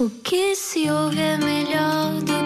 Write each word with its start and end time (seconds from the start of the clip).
O 0.00 0.08
que 0.08 0.54
se 0.54 0.88
ouve 0.88 1.18
é 1.18 1.36
melhor 1.36 2.22
do 2.22 2.37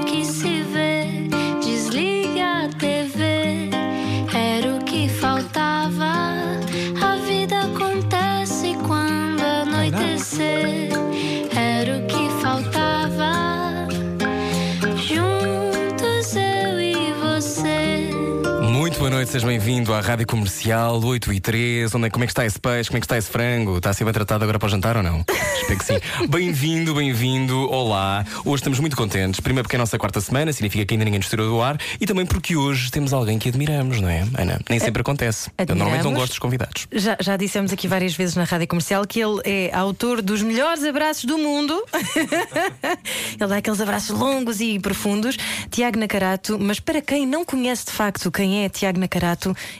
noite, 19.22 19.30
seja 19.30 19.46
bem-vindo 19.46 19.94
à 19.94 20.00
Rádio 20.00 20.26
Comercial 20.26 21.00
8 21.00 21.32
e 21.32 21.38
3. 21.38 21.94
Onde 21.94 22.06
é, 22.06 22.10
como 22.10 22.24
é 22.24 22.26
que 22.26 22.32
está 22.32 22.44
esse 22.44 22.58
peixe? 22.58 22.90
Como 22.90 22.96
é 22.96 23.00
que 23.00 23.04
está 23.04 23.16
esse 23.16 23.30
frango? 23.30 23.76
Está 23.76 23.90
a 23.90 23.94
ser 23.94 24.02
bem 24.02 24.12
tratado 24.12 24.42
agora 24.42 24.58
para 24.58 24.66
o 24.66 24.68
jantar 24.68 24.96
ou 24.96 25.02
não? 25.02 25.24
Espero 25.60 25.78
que 25.78 25.84
sim. 25.84 26.00
Bem-vindo, 26.28 26.92
bem-vindo, 26.92 27.70
olá. 27.70 28.24
Hoje 28.44 28.56
estamos 28.56 28.80
muito 28.80 28.96
contentes. 28.96 29.38
Primeiro 29.38 29.64
porque 29.64 29.76
é 29.76 29.78
a 29.78 29.80
nossa 29.80 29.96
quarta 29.96 30.20
semana, 30.20 30.52
significa 30.52 30.84
que 30.84 30.94
ainda 30.94 31.04
ninguém 31.04 31.20
nos 31.20 31.28
tirou 31.28 31.48
do 31.48 31.62
ar. 31.62 31.78
E 32.00 32.06
também 32.06 32.26
porque 32.26 32.56
hoje 32.56 32.90
temos 32.90 33.12
alguém 33.12 33.38
que 33.38 33.48
admiramos, 33.48 34.00
não 34.00 34.08
é, 34.08 34.24
Ana? 34.36 34.58
Nem 34.68 34.80
sempre 34.80 35.02
acontece. 35.02 35.50
Eu 35.56 35.66
normalmente 35.66 35.78
não 35.78 36.10
admiramos. 36.10 36.18
gosto 36.18 36.32
dos 36.32 36.38
convidados. 36.40 36.88
Já, 36.90 37.16
já 37.20 37.36
dissemos 37.36 37.72
aqui 37.72 37.86
várias 37.86 38.14
vezes 38.14 38.34
na 38.34 38.42
rádio 38.42 38.66
comercial 38.66 39.06
que 39.06 39.20
ele 39.20 39.40
é 39.44 39.70
autor 39.72 40.20
dos 40.20 40.42
melhores 40.42 40.82
abraços 40.82 41.26
do 41.26 41.38
mundo. 41.38 41.80
ele 43.38 43.48
dá 43.48 43.58
aqueles 43.58 43.80
abraços 43.80 44.18
longos 44.18 44.60
e 44.60 44.80
profundos. 44.80 45.36
Tiago 45.70 45.96
Nacarato, 45.96 46.58
mas 46.58 46.80
para 46.80 47.00
quem 47.00 47.24
não 47.24 47.44
conhece 47.44 47.86
de 47.86 47.92
facto 47.92 48.32
quem 48.32 48.64
é 48.64 48.68
Tiago 48.68 48.98
Nacarato, 48.98 49.11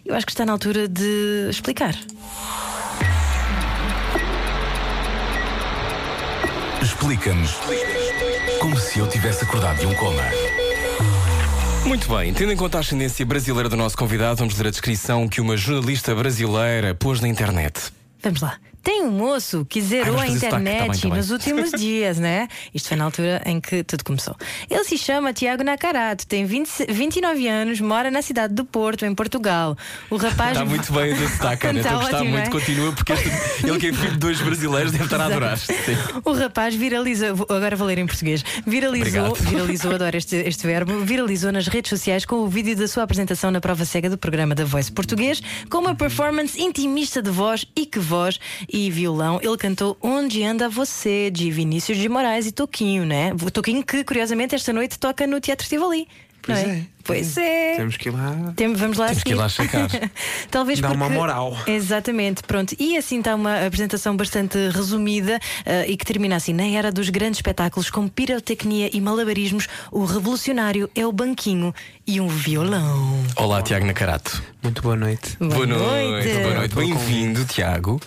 eu 0.05 0.15
acho 0.15 0.27
que 0.27 0.33
está 0.33 0.45
na 0.45 0.53
altura 0.53 0.89
de 0.89 1.49
explicar. 1.51 1.95
Explica-nos 6.83 7.55
como 8.61 8.77
se 8.79 8.99
eu 8.99 9.09
tivesse 9.09 9.45
acordado 9.45 9.79
de 9.79 9.87
um 9.87 9.95
coma. 9.95 10.23
Muito 11.87 12.09
bem, 12.15 12.33
tendo 12.33 12.53
em 12.53 12.57
conta 12.57 12.79
a 12.79 12.81
ascendência 12.81 13.27
brasileira 13.27 13.69
do 13.69 13.77
nosso 13.77 13.97
convidado, 13.97 14.37
vamos 14.37 14.57
ler 14.57 14.69
a 14.69 14.71
descrição 14.71 15.29
que 15.29 15.41
uma 15.41 15.57
jornalista 15.57 16.15
brasileira 16.15 16.95
pôs 16.95 17.21
na 17.21 17.29
internet. 17.29 17.93
Vamos 18.23 18.41
lá. 18.41 18.59
Tem 18.83 19.03
um 19.03 19.11
moço 19.11 19.65
que 19.69 19.81
zerou 19.81 20.19
Ai, 20.19 20.29
a 20.29 20.31
tá 20.31 20.37
internet 20.47 20.79
bem, 20.91 21.01
tá 21.01 21.09
bem. 21.09 21.17
nos 21.19 21.31
últimos 21.31 21.71
dias, 21.79 22.19
né? 22.19 22.49
Isto 22.75 22.89
foi 22.89 22.97
na 22.97 23.05
altura 23.05 23.43
em 23.47 23.61
que 23.61 23.85
tudo 23.85 24.05
começou. 24.05 24.37
Ele 24.69 24.85
se 24.85 24.99
chama 24.99 25.33
Tiago 25.33 25.63
Nacarato, 25.63 26.27
tem 26.27 26.45
20, 26.45 26.87
29 26.89 27.47
anos, 27.49 27.81
mora 27.81 28.11
na 28.11 28.23
cidade 28.23 28.55
do 28.55 28.65
Porto, 28.65 29.05
em 29.05 29.15
Portugal. 29.15 29.77
O 30.11 30.17
rapaz. 30.17 30.53
Está 30.53 30.65
muito 30.67 30.93
bem 30.93 31.13
o 31.13 31.29
sotaque, 31.29 31.67
Ana. 31.67 31.81
Estou 31.81 31.99
a 31.99 32.03
Está 32.03 32.11
gostar 32.19 32.25
muito. 32.25 32.47
é? 32.49 32.51
Continua, 32.51 32.93
porque 32.93 33.13
este- 33.13 33.67
ele 33.67 33.79
que 33.79 33.87
é 33.89 33.93
filho 33.93 34.13
de 34.13 34.19
dois 34.19 34.41
brasileiros 34.41 34.93
deve 34.93 35.05
estar 35.05 35.21
a 35.21 35.27
adorar. 35.27 35.59
Sim. 35.59 35.73
O 36.25 36.33
rapaz 36.33 36.75
viralizou, 36.75 37.31
agora 37.49 37.77
vou 37.77 37.87
ler 37.87 37.99
em 37.99 38.07
português. 38.07 38.45
Viralizou, 38.67 39.29
Obrigado. 39.29 39.51
viralizou, 39.51 39.95
adoro 39.95 40.17
este, 40.17 40.37
este 40.37 40.67
verbo, 40.67 40.99
viralizou 41.05 41.53
nas 41.53 41.67
redes 41.69 41.89
sociais 41.91 42.25
com 42.25 42.37
o 42.37 42.49
vídeo 42.49 42.75
da 42.77 42.89
sua 42.89 43.05
apresentação 43.05 43.51
na 43.51 43.61
prova 43.61 43.85
cega 43.85 44.11
do 44.11 44.19
programa 44.19 44.55
da 44.55 44.65
Voice 44.65 44.91
Português, 44.91 45.41
com 45.71 45.79
uma 45.79 45.95
performance 45.95 46.61
intimista 46.61 47.23
de 47.23 47.31
voz 47.31 47.65
e 47.77 47.87
que 47.87 47.99
voz 47.99 48.39
e 48.73 48.91
violão. 48.91 49.39
Ele 49.43 49.57
cantou 49.57 49.97
Onde 50.01 50.43
Anda 50.43 50.69
Você, 50.69 51.31
de 51.31 51.51
Vinícius 51.51 51.99
de 51.99 52.09
Moraes 52.09 52.47
e 52.47 52.53
Toquinho, 52.53 53.05
né? 53.05 53.33
Toquinho 53.53 53.85
que, 53.85 54.03
curiosamente, 54.03 54.55
esta 54.55 54.73
noite 54.73 54.99
toca 54.99 55.27
no 55.27 55.41
Teatro 55.41 55.69
Tivoli. 55.69 56.09
Pois 56.43 56.63
não 56.63 56.71
é. 56.71 56.87
Pois 57.05 57.37
é. 57.37 57.77
Temos 57.77 57.97
que 57.97 58.09
ir 58.09 58.13
lá. 58.13 58.53
Tem- 58.55 58.73
vamos 58.75 58.97
lá 58.97 59.07
Temos 59.07 59.23
que 59.23 59.31
ir 59.31 59.35
lá 59.35 59.49
checar. 59.49 59.89
Talvez 60.51 60.81
Dá 60.81 60.89
porque... 60.89 61.03
uma 61.03 61.09
moral. 61.11 61.57
Exatamente, 61.67 62.43
pronto. 62.43 62.75
E 62.79 62.97
assim 62.97 63.19
está 63.19 63.35
uma 63.35 63.67
apresentação 63.67 64.17
bastante 64.17 64.57
resumida 64.69 65.39
eh, 65.65 65.87
e 65.89 65.97
que 65.97 66.05
termina 66.05 66.37
assim. 66.37 66.53
Na 66.53 66.67
era 66.67 66.93
dos 66.93 67.09
grandes 67.11 67.39
espetáculos 67.39 67.91
como 67.91 68.09
pirotecnia 68.09 68.91
e 68.93 69.01
malabarismos, 69.01 69.69
o 69.91 70.05
revolucionário 70.05 70.89
é 70.95 71.07
o 71.07 71.13
banquinho 71.13 71.75
e 72.07 72.21
um 72.21 72.29
violão. 72.29 73.25
Olá, 73.37 73.63
Tiago 73.63 73.87
Nacarato. 73.87 74.43
Muito 74.63 74.83
boa 74.83 74.97
noite. 74.97 75.37
Boa 75.39 75.67
noite. 75.67 76.29
Boa 76.41 76.55
noite. 76.55 76.75
Bem-vindo, 76.75 77.45
Tiago. 77.45 78.01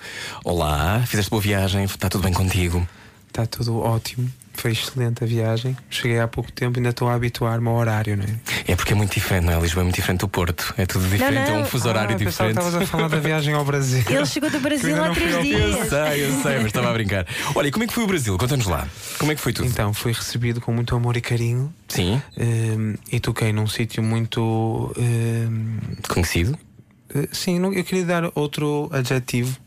Olá, 0.44 1.04
fizeste 1.06 1.30
boa 1.30 1.42
viagem, 1.42 1.84
está 1.84 2.10
tudo 2.10 2.24
bem 2.24 2.34
contigo? 2.34 2.88
Está 3.28 3.46
tudo 3.46 3.80
ótimo. 3.80 4.32
Foi 4.56 4.72
excelente 4.72 5.24
a 5.24 5.28
viagem. 5.28 5.76
Cheguei 5.90 6.20
há 6.20 6.28
pouco 6.28 6.52
tempo 6.52 6.78
e 6.78 6.80
ainda 6.80 6.90
estou 6.90 7.08
a 7.10 7.14
habituar-me 7.14 7.68
ao 7.68 7.76
horário, 7.76 8.18
não 8.18 8.24
é? 8.24 8.72
É 8.72 8.76
porque 8.76 8.94
é 8.94 8.96
muito 8.96 9.14
diferente, 9.14 9.46
não 9.46 9.54
é? 9.54 9.60
Lisboa 9.60 9.82
é 9.82 9.84
muito 9.84 9.96
diferente 9.96 10.22
do 10.22 10.28
Porto. 10.28 10.74
É 10.78 10.86
tudo 10.86 11.08
diferente, 11.08 11.50
não. 11.50 11.58
é 11.58 11.62
um 11.62 11.66
fuso 11.66 11.88
horário 11.88 12.16
ah, 12.16 12.18
diferente. 12.18 12.58
estavas 12.58 12.76
a 12.76 12.86
falar 12.88 13.10
da 13.10 13.20
viagem 13.20 13.54
ao 13.54 13.64
Brasil. 13.66 14.04
Ele 14.10 14.26
chegou 14.26 14.50
do 14.50 14.60
Brasil 14.60 14.96
há 15.04 15.08
não 15.08 15.14
três 15.14 15.42
dias. 15.42 15.62
Eu 15.76 15.86
sei, 15.90 16.26
eu 16.26 16.42
sei, 16.42 16.56
mas 16.58 16.66
estava 16.68 16.90
a 16.90 16.94
brincar. 16.94 17.28
Olha, 17.54 17.68
e 17.68 17.72
como 17.72 17.84
é 17.84 17.88
que 17.88 17.94
foi 17.94 18.04
o 18.04 18.08
Brasil? 18.08 18.38
Conta-nos 18.38 18.66
lá. 18.66 18.88
Como 19.20 19.32
é 19.32 19.36
que 19.36 19.42
foi 19.42 19.54
tudo? 19.54 19.68
Então, 19.68 19.94
fui 19.94 20.12
recebido 20.14 20.60
com 20.62 20.72
muito 20.72 20.96
amor 20.96 21.16
e 21.18 21.22
carinho 21.22 21.74
Sim, 21.88 22.22
ehm, 22.38 22.96
e 23.12 23.20
toquei 23.20 23.52
num 23.54 23.68
sítio 23.68 24.02
muito. 24.02 24.94
ehm, 24.98 25.78
conhecido. 26.08 26.58
eh, 27.14 27.28
sim, 27.32 27.60
não- 27.60 27.74
eu 27.74 27.84
queria 27.84 28.06
dar 28.06 28.32
outro 28.36 28.90
adjetivo, 28.92 29.58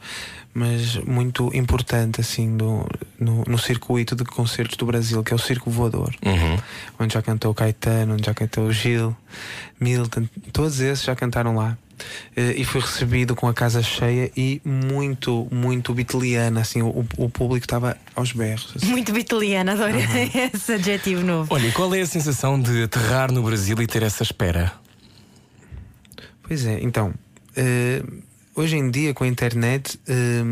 mas 0.58 0.96
muito 1.04 1.50
importante, 1.54 2.20
assim, 2.20 2.56
do, 2.56 2.84
no, 3.18 3.44
no 3.46 3.58
circuito 3.58 4.16
de 4.16 4.24
concertos 4.24 4.76
do 4.76 4.84
Brasil, 4.84 5.22
que 5.22 5.32
é 5.32 5.36
o 5.36 5.38
Circo 5.38 5.70
Voador. 5.70 6.12
Uhum. 6.24 6.58
onde 6.98 7.14
já 7.14 7.22
cantou 7.22 7.54
Caetano, 7.54 8.14
onde 8.14 8.26
já 8.26 8.34
cantou 8.34 8.72
Gil, 8.72 9.16
Milton, 9.80 10.28
todos 10.52 10.80
esses 10.80 11.04
já 11.04 11.14
cantaram 11.14 11.54
lá. 11.54 11.78
Eh, 12.36 12.54
E 12.58 12.64
fui 12.64 12.80
recebido 12.80 13.34
com 13.34 13.46
a 13.48 13.54
casa 13.54 13.82
cheia 13.82 14.30
e 14.36 14.60
muito, 14.64 15.46
muito 15.50 15.92
bitliana, 15.94 16.60
assim, 16.60 16.82
o, 16.82 17.06
o 17.16 17.28
público 17.28 17.64
estava 17.64 17.96
aos 18.14 18.32
berros. 18.32 18.72
assim. 18.76 18.86
Muito 18.86 19.12
vitaliana, 19.12 19.72
adoro 19.72 19.96
esse 20.54 20.72
adjetivo 20.72 21.22
novo. 21.24 21.52
Olha, 21.54 21.66
e 21.68 21.72
qual 21.72 21.92
é 21.94 22.00
a 22.00 22.06
sensação 22.06 22.60
de 22.60 22.82
aterrar 22.84 23.30
no 23.32 23.42
Brasil 23.42 23.76
e 23.80 23.86
ter 23.86 24.02
essa 24.02 24.22
espera? 24.22 24.72
Pois 26.42 26.64
é, 26.66 26.78
então, 26.82 27.12
eh, 27.56 28.02
hoje 28.60 28.76
em 28.76 28.90
dia 28.90 29.14
com 29.14 29.24
a 29.24 29.26
internet 29.26 29.98
eh, 30.08 30.42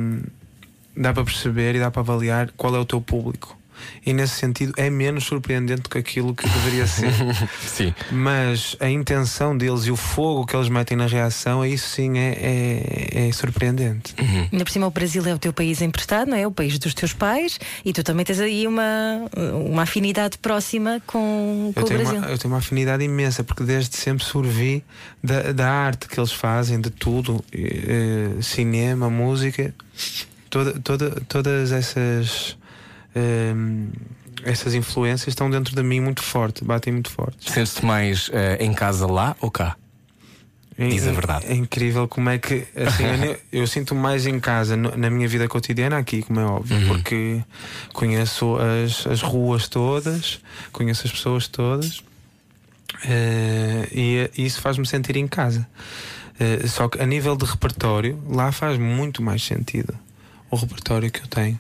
dá 0.97 1.13
para 1.13 1.25
perceber 1.25 1.75
e 1.75 1.81
dá 1.81 1.91
para 1.91 2.03
avaliar 2.03 2.51
qual 2.57 2.75
é 2.77 2.79
o 2.79 2.85
teu 2.85 3.01
público. 3.01 3.57
E 4.05 4.13
nesse 4.13 4.35
sentido 4.35 4.73
é 4.77 4.89
menos 4.89 5.25
surpreendente 5.25 5.83
do 5.83 5.89
que 5.89 5.99
aquilo 5.99 6.35
que 6.35 6.49
deveria 6.49 6.87
ser. 6.87 7.13
Sim. 7.67 7.95
Mas 8.11 8.77
a 8.81 8.89
intenção 8.89 9.57
deles 9.57 9.87
e 9.87 9.91
o 9.91 9.97
fogo 9.97 10.47
que 10.47 10.57
eles 10.57 10.69
metem 10.69 10.97
na 10.97 11.07
reação, 11.07 11.65
isso 11.65 11.89
sim 11.89 12.19
é, 12.19 12.33
é, 13.13 13.29
é 13.29 13.33
surpreendente. 13.33 14.15
Ainda 14.53 14.65
por 14.65 14.71
cima, 14.71 14.87
o 14.87 14.91
Brasil 14.91 15.25
é 15.27 15.35
o 15.35 15.39
teu 15.39 15.53
país 15.53 15.81
emprestado, 15.83 16.29
não 16.31 16.37
é? 16.37 16.47
O 16.47 16.51
país 16.51 16.79
dos 16.79 16.95
teus 16.95 17.13
pais 17.13 17.59
e 17.85 17.93
tu 17.93 18.03
também 18.03 18.25
tens 18.25 18.41
aí 18.41 18.67
uma, 18.67 19.29
uma 19.67 19.83
afinidade 19.83 20.39
próxima 20.39 21.03
com, 21.07 21.73
com 21.75 21.81
o 21.81 21.85
Brasil. 21.85 22.19
uma, 22.19 22.29
eu 22.29 22.39
tenho 22.39 22.53
uma 22.53 22.59
afinidade 22.59 23.05
imensa, 23.05 23.43
porque 23.43 23.63
desde 23.63 23.97
sempre 23.97 24.25
sorvi 24.25 24.85
da, 25.23 25.53
da 25.53 25.71
arte 25.71 26.09
que 26.09 26.19
eles 26.19 26.33
fazem, 26.33 26.81
de 26.81 26.91
tudo: 26.91 27.45
eh, 27.53 28.41
cinema, 28.41 29.11
música, 29.11 29.75
toda, 30.51 30.79
toda, 30.81 31.11
todas 31.29 31.73
essas. 31.73 32.57
Eh, 33.17 33.55
essas 34.45 34.75
influências 34.75 35.29
estão 35.29 35.51
dentro 35.51 35.75
de 35.75 35.83
mim 35.83 35.99
muito 36.01 36.23
forte, 36.23 36.63
batem 36.63 36.93
muito 36.93 37.11
forte. 37.11 37.51
Sentes-te 37.51 37.85
mais 37.85 38.31
eh, 38.33 38.59
em 38.61 38.73
casa 38.75 39.07
lá 39.07 39.35
ou 39.41 39.51
cá? 39.51 39.77
Diz 40.79 41.07
a 41.09 41.13
verdade. 41.13 41.47
É, 41.47 41.55
incrível 41.55 42.07
como 42.07 42.29
é 42.29 42.37
que 42.39 42.67
assim, 42.77 43.05
eu, 43.25 43.39
eu 43.63 43.67
sinto 43.67 43.95
mais 43.95 44.27
em 44.27 44.39
casa 44.39 44.77
no- 44.77 44.95
na 44.95 45.09
minha 45.09 45.27
vida 45.27 45.49
cotidiana 45.49 45.97
aqui, 45.97 46.21
como 46.23 46.39
é 46.39 46.45
óbvio, 46.45 46.77
Uhum. 46.77 46.89
porque 46.89 47.43
conheço 47.95 48.59
as, 48.59 49.07
as 49.07 49.23
ruas 49.23 49.69
todas, 49.69 50.39
conheço 50.73 51.07
as 51.07 51.13
pessoas 51.13 51.49
todas 51.49 52.03
eh, 53.05 53.89
e, 53.91 54.31
e 54.37 54.45
isso 54.47 54.61
faz-me 54.61 54.87
sentir 54.87 55.17
em 55.17 55.27
casa. 55.27 55.67
Eh, 56.39 56.67
só 56.67 56.89
que 56.89 57.01
a 57.01 57.07
nível 57.07 57.37
de 57.37 57.47
repertório, 57.47 58.23
lá 58.29 58.53
faz 58.53 58.79
muito 58.79 59.23
mais 59.23 59.43
sentido 59.43 59.95
o 60.51 60.57
repertório 60.57 61.11
que 61.11 61.21
eu 61.23 61.27
tenho. 61.27 61.59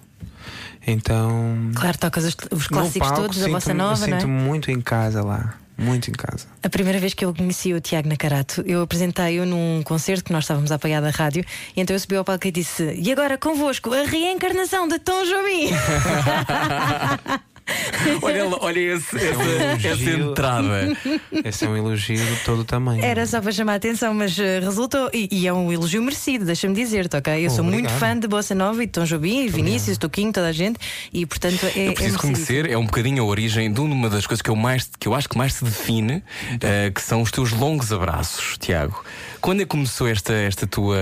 Então, 0.87 1.71
Claro, 1.75 1.99
tocas 1.99 2.25
os, 2.25 2.37
os 2.53 2.69
clássicos 2.69 3.09
palco, 3.09 3.23
todos 3.23 3.37
da 3.39 3.45
sinto-me- 3.47 3.55
Bossa 3.55 3.75
Nova, 3.75 4.07
não 4.07 4.17
é? 4.17 4.21
sinto-me 4.21 4.41
muito 4.41 4.71
em 4.71 4.81
casa 4.81 5.23
lá, 5.25 5.55
muito 5.77 6.09
em 6.11 6.15
casa. 6.15 6.47
A 6.63 6.69
primeira 6.69 6.99
vez 7.01 7.13
que 7.13 7.25
eu 7.25 7.35
conheci 7.35 7.75
o 7.75 7.81
Tiago 7.81 8.09
Nacarato, 8.09 8.63
eu 8.67 8.83
apresentei-o 8.83 9.45
num 9.45 9.83
concerto 9.85 10.23
que 10.25 10.33
nós 10.33 10.45
estávamos 10.45 10.71
a 10.71 10.77
apoiar 10.77 11.01
da 11.01 11.11
rádio, 11.11 11.45
e 11.77 11.81
então 11.81 11.95
eu 11.95 12.01
subi 12.01 12.15
ao 12.17 12.25
palco 12.25 12.47
e 12.47 12.53
disse: 12.53 12.95
E 12.97 13.11
agora 13.11 13.37
convosco, 13.37 13.93
a 13.93 14.05
reencarnação 14.05 14.87
de 14.87 14.99
Tom 15.01 15.25
Jobim. 15.25 15.71
olha, 18.23 18.47
olha 18.61 18.79
esse- 18.95 19.17
essa, 19.17 19.43
elogio. 19.43 19.91
essa 19.93 20.11
entrada. 20.11 20.97
Esse 21.45 21.65
é 21.65 21.69
um 21.69 21.77
elogio 21.77 22.17
de 22.25 22.37
todo 22.45 22.61
o 22.61 22.65
tamanho. 22.65 23.05
Era 23.05 23.27
só 23.27 23.41
para 23.41 23.51
chamar 23.53 23.73
a 23.73 23.77
atenção, 23.77 24.15
mas 24.15 24.39
eh, 24.39 24.61
resultou. 24.61 25.11
E, 25.13 25.29
e 25.33 25.47
é 25.47 25.53
um 25.53 25.73
elogio 25.73 26.03
merecido, 26.03 26.45
deixa-me 26.45 26.75
dizer-te, 26.75 27.17
ok? 27.17 27.45
Eu 27.45 27.51
sou 27.51 27.65
muito 27.65 27.87
Obrigado. 27.87 27.99
fã 27.99 28.19
de 28.19 28.29
Bossa 28.29 28.55
Nova 28.55 28.83
e 28.83 28.87
de 28.87 28.93
Tom 28.93 29.05
Jobim, 29.05 29.45
e 29.45 29.49
Vinícius, 29.49 29.99
Toquinho, 29.99 30.33
toda 30.33 30.47
a 30.49 30.53
gente, 30.53 30.79
e 31.13 31.27
portanto 31.27 31.65
é. 31.67 31.87
Eu 31.87 31.91
é 31.91 31.93
preciso 31.93 32.19
merecido. 32.19 32.19
conhecer, 32.21 32.71
é 32.71 32.79
um 32.79 32.85
bocadinho 32.87 33.23
a 33.23 33.27
origem 33.27 33.73
de 33.73 33.81
uma 33.81 34.09
das 34.09 34.27
coisas 34.27 34.41
que 34.43 34.51
eu, 34.51 34.57
mais, 34.57 34.89
que 34.99 35.09
eu 35.09 35.15
acho 35.15 35.29
que 35.29 35.37
mais 35.37 35.55
se 35.55 35.65
define, 35.65 36.23
eh, 36.61 36.91
que 36.95 37.03
são 37.03 37.21
os 37.23 37.31
teus 37.31 37.53
longos 37.53 37.93
abraços, 37.93 38.57
Tiago. 38.59 39.05
Quando 39.41 39.61
é 39.61 39.65
que 39.65 39.71
começou 39.71 40.09
esta, 40.09 40.33
esta 40.33 40.67
tua 40.67 40.97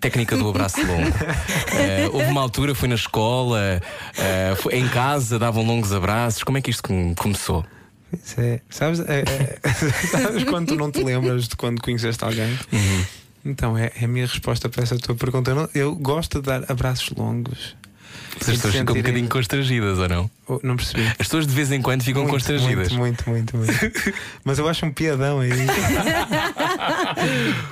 técnica 0.00 0.36
do 0.36 0.48
abraço 0.48 0.80
longo? 0.84 1.10
Eh, 1.72 2.08
houve 2.12 2.26
uma 2.26 2.40
altura, 2.40 2.74
foi 2.74 2.88
na 2.88 2.94
escola, 2.94 3.80
eh, 4.18 4.54
foi 4.60 4.74
em 4.76 4.88
casa, 4.88 5.38
davam 5.38 5.64
longos 5.64 5.92
abraços. 5.92 6.42
Como 6.42 6.58
é 6.58 6.60
que 6.60 6.70
isto 6.70 6.82
com- 6.82 7.14
começou? 7.14 7.64
Isso 8.12 8.40
é- 8.40 8.60
sabes, 8.68 9.00
é- 9.00 9.20
é- 9.26 9.58
sabes 10.10 10.44
quando 10.44 10.68
tu 10.68 10.74
não 10.76 10.90
te 10.90 11.02
lembras 11.02 11.46
de 11.48 11.56
quando 11.56 11.80
conheceste 11.80 12.22
alguém? 12.24 12.58
Uhum. 12.72 13.04
Então, 13.44 13.78
é, 13.78 13.90
é 14.00 14.04
a 14.04 14.08
minha 14.08 14.26
resposta 14.26 14.68
para 14.68 14.82
essa 14.82 14.98
tua 14.98 15.14
pergunta. 15.14 15.50
Eu, 15.50 15.54
não- 15.54 15.68
eu 15.74 15.94
gosto 15.94 16.40
de 16.40 16.46
dar 16.46 16.64
abraços 16.70 17.10
longos. 17.16 17.76
As 18.40 18.46
pessoas 18.46 18.74
ficam 18.74 18.94
um 18.94 18.98
bocadinho 18.98 19.28
constrangidas 19.28 19.98
ou 19.98 20.08
não? 20.08 20.30
Oh, 20.46 20.60
não 20.62 20.76
percebi. 20.76 21.06
As 21.06 21.16
pessoas 21.26 21.46
de 21.46 21.54
vez 21.54 21.70
em 21.72 21.82
quando 21.82 22.02
ficam 22.02 22.22
Muito, 22.22 22.32
constrangidas. 22.32 22.90
Muito, 22.92 23.28
muito, 23.28 23.56
muito, 23.56 23.74
muito. 23.76 24.12
Mas 24.44 24.58
eu 24.58 24.68
acho 24.68 24.86
um 24.86 24.92
piadão 24.92 25.40
aí. 25.40 25.50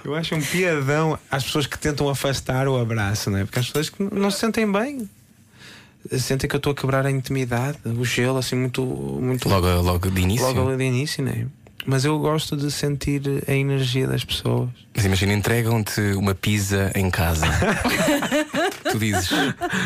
Eu 0.05 0.15
acho 0.15 0.35
um 0.35 0.41
piadão 0.41 1.19
às 1.31 1.45
pessoas 1.45 1.67
que 1.67 1.79
tentam 1.79 2.09
afastar 2.09 2.69
o 2.69 2.79
abraço, 2.81 3.31
não 3.31 3.39
é? 3.39 3.45
Porque 3.45 3.59
as 3.59 3.67
pessoas 3.67 3.89
que 3.91 4.03
não 4.03 4.31
se 4.31 4.39
sentem 4.41 4.71
bem. 4.71 5.09
Sentem 6.19 6.49
que 6.49 6.55
eu 6.55 6.59
estou 6.59 6.73
a 6.73 6.75
quebrar 6.75 7.05
a 7.05 7.11
intimidade, 7.11 7.79
o 7.85 8.05
gelo, 8.05 8.39
assim, 8.39 8.57
muito. 8.57 8.83
muito 8.83 9.49
Logo, 9.49 9.67
logo 9.83 10.11
de 10.11 10.21
início. 10.21 10.47
logo 10.47 10.77
de 10.77 10.85
início, 10.85 11.23
não 11.23 11.33
é? 11.33 11.47
Mas 11.87 12.05
eu 12.05 12.19
gosto 12.19 12.57
de 12.57 12.71
sentir 12.71 13.23
a 13.49 13.53
energia 13.53 14.07
das 14.07 14.25
pessoas. 14.25 14.69
Mas 14.95 15.05
imagina, 15.05 15.33
entregam-te 15.33 16.01
uma 16.17 16.35
pizza 16.35 16.93
em 16.95 17.11
casa. 17.11 17.47
tu 18.91 18.99
dizes, 18.99 19.31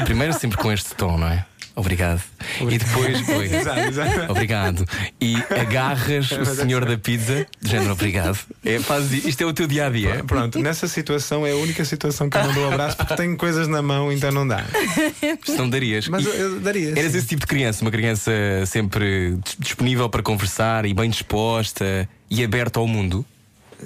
primeiro 0.04 0.32
sempre 0.32 0.58
com 0.58 0.72
este 0.72 0.94
tom, 0.94 1.16
não 1.18 1.28
é? 1.28 1.46
Obrigado. 1.74 2.22
E 2.60 2.78
depois, 2.78 3.28
oi. 3.28 3.46
Exato, 3.54 3.80
exato. 3.80 4.30
Obrigado. 4.32 4.84
E 5.20 5.36
agarras 5.58 6.30
o 6.32 6.44
senhor 6.44 6.84
da 6.84 6.98
pizza, 6.98 7.46
de 7.60 7.70
género, 7.70 7.92
obrigado. 7.92 8.38
É, 8.64 8.78
fazes, 8.78 9.24
isto 9.24 9.42
é 9.42 9.46
o 9.46 9.52
teu 9.54 9.66
dia 9.66 9.86
a 9.86 9.90
dia. 9.90 10.22
Pronto, 10.24 10.58
nessa 10.58 10.86
situação 10.86 11.46
é 11.46 11.52
a 11.52 11.56
única 11.56 11.84
situação 11.84 12.28
que 12.28 12.36
eu 12.36 12.44
não 12.44 12.52
dou 12.52 12.70
abraço 12.70 12.96
porque 12.96 13.14
tenho 13.16 13.36
coisas 13.36 13.68
na 13.68 13.80
mão, 13.80 14.12
então 14.12 14.30
não 14.30 14.46
dá. 14.46 14.64
Não 15.56 15.68
darias. 15.68 16.08
Mas 16.08 16.24
eu, 16.26 16.32
eu 16.34 16.60
daria. 16.60 16.90
Eras 16.90 17.12
sim. 17.12 17.18
esse 17.18 17.26
tipo 17.26 17.40
de 17.40 17.46
criança, 17.46 17.82
uma 17.84 17.90
criança 17.90 18.30
sempre 18.66 19.36
dis- 19.44 19.56
disponível 19.58 20.08
para 20.08 20.22
conversar 20.22 20.84
e 20.84 20.92
bem 20.94 21.08
disposta 21.10 22.08
e 22.30 22.42
aberta 22.42 22.80
ao 22.80 22.86
mundo. 22.86 23.24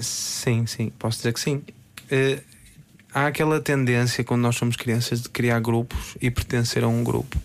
Sim, 0.00 0.66
sim, 0.66 0.90
posso 0.98 1.18
dizer 1.18 1.32
que 1.32 1.40
sim. 1.40 1.62
Eh, 2.10 2.38
há 3.16 3.28
aquela 3.28 3.58
tendência 3.60 4.22
quando 4.22 4.42
nós 4.42 4.56
somos 4.56 4.76
crianças 4.76 5.22
de 5.22 5.30
criar 5.30 5.58
grupos 5.58 6.16
e 6.20 6.30
pertencer 6.30 6.84
a 6.84 6.88
um 6.88 7.02
grupo. 7.02 7.40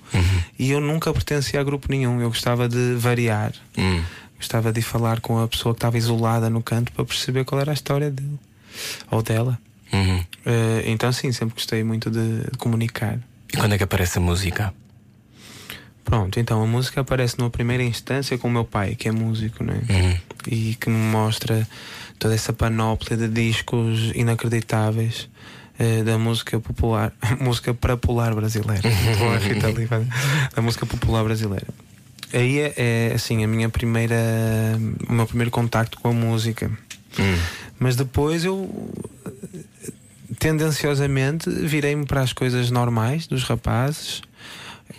E 0.59 0.69
eu 0.69 0.81
nunca 0.81 1.13
pertencia 1.13 1.61
a 1.61 1.63
grupo 1.63 1.87
nenhum. 1.89 2.19
Eu 2.21 2.27
gostava 2.27 2.67
de 2.67 2.95
variar, 2.95 3.53
Hum. 3.77 4.03
gostava 4.37 4.73
de 4.73 4.81
falar 4.81 5.21
com 5.21 5.39
a 5.41 5.47
pessoa 5.47 5.73
que 5.73 5.77
estava 5.77 5.97
isolada 5.97 6.49
no 6.49 6.61
canto 6.61 6.91
para 6.91 7.05
perceber 7.05 7.45
qual 7.45 7.61
era 7.61 7.71
a 7.71 7.73
história 7.73 8.11
dele 8.11 8.37
ou 9.09 9.21
dela. 9.23 9.57
Uhum. 9.93 10.23
Eh, 10.45 10.83
então, 10.87 11.11
sim, 11.13 11.31
sempre 11.31 11.55
gostei 11.55 11.83
muito 11.83 12.11
de, 12.11 12.41
de 12.51 12.57
comunicar. 12.57 13.17
E 13.53 13.55
quando 13.57 13.73
é 13.73 13.77
que 13.77 13.83
aparece 13.83 14.17
a 14.17 14.21
música? 14.21 14.73
Pronto, 16.03 16.37
então 16.39 16.61
a 16.61 16.65
música 16.67 16.99
aparece 17.01 17.37
numa 17.39 17.49
primeira 17.49 17.83
instância 17.83 18.37
com 18.37 18.47
o 18.47 18.51
meu 18.51 18.65
pai, 18.65 18.95
que 18.95 19.07
é 19.07 19.11
músico, 19.11 19.63
não 19.63 19.73
é? 19.73 19.77
Uhum. 19.93 20.17
e 20.47 20.75
que 20.75 20.89
me 20.89 20.97
mostra 20.97 21.65
toda 22.19 22.33
essa 22.33 22.51
panóplia 22.51 23.15
de 23.17 23.27
discos 23.27 24.11
inacreditáveis 24.15 25.29
eh, 25.81 26.03
da 26.03 26.15
música 26.15 26.59
popular, 26.59 27.11
música 27.41 27.73
para 27.73 27.97
popular 27.97 28.35
brasileira. 28.35 28.83
Com 29.17 29.31
a 29.31 29.37
Rita 29.37 29.67
Lee, 29.69 29.87
da 30.55 30.61
música 30.61 30.85
popular 30.85 31.23
brasileira. 31.23 31.65
Aí 32.31 32.59
é, 32.59 32.73
é, 32.77 33.11
assim 33.15 33.43
a 33.43 33.47
minha 33.47 33.67
primeira, 33.67 34.15
o 35.09 35.11
meu 35.11 35.25
primeiro 35.25 35.49
contacto 35.49 35.99
com 35.99 36.09
a 36.09 36.13
música. 36.13 36.71
Hum. 37.19 37.37
Mas 37.79 37.95
depois 37.95 38.45
eu 38.45 38.69
tendenciosamente 40.37 41.49
virei-me 41.49 42.05
para 42.05 42.21
as 42.21 42.31
coisas 42.31 42.69
normais 42.69 43.25
dos 43.25 43.43
rapazes 43.43 44.21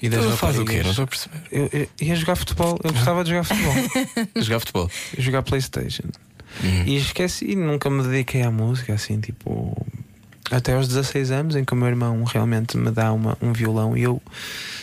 e 0.02 0.08
das 0.08 0.24
Tu 0.24 0.36
faz 0.36 0.58
o 0.58 0.64
quê? 0.64 0.82
Não 0.82 0.90
estou 0.90 1.04
a 1.04 1.06
perceber. 1.06 1.42
Eu, 1.50 1.70
eu 1.72 1.88
ia 2.00 2.16
jogar 2.16 2.34
futebol, 2.34 2.78
eu 2.82 2.92
gostava 2.92 3.22
de 3.22 3.30
jogar 3.30 3.44
futebol. 3.44 3.74
Jogar 4.42 4.58
futebol. 4.60 4.90
jogar 5.16 5.42
Playstation 5.42 6.08
Hum. 6.62 6.84
e 6.86 6.96
esqueci, 6.96 7.56
nunca 7.56 7.88
me 7.88 8.02
dediquei 8.02 8.42
à 8.42 8.50
música 8.50 8.92
assim, 8.92 9.18
tipo 9.20 9.74
até 10.52 10.74
aos 10.74 10.86
16 10.88 11.30
anos 11.30 11.56
em 11.56 11.64
que 11.64 11.72
o 11.72 11.76
meu 11.76 11.88
irmão 11.88 12.22
realmente 12.24 12.76
me 12.76 12.90
dá 12.90 13.12
uma, 13.12 13.36
um 13.40 13.52
violão 13.52 13.96
e 13.96 14.02
eu 14.02 14.20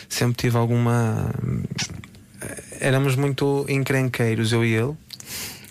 sempre 0.08 0.34
tive 0.36 0.56
alguma 0.58 1.32
éramos 2.80 3.16
muito 3.16 3.64
encrenqueiros, 3.68 4.52
eu 4.52 4.64
e 4.64 4.74
ele 4.74 4.94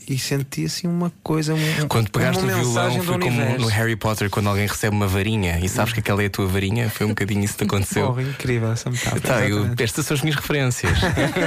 e 0.07 0.17
senti 0.17 0.65
assim 0.65 0.87
uma 0.87 1.11
coisa 1.21 1.53
um- 1.53 1.87
Quando 1.87 2.09
pegaste 2.09 2.43
o 2.43 2.47
violão, 2.47 3.03
foi 3.03 3.19
como 3.19 3.57
no 3.59 3.67
Harry 3.67 3.95
Potter, 3.95 4.27
quando 4.29 4.47
alguém 4.49 4.65
recebe 4.65 4.95
uma 4.95 5.05
varinha 5.07 5.59
e 5.63 5.69
sabes 5.69 5.93
que 5.93 5.99
aquela 5.99 6.23
é 6.23 6.25
a 6.25 6.29
tua 6.31 6.47
varinha, 6.47 6.89
foi 6.89 7.05
um 7.05 7.09
bocadinho 7.09 7.43
isso 7.43 7.53
que 7.53 7.59
te 7.59 7.67
aconteceu. 7.67 8.07
Porra, 8.09 8.23
incrível 8.23 8.71
essa 8.71 8.89
metáfora 8.89 9.21
Tá, 9.21 9.47
eu- 9.47 9.69
estas 9.77 10.05
são 10.07 10.15
as 10.15 10.21
minhas 10.23 10.35
referências. 10.37 10.97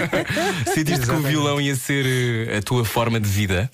Sentiste 0.72 1.06
que 1.06 1.12
o 1.12 1.20
violão 1.22 1.60
ia 1.60 1.74
ser 1.74 2.04
eh, 2.48 2.58
a 2.58 2.62
tua 2.62 2.84
forma 2.84 3.18
de 3.18 3.28
vida? 3.28 3.68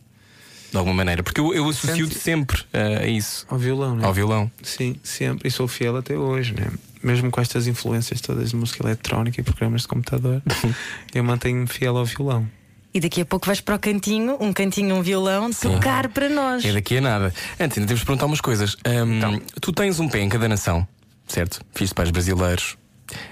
De 0.71 0.77
alguma 0.77 0.95
maneira? 0.95 1.23
Porque 1.23 1.41
eu, 1.41 1.55
eu 1.55 1.69
associo-te 1.69 2.15
sempre 2.19 2.63
a 2.73 3.07
isso, 3.07 3.47
ao 3.49 3.59
violão, 3.59 3.97
né? 3.97 4.05
ao 4.07 4.13
violão. 4.13 4.51
Sim, 4.63 4.97
sempre. 5.03 5.49
E 5.49 5.51
sou 5.51 5.67
fiel 5.67 5.97
até 5.97 6.17
hoje, 6.17 6.55
né? 6.55 6.67
Mesmo 7.03 7.31
com 7.31 7.41
estas 7.41 7.67
influências 7.67 8.21
todas 8.21 8.51
de 8.51 8.57
música 8.57 8.85
eletrónica 8.85 9.41
e 9.41 9.45
programas 9.45 9.83
de 9.83 9.89
computador, 9.89 10.43
eu 11.15 11.25
mantenho-me 11.25 11.67
fiel 11.67 11.97
ao 11.97 12.05
violão. 12.05 12.47
E 12.93 13.01
daqui 13.01 13.21
a 13.21 13.25
pouco 13.25 13.47
vais 13.47 13.61
para 13.61 13.77
o 13.77 13.79
cantinho, 13.79 14.37
um 14.41 14.53
cantinho, 14.53 14.97
um 14.97 15.03
violão, 15.03 15.51
tocar 15.53 16.09
para 16.09 16.29
nós. 16.29 16.65
É 16.65 16.73
daqui 16.73 16.97
a 16.97 17.01
nada. 17.01 17.35
Antes, 17.61 17.79
ainda 17.79 17.87
temos 17.87 18.01
de 18.01 18.07
perguntar 18.07 18.27
umas 18.27 18.41
coisas. 18.41 18.77
Ahm, 18.85 19.19
Então. 19.19 19.41
Tu 19.61 19.73
tens 19.73 20.01
um 20.01 20.09
pé 20.09 20.21
em 20.21 20.29
cada 20.29 20.49
nação, 20.49 20.87
certo? 21.27 21.61
Filhos 21.75 21.91
de 21.91 21.95
pais 21.95 22.11
brasileiros, 22.11 22.77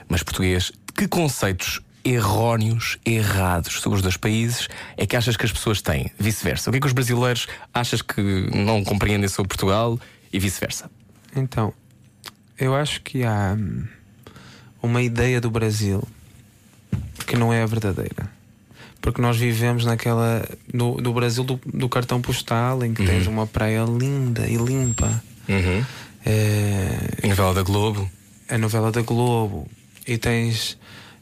mas 0.09 0.23
português. 0.23 0.73
Que 0.94 1.09
conceitos 1.09 1.81
erróneos, 2.06 2.99
errados 3.05 3.81
sobre 3.81 3.97
os 3.97 4.03
dois 4.03 4.17
países 4.17 4.69
é 4.97 5.05
que 5.06 5.17
achas 5.17 5.37
que 5.37 5.44
as 5.44 5.53
pessoas 5.53 5.82
têm? 5.82 6.11
Vice-versa. 6.19 6.70
O 6.70 6.73
que 6.73 6.79
é 6.79 6.81
que 6.81 6.87
os 6.87 6.93
brasileiros 6.93 7.49
achas 7.75 8.00
que 8.00 8.23
não 8.55 8.85
compreendem 8.85 9.29
sobre 9.29 9.49
Portugal 9.49 9.99
e 10.32 10.38
vice-versa? 10.38 10.88
Então, 11.35 11.75
eu 12.58 12.75
acho 12.75 13.03
que 13.03 13.25
há 13.25 13.56
hum, 13.58 13.85
uma 14.82 15.03
ideia 15.03 15.41
do 15.41 15.50
Brasil 15.50 16.06
que 17.26 17.37
não 17.37 17.53
é 17.53 17.62
a 17.62 17.67
verdadeira. 17.67 18.31
Porque 19.00 19.20
nós 19.20 19.37
vivemos 19.37 19.85
naquela. 19.85 20.49
No, 20.73 20.97
do 21.00 21.12
Brasil 21.12 21.44
do, 21.44 21.61
do 21.64 21.88
cartão 21.88 22.20
postal, 22.20 22.85
em 22.85 22.94
que 22.94 23.05
tens 23.05 23.26
uma 23.26 23.47
praia 23.47 23.85
linda 23.85 24.49
e 24.49 24.56
limpa. 24.56 25.23
É, 26.25 26.99
A 27.23 27.26
novela 27.29 27.55
da 27.55 27.62
Globo. 27.62 28.11
a 28.49 28.58
novela 28.58 28.91
da 28.91 29.03
Globo 29.03 29.69
e 30.06 30.19
tens 30.19 30.76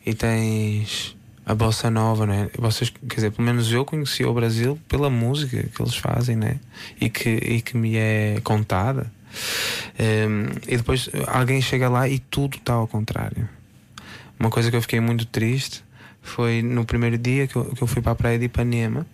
e 0.04 0.14
tens 0.14 1.16
a 1.46 1.54
bossa 1.54 1.90
nova, 1.90 2.24
não 2.26 2.34
é? 2.34 2.50
Vocês, 2.58 2.90
quer 3.08 3.16
dizer, 3.16 3.32
pelo 3.32 3.44
menos 3.46 3.70
eu 3.70 3.84
conheci 3.84 4.24
o 4.24 4.32
Brasil 4.32 4.78
pela 4.88 5.10
música 5.10 5.62
que 5.62 5.82
eles 5.82 5.94
fazem, 5.96 6.36
né? 6.36 6.58
E 7.00 7.08
que 7.10 7.28
e 7.30 7.60
que 7.60 7.76
me 7.76 7.96
é 7.96 8.40
contada. 8.42 9.10
Ehm, 9.98 10.46
e 10.68 10.76
depois 10.76 11.08
alguém 11.26 11.60
chega 11.60 11.88
lá 11.88 12.08
e 12.08 12.18
tudo 12.18 12.56
está 12.56 12.74
ao 12.74 12.86
contrário. 12.86 13.48
Uma 14.38 14.50
coisa 14.50 14.70
que 14.70 14.76
eu 14.76 14.82
fiquei 14.82 15.00
muito 15.00 15.26
triste 15.26 15.84
foi 16.22 16.62
no 16.62 16.84
primeiro 16.84 17.18
dia 17.18 17.46
que 17.46 17.56
eu, 17.56 17.64
que 17.66 17.82
eu 17.82 17.86
fui 17.86 18.00
para 18.00 18.12
a 18.12 18.14
praia 18.14 18.38
de 18.38 18.46
Ipanema. 18.46 19.06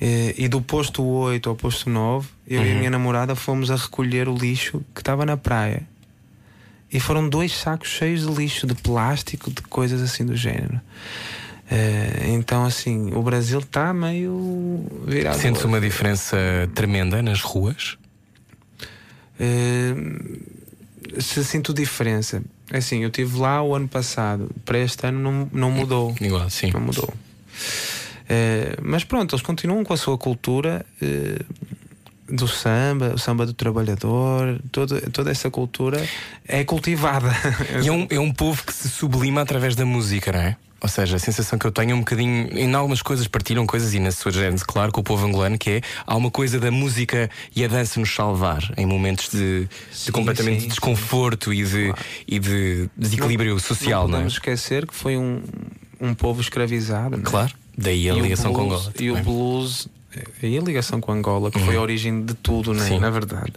eh, 0.00 0.34
E 0.38 0.48
do 0.48 0.60
posto 0.60 1.02
8 1.02 1.48
ao 1.48 1.56
posto 1.56 1.90
9, 1.90 2.28
eu 2.46 2.64
e 2.64 2.72
a 2.72 2.74
minha 2.76 2.90
namorada 2.90 3.34
fomos 3.34 3.70
a 3.70 3.76
recolher 3.76 4.28
o 4.28 4.34
lixo 4.36 4.82
que 4.94 5.00
estava 5.00 5.24
na 5.26 5.36
praia. 5.36 5.82
E 6.94 7.00
foram 7.00 7.28
dois 7.28 7.52
sacos 7.52 7.88
cheios 7.88 8.24
de 8.24 8.32
lixo, 8.32 8.68
de 8.68 8.74
plástico, 8.76 9.50
de 9.50 9.60
coisas 9.62 10.00
assim 10.00 10.24
do 10.24 10.36
género. 10.36 10.80
Eh, 11.68 12.26
então, 12.28 12.64
assim, 12.64 13.12
o 13.12 13.20
Brasil 13.20 13.58
está 13.58 13.92
meio 13.92 14.86
virado. 15.04 15.36
Sentes 15.36 15.64
uma 15.64 15.80
diferença 15.80 16.36
tremenda 16.72 17.20
nas 17.20 17.40
ruas? 17.40 17.98
Eh, 19.40 19.92
se 21.18 21.44
sinto 21.44 21.74
diferença. 21.74 22.40
É 22.70 22.78
Assim, 22.78 23.02
eu 23.02 23.08
estive 23.08 23.38
lá 23.38 23.60
o 23.60 23.74
ano 23.74 23.88
passado, 23.88 24.48
para 24.64 24.78
este 24.78 25.06
ano 25.08 25.18
não, 25.18 25.50
não 25.52 25.70
mudou. 25.72 26.14
Igual, 26.20 26.48
sim. 26.48 26.70
Não 26.72 26.80
mudou. 26.80 27.12
Eh, 28.28 28.76
mas 28.80 29.02
pronto, 29.02 29.34
eles 29.34 29.44
continuam 29.44 29.82
com 29.84 29.92
a 29.92 29.96
sua 29.96 30.16
cultura 30.16 30.86
eh, 31.02 31.40
do 32.28 32.48
samba, 32.48 33.12
o 33.14 33.18
samba 33.18 33.44
do 33.46 33.52
trabalhador, 33.52 34.58
toda, 34.72 35.00
toda 35.10 35.30
essa 35.30 35.50
cultura 35.50 36.02
é 36.46 36.64
cultivada. 36.64 37.30
E 37.82 37.88
é 37.88 37.92
um, 37.92 38.06
é 38.10 38.18
um 38.18 38.32
povo 38.32 38.62
que 38.64 38.72
se 38.72 38.88
sublima 38.88 39.40
através 39.42 39.74
da 39.76 39.84
música, 39.84 40.32
não 40.32 40.40
é? 40.40 40.56
Ou 40.80 40.88
seja, 40.88 41.16
a 41.16 41.18
sensação 41.18 41.58
que 41.58 41.66
eu 41.66 41.72
tenho 41.72 41.92
é 41.92 41.94
um 41.94 42.00
bocadinho. 42.00 42.46
Em 42.58 42.74
algumas 42.74 43.00
coisas 43.00 43.26
partilham 43.26 43.66
coisas 43.66 43.94
e 43.94 43.98
na 43.98 44.10
sua 44.12 44.30
gênese, 44.30 44.62
claro, 44.66 44.92
com 44.92 45.00
o 45.00 45.04
povo 45.04 45.26
angolano, 45.26 45.56
que 45.56 45.70
é 45.70 45.80
há 46.06 46.14
uma 46.14 46.30
coisa 46.30 46.60
da 46.60 46.70
música 46.70 47.30
e 47.56 47.64
a 47.64 47.68
dança 47.68 47.98
nos 47.98 48.14
salvar 48.14 48.70
em 48.76 48.84
momentos 48.84 49.30
de, 49.30 49.66
de 50.04 50.12
completamente 50.12 50.62
sim, 50.62 50.68
desconforto 50.68 51.54
e, 51.54 51.64
de, 51.64 51.94
e 52.28 52.38
de 52.38 52.90
desequilíbrio 52.96 53.58
social, 53.58 54.02
não 54.02 54.08
não, 54.08 54.14
é? 54.16 54.18
podemos 54.18 54.32
esquecer 54.34 54.86
que 54.86 54.94
foi 54.94 55.16
um, 55.16 55.40
um 55.98 56.12
povo 56.14 56.42
escravizado. 56.42 57.16
não 57.16 57.18
é? 57.18 57.22
Claro. 57.22 57.52
Daí 57.78 58.10
a 58.10 58.14
E 58.14 58.20
o 58.20 58.22
ligação 58.22 58.52
com 58.52 58.68
blues- 58.68 58.82
Angola. 58.82 58.94
E 59.00 59.10
o 59.10 59.14
também. 59.14 59.24
blues, 59.32 59.88
e 60.42 60.58
a 60.58 60.60
ligação 60.60 61.00
com 61.00 61.12
Angola, 61.12 61.50
que 61.50 61.58
foi 61.58 61.76
a 61.76 61.80
origem 61.80 62.24
de 62.24 62.34
tudo, 62.34 62.72
né? 62.74 62.86
Sim. 62.86 62.98
na 62.98 63.10
verdade. 63.10 63.52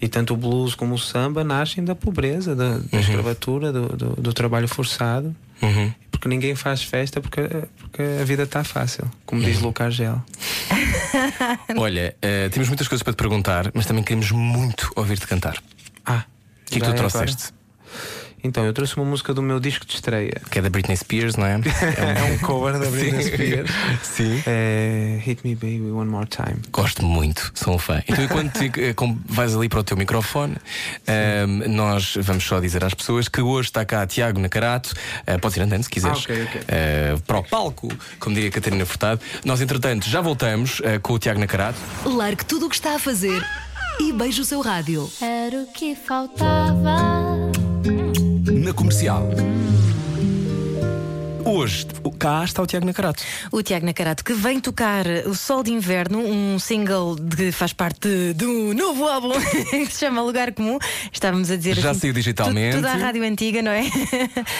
E 0.00 0.06
tanto 0.06 0.34
o 0.34 0.36
blues 0.36 0.74
como 0.76 0.94
o 0.94 0.98
samba 0.98 1.42
nascem 1.42 1.84
da 1.84 1.94
pobreza, 1.94 2.54
da, 2.54 2.78
da 2.78 3.00
escravatura, 3.00 3.72
do, 3.72 3.88
do, 3.88 4.08
do 4.22 4.32
trabalho 4.32 4.68
forçado. 4.68 5.34
Uhum. 5.60 5.92
Porque 6.10 6.28
ninguém 6.28 6.54
faz 6.54 6.82
festa 6.84 7.20
porque, 7.20 7.40
porque 7.78 8.02
a 8.20 8.24
vida 8.24 8.44
está 8.44 8.62
fácil, 8.62 9.10
como 9.26 9.42
diz 9.42 9.60
Lucas 9.60 9.94
Gel. 9.94 10.22
Olha, 11.76 12.14
eh, 12.22 12.48
temos 12.48 12.68
muitas 12.68 12.86
coisas 12.86 13.02
para 13.02 13.12
te 13.12 13.16
perguntar, 13.16 13.70
mas 13.74 13.86
também 13.86 14.04
queremos 14.04 14.30
muito 14.30 14.90
ouvir-te 14.94 15.26
cantar. 15.26 15.56
Ah, 16.04 16.24
O 16.66 16.70
que 16.70 16.78
é 16.78 16.80
que 16.80 16.86
tu 16.92 17.02
é 17.02 17.06
agora? 17.06 17.26
Então, 18.42 18.64
eu 18.64 18.72
trouxe 18.72 18.96
uma 18.96 19.04
música 19.04 19.34
do 19.34 19.42
meu 19.42 19.58
disco 19.58 19.84
de 19.84 19.94
estreia. 19.94 20.40
Que 20.50 20.60
é 20.60 20.62
da 20.62 20.70
Britney 20.70 20.96
Spears, 20.96 21.36
não 21.36 21.44
é? 21.46 21.54
É 21.58 22.32
um 22.32 22.38
cover 22.38 22.78
da 22.78 22.86
Britney 22.88 23.22
Sim. 23.22 23.32
Spears. 23.32 23.70
Sim. 24.02 24.42
É 24.46 25.18
Hit 25.22 25.40
Me 25.44 25.54
Baby 25.54 25.90
One 25.90 26.08
More 26.10 26.26
Time. 26.26 26.58
Gosto 26.70 27.04
muito, 27.04 27.50
sou 27.54 27.74
um 27.74 27.78
fã. 27.78 28.02
Então, 28.08 28.24
enquanto 28.24 28.52
te- 28.58 28.80
eh, 28.80 28.94
vais 29.26 29.54
ali 29.56 29.68
para 29.68 29.80
o 29.80 29.84
teu 29.84 29.96
microfone, 29.96 30.56
ehm, 31.06 31.68
nós 31.68 32.14
vamos 32.20 32.44
só 32.44 32.60
dizer 32.60 32.84
às 32.84 32.94
pessoas 32.94 33.28
que 33.28 33.40
hoje 33.40 33.68
está 33.68 33.84
cá 33.84 34.06
Tiago 34.06 34.38
Nacarato. 34.40 34.94
podes 35.40 35.56
ir 35.56 35.62
andando 35.62 35.82
se 35.82 35.90
quiseres. 35.90 36.18
Ah, 36.18 36.20
ok, 36.32 36.42
ok. 36.44 36.60
Eh, 36.68 37.16
para 37.26 37.38
o 37.38 37.42
palco, 37.44 37.88
como 38.20 38.34
diria 38.34 38.50
Catarina 38.50 38.86
Furtado. 38.86 39.20
Nós, 39.44 39.60
entretanto, 39.60 40.08
já 40.08 40.20
voltamos 40.20 40.80
eh, 40.84 40.98
com 40.98 41.14
o 41.14 41.18
Tiago 41.18 41.40
Nacarato. 41.40 41.78
Largue 42.04 42.44
tudo 42.44 42.66
o 42.66 42.68
que 42.68 42.76
está 42.76 42.94
a 42.94 42.98
fazer 42.98 43.44
e 44.00 44.12
beije 44.12 44.40
o 44.40 44.44
seu 44.44 44.60
rádio. 44.60 45.10
Era 45.20 45.56
o 45.62 45.66
que 45.72 45.94
faltava. 45.96 46.98
Na 48.64 48.72
comercial. 48.72 49.28
Hoje, 51.44 51.86
o- 52.04 52.10
cá 52.10 52.44
está 52.44 52.62
o 52.62 52.66
Tiago 52.66 52.84
Nacarato. 52.84 53.22
O 53.50 53.62
Tiago 53.62 53.86
Nacarato 53.86 54.22
que 54.22 54.34
vem 54.34 54.60
tocar 54.60 55.06
O 55.26 55.34
Sol 55.34 55.62
de 55.62 55.72
Inverno, 55.72 56.18
um 56.18 56.58
single 56.58 57.16
que 57.16 57.50
faz 57.52 57.72
parte 57.72 58.34
do 58.34 58.74
novo 58.74 59.06
álbum 59.08 59.30
que 59.70 59.86
se 59.86 60.00
chama 60.00 60.20
Lugar 60.22 60.52
Comum. 60.52 60.78
Estávamos 61.10 61.50
a 61.50 61.56
dizer 61.56 61.76
Já 61.76 61.90
assim, 61.92 62.00
saiu 62.00 62.12
digitalmente. 62.12 62.72
tu- 62.76 62.82
Tudo 62.82 62.88
à 62.88 62.94
rádio 62.96 63.22
antiga, 63.22 63.62
não 63.62 63.70
é? 63.72 63.84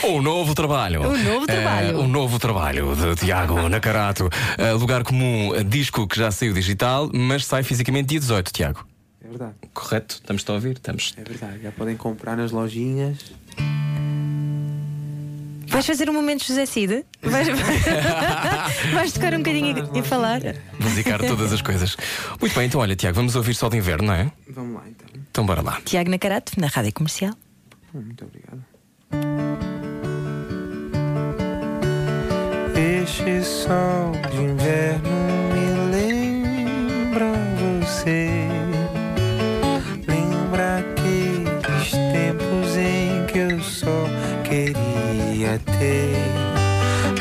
O 0.05 0.23
novo 0.23 0.55
trabalho. 0.55 1.03
O 1.03 1.19
novo 1.19 1.47
trabalho. 1.47 1.89
Eh, 1.91 1.95
o 2.01 2.09
novo 2.09 2.39
trabalho 2.39 2.95
de 2.97 3.17
Tiago 3.17 3.69
Nacarato. 3.69 4.31
Eh, 4.57 4.73
lugar 4.73 5.03
comum, 5.05 5.55
eh, 5.55 5.63
disco 5.63 6.07
que 6.07 6.17
já 6.19 6.31
saiu 6.31 6.55
digital, 6.55 7.11
mas 7.13 7.45
sai 7.45 7.63
fisicamente 7.63 8.07
dia 8.09 8.21
18, 8.21 8.51
Tiago. 8.53 8.87
É 9.23 9.29
verdade. 9.29 9.53
Correto? 9.75 10.15
Estamos-te 10.15 10.51
a 10.51 10.55
ouvir? 10.55 10.73
Estamos. 10.77 11.13
É 11.19 11.23
verdade. 11.23 11.61
Já 11.63 11.71
podem 11.73 11.97
comprar 11.99 12.35
nas 12.35 12.51
lojinhas. 12.51 13.19
Vais 15.69 15.87
fazer 15.87 16.09
um 16.09 16.13
momento 16.13 16.45
José 16.45 16.67
Cid? 16.67 17.05
Vais, 17.23 17.47
vais 18.93 19.13
tocar 19.13 19.35
um 19.35 19.39
bocadinho 19.39 19.91
e, 19.95 19.99
e 19.99 20.03
falar? 20.03 20.41
musicar 20.81 21.21
todas 21.21 21.53
as 21.53 21.63
coisas. 21.63 21.97
Muito 22.41 22.55
bem, 22.55 22.67
então 22.67 22.81
olha, 22.81 22.97
Tiago, 22.97 23.17
vamos 23.17 23.37
ouvir 23.37 23.55
Sol 23.55 23.71
de 23.71 23.77
Inverno, 23.77 24.07
não 24.09 24.15
é? 24.15 24.33
Vamos 24.49 24.75
lá 24.75 24.89
então. 24.89 25.07
Então 25.31 25.47
bora 25.47 25.63
lá. 25.63 25.81
Tiago 25.85 26.11
Nacarato, 26.11 26.59
na 26.59 26.67
rádio 26.69 26.93
comercial. 26.93 27.35
Muito 27.93 28.25
obrigado. 28.25 28.65
Este 32.75 33.43
sol 33.45 34.13
de 34.31 34.37
inverno 34.37 35.18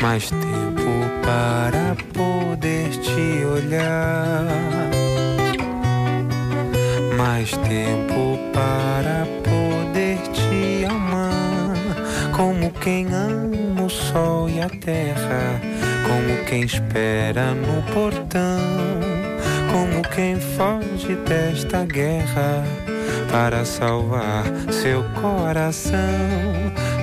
mais 0.08 0.30
tempo 0.30 0.90
para 1.22 1.94
poder 2.14 2.88
te 2.92 3.44
olhar. 3.44 4.46
Mais 7.14 7.50
tempo 7.50 8.38
para 8.54 9.26
poder 9.44 10.16
te 10.32 10.86
amar, 10.86 11.76
como 12.34 12.72
quem 12.80 13.06
ama 13.12 13.84
o 13.84 13.90
sol 13.90 14.48
e 14.48 14.62
a 14.62 14.70
terra, 14.70 15.60
como 16.06 16.42
quem 16.46 16.62
espera 16.62 17.52
no 17.52 17.82
portão, 17.92 18.62
como 19.70 20.02
quem 20.14 20.36
foge 20.40 21.16
desta 21.26 21.84
guerra. 21.84 22.64
Para 23.30 23.62
salvar 23.62 24.44
seu 24.70 25.04
coração. 25.20 26.00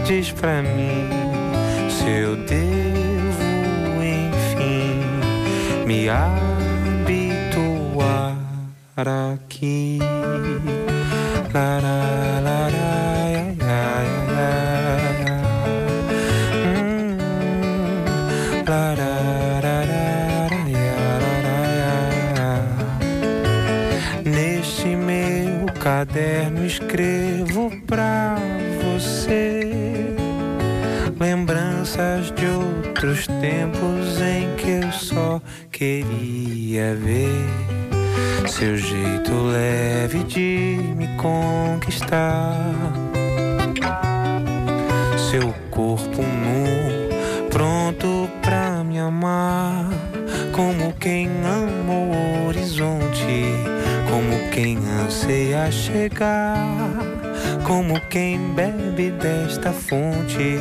Diz 0.07 0.31
pra 0.31 0.63
mim 0.63 1.07
se 2.05 2.09
eu 2.09 2.35
me 5.85 6.09
habituar 6.09 7.45
aqui. 8.97 9.99
Ia, 11.53 11.61
lará, 21.13 21.69
ia. 22.27 22.51
Neste 24.25 24.95
meu 24.95 25.67
caderno 25.79 26.65
escrevo 26.65 27.71
pra 27.85 28.35
você 28.81 30.15
lembranças 31.19 32.31
de 32.31 32.45
outros 32.47 33.27
tempos 33.27 34.04
queria 35.77 36.95
ver 36.95 37.45
seu 38.47 38.77
jeito 38.77 39.33
leve 39.51 40.23
de 40.23 40.79
me 40.95 41.05
conquistar, 41.17 42.71
seu 45.29 45.53
corpo 45.71 46.21
nu, 46.21 47.49
pronto 47.49 48.29
pra 48.41 48.85
me 48.85 48.99
amar, 48.99 49.89
como 50.53 50.93
quem 50.93 51.27
ama 51.43 51.93
o 51.93 52.47
horizonte, 52.47 53.43
como 54.09 54.49
quem 54.51 54.77
anseia 55.03 55.69
chegar, 55.73 56.69
como 57.65 57.99
quem 58.09 58.39
bebe 58.53 59.11
desta 59.11 59.73
fonte 59.73 60.57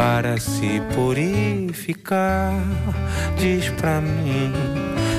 para 0.00 0.38
se 0.38 0.80
purificar. 0.94 2.54
Diz 3.36 3.68
pra 3.68 4.00
mim 4.00 4.50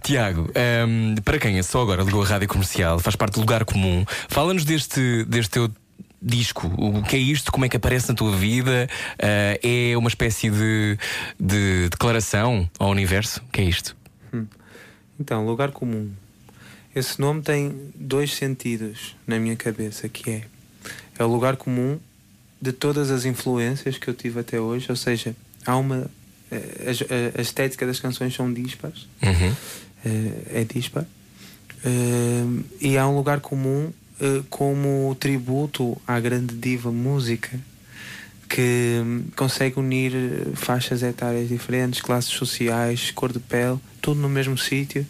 Tiago, 0.07 0.49
ehm, 0.55 1.17
para 1.25 1.37
quem 1.39 1.59
é 1.59 1.63
só 1.65 1.83
agora 1.83 2.03
ligou 2.05 2.23
a 2.23 2.27
rádio 2.27 2.47
comercial, 2.47 3.01
faz 3.01 3.17
parte 3.17 3.35
do 3.35 3.41
lugar 3.41 3.65
comum, 3.65 4.05
fala-nos 4.29 4.65
deste, 4.65 5.25
deste 5.25 5.51
teu 5.51 5.69
disco. 6.23 6.69
O 6.79 7.03
que 7.03 7.17
é 7.17 7.19
isto? 7.19 7.51
Como 7.51 7.65
é 7.65 7.69
que 7.69 7.77
aparece 7.77 8.09
na 8.09 8.15
tua 8.15 8.37
vida? 8.37 8.89
Eh, 9.19 9.91
é 9.93 9.97
uma 9.99 10.09
espécie 10.09 10.49
de, 10.49 10.97
de 11.41 11.89
declaração 11.89 12.71
ao 12.79 12.91
universo? 12.91 13.41
O 13.49 13.51
que 13.51 13.61
é 13.61 13.65
isto? 13.65 13.97
Então, 15.19 15.45
lugar 15.45 15.73
comum. 15.73 16.11
Esse 16.95 17.21
nome 17.21 17.43
tem 17.43 17.75
dois 17.95 18.33
sentidos 18.35 19.17
na 19.27 19.39
minha 19.41 19.57
cabeça, 19.57 20.09
que 20.09 20.31
é 20.31 20.43
é 21.19 21.25
o 21.25 21.27
lugar 21.27 21.57
comum 21.57 21.99
de 22.63 22.71
todas 22.73 23.11
as 23.11 23.25
influências 23.25 23.99
que 23.99 24.07
eu 24.09 24.15
tive 24.15 24.39
até 24.41 24.61
hoje, 24.61 24.87
ou 24.91 24.95
seja, 24.97 25.35
há 25.65 25.77
uma 25.77 26.09
eh, 26.51 26.63
a, 26.87 27.39
a- 27.39 27.39
a 27.39 27.43
estética 27.43 27.85
das 27.87 27.99
canções 27.99 28.35
são 28.35 28.53
dispares, 28.53 29.09
Uhum. 29.23 29.55
Eh, 30.07 30.61
é 30.61 30.65
dispar. 30.65 31.05
Eh, 31.85 32.45
e 32.81 32.97
há 32.97 33.07
um 33.09 33.17
lugar 33.17 33.41
comum 33.41 33.91
eh, 34.21 34.43
como 34.49 35.15
tributo 35.19 36.01
à 36.07 36.19
grande 36.21 36.55
diva 36.55 36.91
música 36.91 37.61
que 38.49 39.03
consegue 39.35 39.79
unir 39.79 40.13
faixas 40.55 41.03
etárias 41.03 41.49
diferentes, 41.49 42.01
classes 42.01 42.31
sociais, 42.31 43.11
cor 43.11 43.33
de 43.33 43.41
pele, 43.41 43.79
tudo 44.01 44.21
no 44.21 44.29
mesmo 44.29 44.57
sítio, 44.57 45.05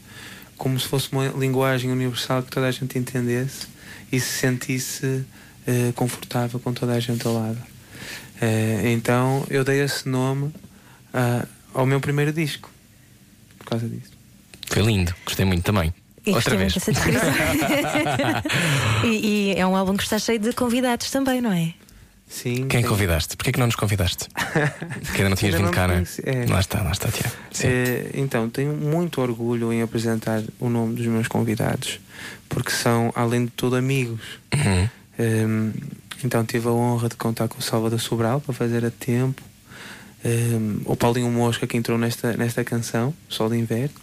como 0.57 0.81
se 0.81 0.89
fosse 0.89 1.13
uma 1.13 1.29
linguagem 1.29 1.93
universal 1.93 2.43
que 2.43 2.51
toda 2.51 2.67
a 2.67 2.71
gente 2.71 2.99
entendesse 2.99 3.69
e 4.11 4.19
se 4.19 4.39
sentisse 4.39 5.25
eh, 5.67 5.93
confortável 5.95 6.59
com 6.59 6.73
toda 6.73 6.95
a 6.95 7.01
gente 7.01 7.27
ao 7.27 7.35
lado. 7.35 7.59
Eh, 8.41 8.93
então 8.93 9.47
eu 9.51 9.63
dei 9.63 9.83
esse 9.83 10.09
nome 10.09 10.53
ah, 11.13 11.47
ao 11.75 11.87
meu 11.87 12.01
primeiro 12.01 12.33
disco 12.33 12.71
por 13.59 13.67
causa 13.67 13.89
disso. 13.89 14.16
Foi 14.67 14.83
lindo, 14.83 15.15
gostei 15.25 15.45
muito 15.45 15.63
também. 15.63 15.93
E 16.27 16.33
Outra 16.33 16.57
gostei 16.57 16.59
vez. 16.59 16.73
descrição. 16.97 17.33
e, 19.05 19.53
e 19.55 19.55
é 19.57 19.67
um 19.67 19.77
álbum 19.77 19.97
que 19.97 20.03
está 20.03 20.19
cheio 20.19 20.39
de 20.39 20.53
convidados 20.53 21.11
também, 21.11 21.41
não 21.41 21.53
é? 21.53 21.73
Sim. 22.29 22.67
Quem 22.67 22.81
tem- 22.81 22.83
convidaste? 22.83 23.37
Porquê 23.37 23.53
que 23.53 23.59
não 23.61 23.67
nos 23.67 23.77
convidaste? 23.77 24.27
Que 25.15 25.19
ainda 25.19 25.29
não 25.31 25.37
tinhas 25.37 25.55
Ainda 25.55 25.67
vindo 25.69 25.71
cá, 25.75 25.87
não 25.87 25.95
é? 25.95 26.05
é. 26.25 26.47
Lá 26.51 26.59
está, 26.59 26.83
lá 26.83 26.91
está, 26.91 27.09
Tiago. 27.09 27.35
Sim. 27.53 27.69
Eh, 27.69 28.11
então, 28.15 28.51
tenho 28.51 28.73
muito 28.73 29.21
orgulho 29.21 29.73
em 29.73 29.81
apresentar 29.83 30.43
o 30.59 30.69
nome 30.69 30.95
dos 30.97 31.07
meus 31.07 31.29
convidados, 31.29 32.01
porque 32.49 32.73
são, 32.73 33.13
além 33.15 33.45
de 33.45 33.53
tudo, 33.53 33.77
amigos. 33.77 34.21
Uhum. 34.53 34.89
Um, 35.19 35.73
então 36.25 36.45
tive 36.45 36.67
a 36.69 36.73
honra 36.73 37.09
de 37.09 37.15
contar 37.15 37.47
com 37.47 37.59
o 37.59 37.63
Salvador 37.63 38.01
Sobral 38.01 38.41
para 38.41 38.53
fazer 38.53 38.85
a 38.85 38.91
tempo. 38.91 39.41
Um, 40.25 40.81
o 40.85 40.97
Paulinho 40.97 41.31
Mosca 41.31 41.67
que 41.67 41.77
entrou 41.77 41.97
nesta, 41.97 42.37
nesta 42.37 42.65
canção, 42.65 43.15
Sol 43.29 43.49
de 43.49 43.57
Inverno. 43.57 43.95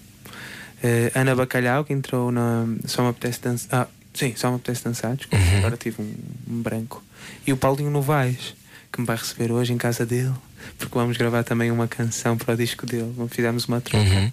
Uh, 0.84 1.18
Ana 1.18 1.34
Bacalhau 1.36 1.86
que 1.86 1.94
entrou 1.94 2.30
na 2.32 2.66
Só 2.86 3.04
me 3.04 3.10
apetece 3.10 3.40
dançar. 3.42 3.84
Ah, 3.84 3.88
sim, 4.14 4.34
Só 4.36 4.50
me 4.50 4.58
apetece 4.58 4.84
dançar, 4.84 5.16
desculpa, 5.16 5.46
agora 5.58 5.78
tive 5.78 6.02
um, 6.02 6.14
um 6.50 6.62
branco. 6.62 7.02
E 7.48 7.54
o 7.54 7.58
Paulinho 7.58 7.90
Novaes, 7.90 8.54
que 8.92 9.00
me 9.00 9.08
vai 9.08 9.16
receber 9.16 9.52
hoje 9.52 9.72
em 9.72 9.78
casa 9.78 10.06
dele, 10.06 10.34
porque 10.78 10.94
vamos 10.98 11.16
gravar 11.16 11.44
também 11.44 11.72
uma 11.72 11.88
canção 11.88 12.38
para 12.38 12.54
o 12.54 12.58
disco 12.58 12.86
dele. 12.86 13.14
Fizemos 13.30 13.66
uma 13.66 13.80
troca 13.80 14.06
Uhum. 14.06 14.32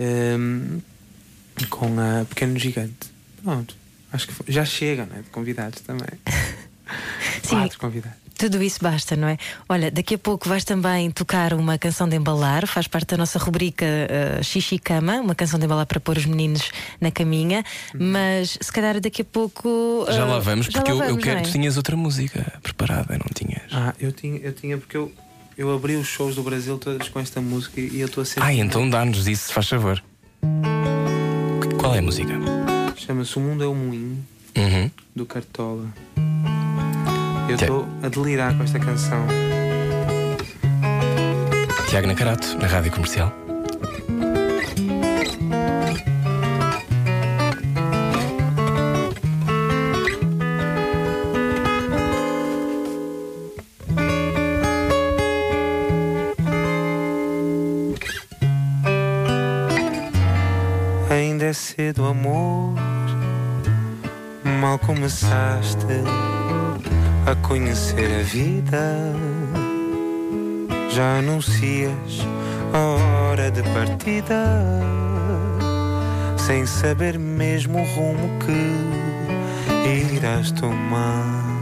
um, 0.00 0.80
com 1.70 1.86
a 2.00 2.24
Pequeno 2.24 2.58
Gigante. 2.58 3.12
Pronto, 3.42 3.76
acho 4.12 4.26
que 4.26 4.34
foi- 4.34 4.46
já 4.48 4.64
chega, 4.64 5.06
né? 5.06 5.22
De 5.22 5.30
convidados 5.30 5.80
também. 5.82 6.08
Sim. 7.42 7.50
Quatro 7.50 7.78
convidados. 7.78 8.18
Tudo 8.42 8.60
isso 8.60 8.80
basta, 8.82 9.14
não 9.14 9.28
é? 9.28 9.38
Olha, 9.68 9.88
daqui 9.88 10.16
a 10.16 10.18
pouco 10.18 10.48
vais 10.48 10.64
também 10.64 11.12
tocar 11.12 11.54
uma 11.54 11.78
canção 11.78 12.08
de 12.08 12.16
embalar, 12.16 12.66
faz 12.66 12.88
parte 12.88 13.06
da 13.10 13.16
nossa 13.16 13.38
rubrica 13.38 13.86
uh, 13.86 14.42
Xixi 14.42 14.80
Cama, 14.80 15.20
uma 15.20 15.32
canção 15.32 15.60
de 15.60 15.64
embalar 15.64 15.86
para 15.86 16.00
pôr 16.00 16.16
os 16.18 16.26
meninos 16.26 16.72
na 17.00 17.12
caminha, 17.12 17.62
mas 17.94 18.58
se 18.60 18.72
calhar 18.72 18.98
daqui 19.00 19.22
a 19.22 19.24
pouco. 19.24 20.04
Já 20.10 20.26
uh, 20.26 20.28
lá 20.28 20.40
vamos, 20.40 20.66
já 20.66 20.72
porque 20.72 20.90
lá 20.90 20.98
eu, 20.98 21.02
eu 21.02 21.08
vamos, 21.10 21.22
quero 21.22 21.36
não 21.36 21.42
que 21.44 21.48
é? 21.48 21.52
tu 21.52 21.52
tinhas 21.52 21.76
outra 21.76 21.96
música 21.96 22.58
preparada, 22.64 23.16
não 23.16 23.26
tinhas? 23.32 23.62
Ah, 23.70 23.94
eu 24.00 24.10
tinha, 24.10 24.40
eu 24.40 24.52
tinha 24.52 24.76
porque 24.76 24.96
eu, 24.96 25.12
eu 25.56 25.72
abri 25.72 25.94
os 25.94 26.08
shows 26.08 26.34
do 26.34 26.42
Brasil 26.42 26.76
todos 26.78 27.08
com 27.10 27.20
esta 27.20 27.40
música 27.40 27.80
e 27.80 28.00
eu 28.00 28.06
estou 28.08 28.22
a 28.22 28.24
sentir. 28.24 28.42
Ai, 28.42 28.58
então 28.58 28.90
dá-nos 28.90 29.28
isso, 29.28 29.46
se 29.46 29.52
faz 29.52 29.68
favor. 29.68 30.02
Qual 31.78 31.94
é 31.94 32.00
a 32.00 32.02
música? 32.02 32.32
Chama-se 32.96 33.36
O 33.36 33.40
Mundo 33.40 33.62
é 33.62 33.68
o 33.68 33.74
Moinho, 33.74 34.18
Uhum. 34.56 34.90
do 35.14 35.24
Cartola. 35.26 35.86
Eu 37.48 37.54
estou 37.54 37.88
a 38.02 38.08
delirar 38.08 38.56
com 38.56 38.62
esta 38.62 38.78
canção. 38.78 39.26
Tiago 41.88 42.06
Nacarato, 42.06 42.56
na 42.58 42.66
rádio 42.66 42.90
comercial. 42.90 43.30
Ainda 61.10 61.44
é 61.44 61.52
cedo, 61.52 62.06
amor. 62.06 62.74
Mal 64.60 64.78
começaste 64.78 65.84
a 67.26 67.34
conhecer 67.36 68.20
a 68.20 68.22
vida. 68.22 69.14
Já 70.90 71.18
anuncias 71.18 72.26
a 72.72 73.30
hora 73.30 73.50
de 73.50 73.62
partida, 73.62 74.44
sem 76.36 76.66
saber 76.66 77.18
mesmo 77.18 77.80
o 77.80 77.84
rumo 77.94 78.38
que 78.40 80.16
irás 80.16 80.50
tomar. 80.52 81.52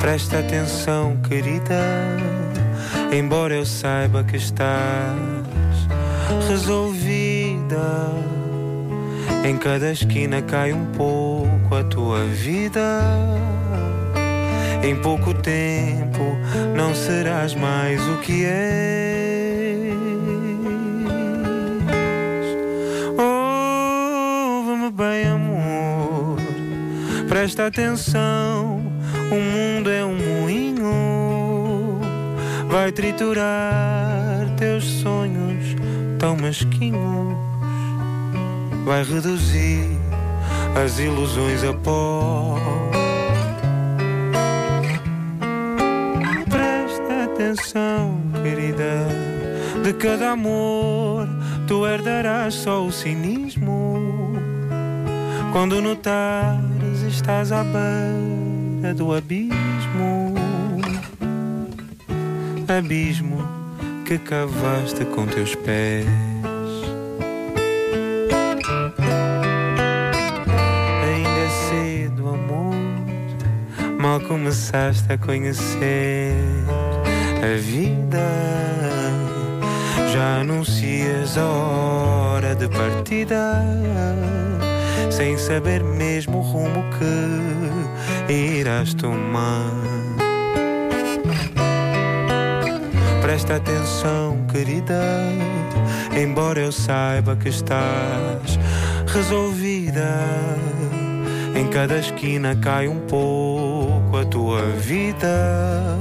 Presta 0.00 0.38
atenção, 0.38 1.16
querida, 1.28 1.82
embora 3.12 3.54
eu 3.54 3.66
saiba 3.66 4.24
que 4.24 4.36
estás 4.36 5.16
resolvida. 6.48 8.10
Em 9.44 9.56
cada 9.56 9.90
esquina 9.92 10.42
cai 10.42 10.72
um 10.72 10.86
pouco 10.86 11.19
a 11.80 11.84
tua 11.84 12.24
vida. 12.24 13.02
Em 14.82 14.94
pouco 14.96 15.32
tempo 15.34 16.36
não 16.76 16.94
serás 16.94 17.54
mais 17.54 18.00
o 18.06 18.18
que 18.18 18.44
és. 18.44 19.94
Ouve-me 23.18 24.90
bem, 24.90 25.24
amor. 25.26 26.38
Presta 27.28 27.66
atenção. 27.66 28.82
O 29.30 29.40
mundo 29.40 29.90
é 29.90 30.04
um 30.04 30.16
moinho. 30.16 32.00
Vai 32.68 32.92
triturar 32.92 34.48
teus 34.56 34.84
sonhos 34.84 35.76
tão 36.18 36.36
mesquinhos. 36.36 37.36
Vai 38.84 39.02
reduzir 39.04 39.99
as 40.74 40.98
ilusões 40.98 41.64
a 41.64 41.72
pó. 41.72 42.58
Presta 46.48 47.24
atenção, 47.24 48.20
querida. 48.42 49.06
De 49.82 49.92
cada 49.94 50.32
amor, 50.32 51.28
tu 51.66 51.86
herdarás 51.86 52.54
só 52.54 52.84
o 52.84 52.92
cinismo. 52.92 54.34
Quando 55.52 55.80
notares, 55.80 57.02
estás 57.08 57.50
à 57.50 57.64
beira 57.64 58.94
do 58.94 59.14
abismo. 59.14 60.34
Abismo 62.68 63.42
que 64.06 64.18
cavaste 64.18 65.04
com 65.06 65.26
teus 65.26 65.54
pés. 65.54 66.29
Começaste 74.50 75.12
a 75.12 75.16
conhecer 75.16 76.34
a 77.40 77.56
vida. 77.60 78.18
Já 80.12 80.40
anuncias 80.40 81.38
a 81.38 81.44
hora 81.44 82.56
de 82.56 82.66
partida, 82.68 83.64
sem 85.08 85.38
saber 85.38 85.84
mesmo 85.84 86.38
o 86.38 86.40
rumo 86.40 86.84
que 86.98 88.32
irás 88.32 88.92
tomar. 88.92 89.70
Presta 93.22 93.54
atenção, 93.54 94.36
querida, 94.50 95.00
embora 96.20 96.58
eu 96.58 96.72
saiba 96.72 97.36
que 97.36 97.50
estás 97.50 98.58
resolvida. 99.06 100.69
Cada 101.72 101.98
esquina 101.98 102.56
cai 102.56 102.88
um 102.88 102.98
pouco 103.00 104.16
a 104.20 104.24
tua 104.24 104.62
vida. 104.72 105.96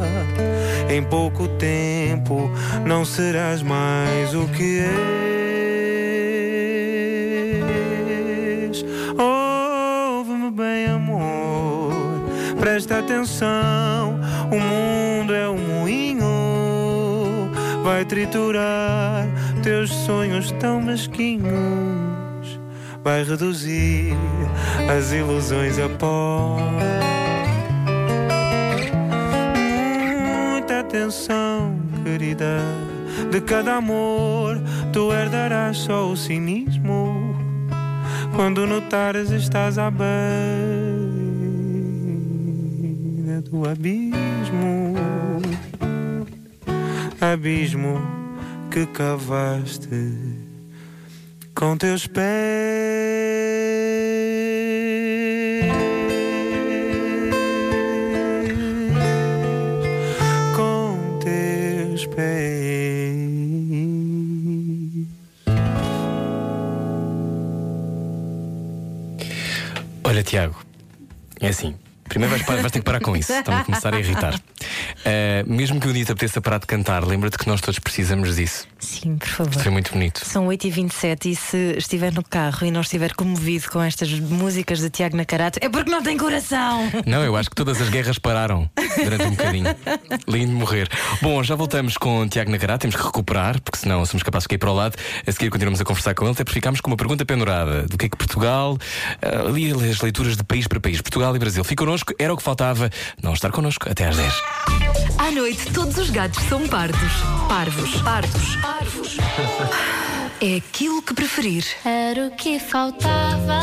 Em 0.90 1.04
pouco 1.04 1.48
tempo 1.48 2.50
não 2.86 3.06
serás 3.06 3.62
mais 3.62 4.34
o 4.34 4.48
que 4.48 4.80
és. 4.80 4.90
Ouve-me 9.16 10.50
bem, 10.50 10.88
amor. 10.88 11.94
Presta 12.60 12.98
atenção. 12.98 14.20
O 14.52 14.60
mundo 14.60 15.36
é 15.36 15.48
um 15.48 15.60
moinho. 15.60 17.52
Vai 17.84 18.04
triturar 18.06 19.28
teus 19.62 19.92
sonhos 19.92 20.52
tão 20.54 20.82
mesquinhos. 20.82 22.09
Vai 23.04 23.24
reduzir 23.24 24.14
as 24.90 25.12
ilusões 25.12 25.80
a 25.80 25.90
pó. 25.90 26.58
Muita 30.54 30.82
atenção, 30.82 31.80
querida. 32.04 32.60
De 33.32 33.42
cada 33.42 33.76
amor, 33.76 34.62
tu 34.92 35.12
herdarás 35.12 35.78
só 35.78 36.10
o 36.10 36.18
cinismo. 36.18 37.36
Quando 38.36 38.66
notares, 38.68 39.32
estás 39.32 39.78
à 39.78 39.90
beira 39.90 40.10
do 43.42 43.68
abismo. 43.70 44.96
Abismo 47.22 48.02
que 48.72 48.86
cavaste 48.86 50.49
com 51.60 51.76
teus 51.76 52.08
pés. 52.08 52.24
Com 60.56 61.20
teus 61.20 62.06
pés. 62.06 62.30
Olha, 70.06 70.24
Tiago, 70.24 70.56
é 71.42 71.50
assim. 71.50 71.76
Primeiro 72.06 72.38
vais, 72.38 72.46
vais 72.62 72.72
ter 72.72 72.80
que 72.80 72.86
parar 72.86 73.02
com 73.02 73.18
isso. 73.18 73.34
Estão 73.34 73.58
a 73.58 73.66
começar 73.66 73.94
a 73.94 74.00
irritar. 74.00 74.40
Ah, 75.06 75.44
mesmo 75.48 75.80
que 75.80 75.88
um 75.88 75.94
dia 75.94 76.06
te 76.06 76.12
apeteça 76.12 76.42
parar 76.42 76.60
de 76.60 76.68
cantar, 76.68 77.06
lembra-te 77.06 77.38
que 77.38 77.48
nós 77.48 77.62
todos 77.62 77.80
precisamos 77.80 78.36
disso. 78.36 78.68
Sim, 78.80 79.18
por 79.18 79.28
favor. 79.28 79.62
Foi 79.62 79.72
muito 79.72 79.92
bonito. 79.92 80.26
São 80.26 80.48
8h27 80.48 81.26
e 81.26 81.36
se 81.36 81.58
estiver 81.78 82.14
no 82.14 82.24
carro 82.24 82.66
e 82.66 82.72
não 82.72 82.82
estiver 82.82 83.14
comovido 83.14 83.70
com 83.70 83.82
estas 83.82 84.12
músicas 84.12 84.80
de 84.80 84.90
Tiago 84.90 85.18
Nacarato, 85.18 85.60
é 85.62 85.70
porque 85.70 85.90
não 85.90 86.02
tem 86.02 86.18
coração. 86.18 86.90
Não, 87.06 87.24
eu 87.24 87.36
acho 87.36 87.50
que 87.50 87.56
todas 87.56 87.82
as 87.82 87.90
guerras 87.90 88.18
pararam 88.18 88.70
durante 89.04 89.24
um 89.24 89.32
bocadinho. 89.32 89.76
Lindo 90.28 90.54
morrer. 90.54 90.88
Bom, 91.22 91.44
já 91.44 91.56
voltamos 91.56 91.98
com 91.98 92.22
o 92.22 92.30
Tiago 92.30 92.52
Nacará, 92.52 92.78
temos 92.78 92.96
que 92.96 93.04
recuperar, 93.04 93.62
porque 93.62 93.80
senão 93.80 94.06
somos 94.06 94.24
capazes 94.24 94.44
de 94.44 94.50
cair 94.50 94.60
para 94.60 94.72
o 94.72 94.76
lado. 94.76 94.96
A 95.26 95.32
seguir 95.32 95.50
continuamos 95.50 95.82
a 95.82 95.86
conversar 95.86 96.14
com 96.14 96.26
ele, 96.26 96.34
até 96.34 96.44
porque 96.44 96.60
ficámos 96.60 96.82
com 96.82 96.90
uma 96.90 96.98
pergunta 96.98 97.26
pendurada: 97.26 97.84
do 97.84 97.98
que 97.98 98.06
é 98.06 98.10
que 98.10 98.18
Portugal, 98.18 98.78
ah, 99.22 99.48
ali 99.48 99.72
as 99.72 100.02
leituras 100.02 100.38
de 100.38 100.44
país 100.44 100.68
para 100.68 100.80
país, 100.80 101.02
Portugal 101.02 101.36
e 101.36 101.40
Brasil. 101.40 101.64
Fica 101.64 101.84
connosco, 101.84 102.14
era 102.18 102.34
o 102.34 102.38
que 102.38 102.44
faltava, 102.44 102.90
não 103.22 103.34
estar 103.34 103.52
connosco 103.52 103.90
até 103.90 104.08
às 104.08 104.18
10. 104.18 104.34
À 105.18 105.32
noite, 105.32 105.72
todos 105.74 105.98
os 105.98 106.10
gatos 106.10 106.42
são 106.46 106.68
pardos. 106.68 107.12
Parvos. 107.48 108.02
Pardos. 108.02 108.56
Parvos. 108.58 109.18
É 110.42 110.56
aquilo 110.56 111.02
que 111.02 111.14
preferir. 111.14 111.66
Era 111.84 112.28
o 112.28 112.32
que 112.32 112.60
faltava. 112.60 113.60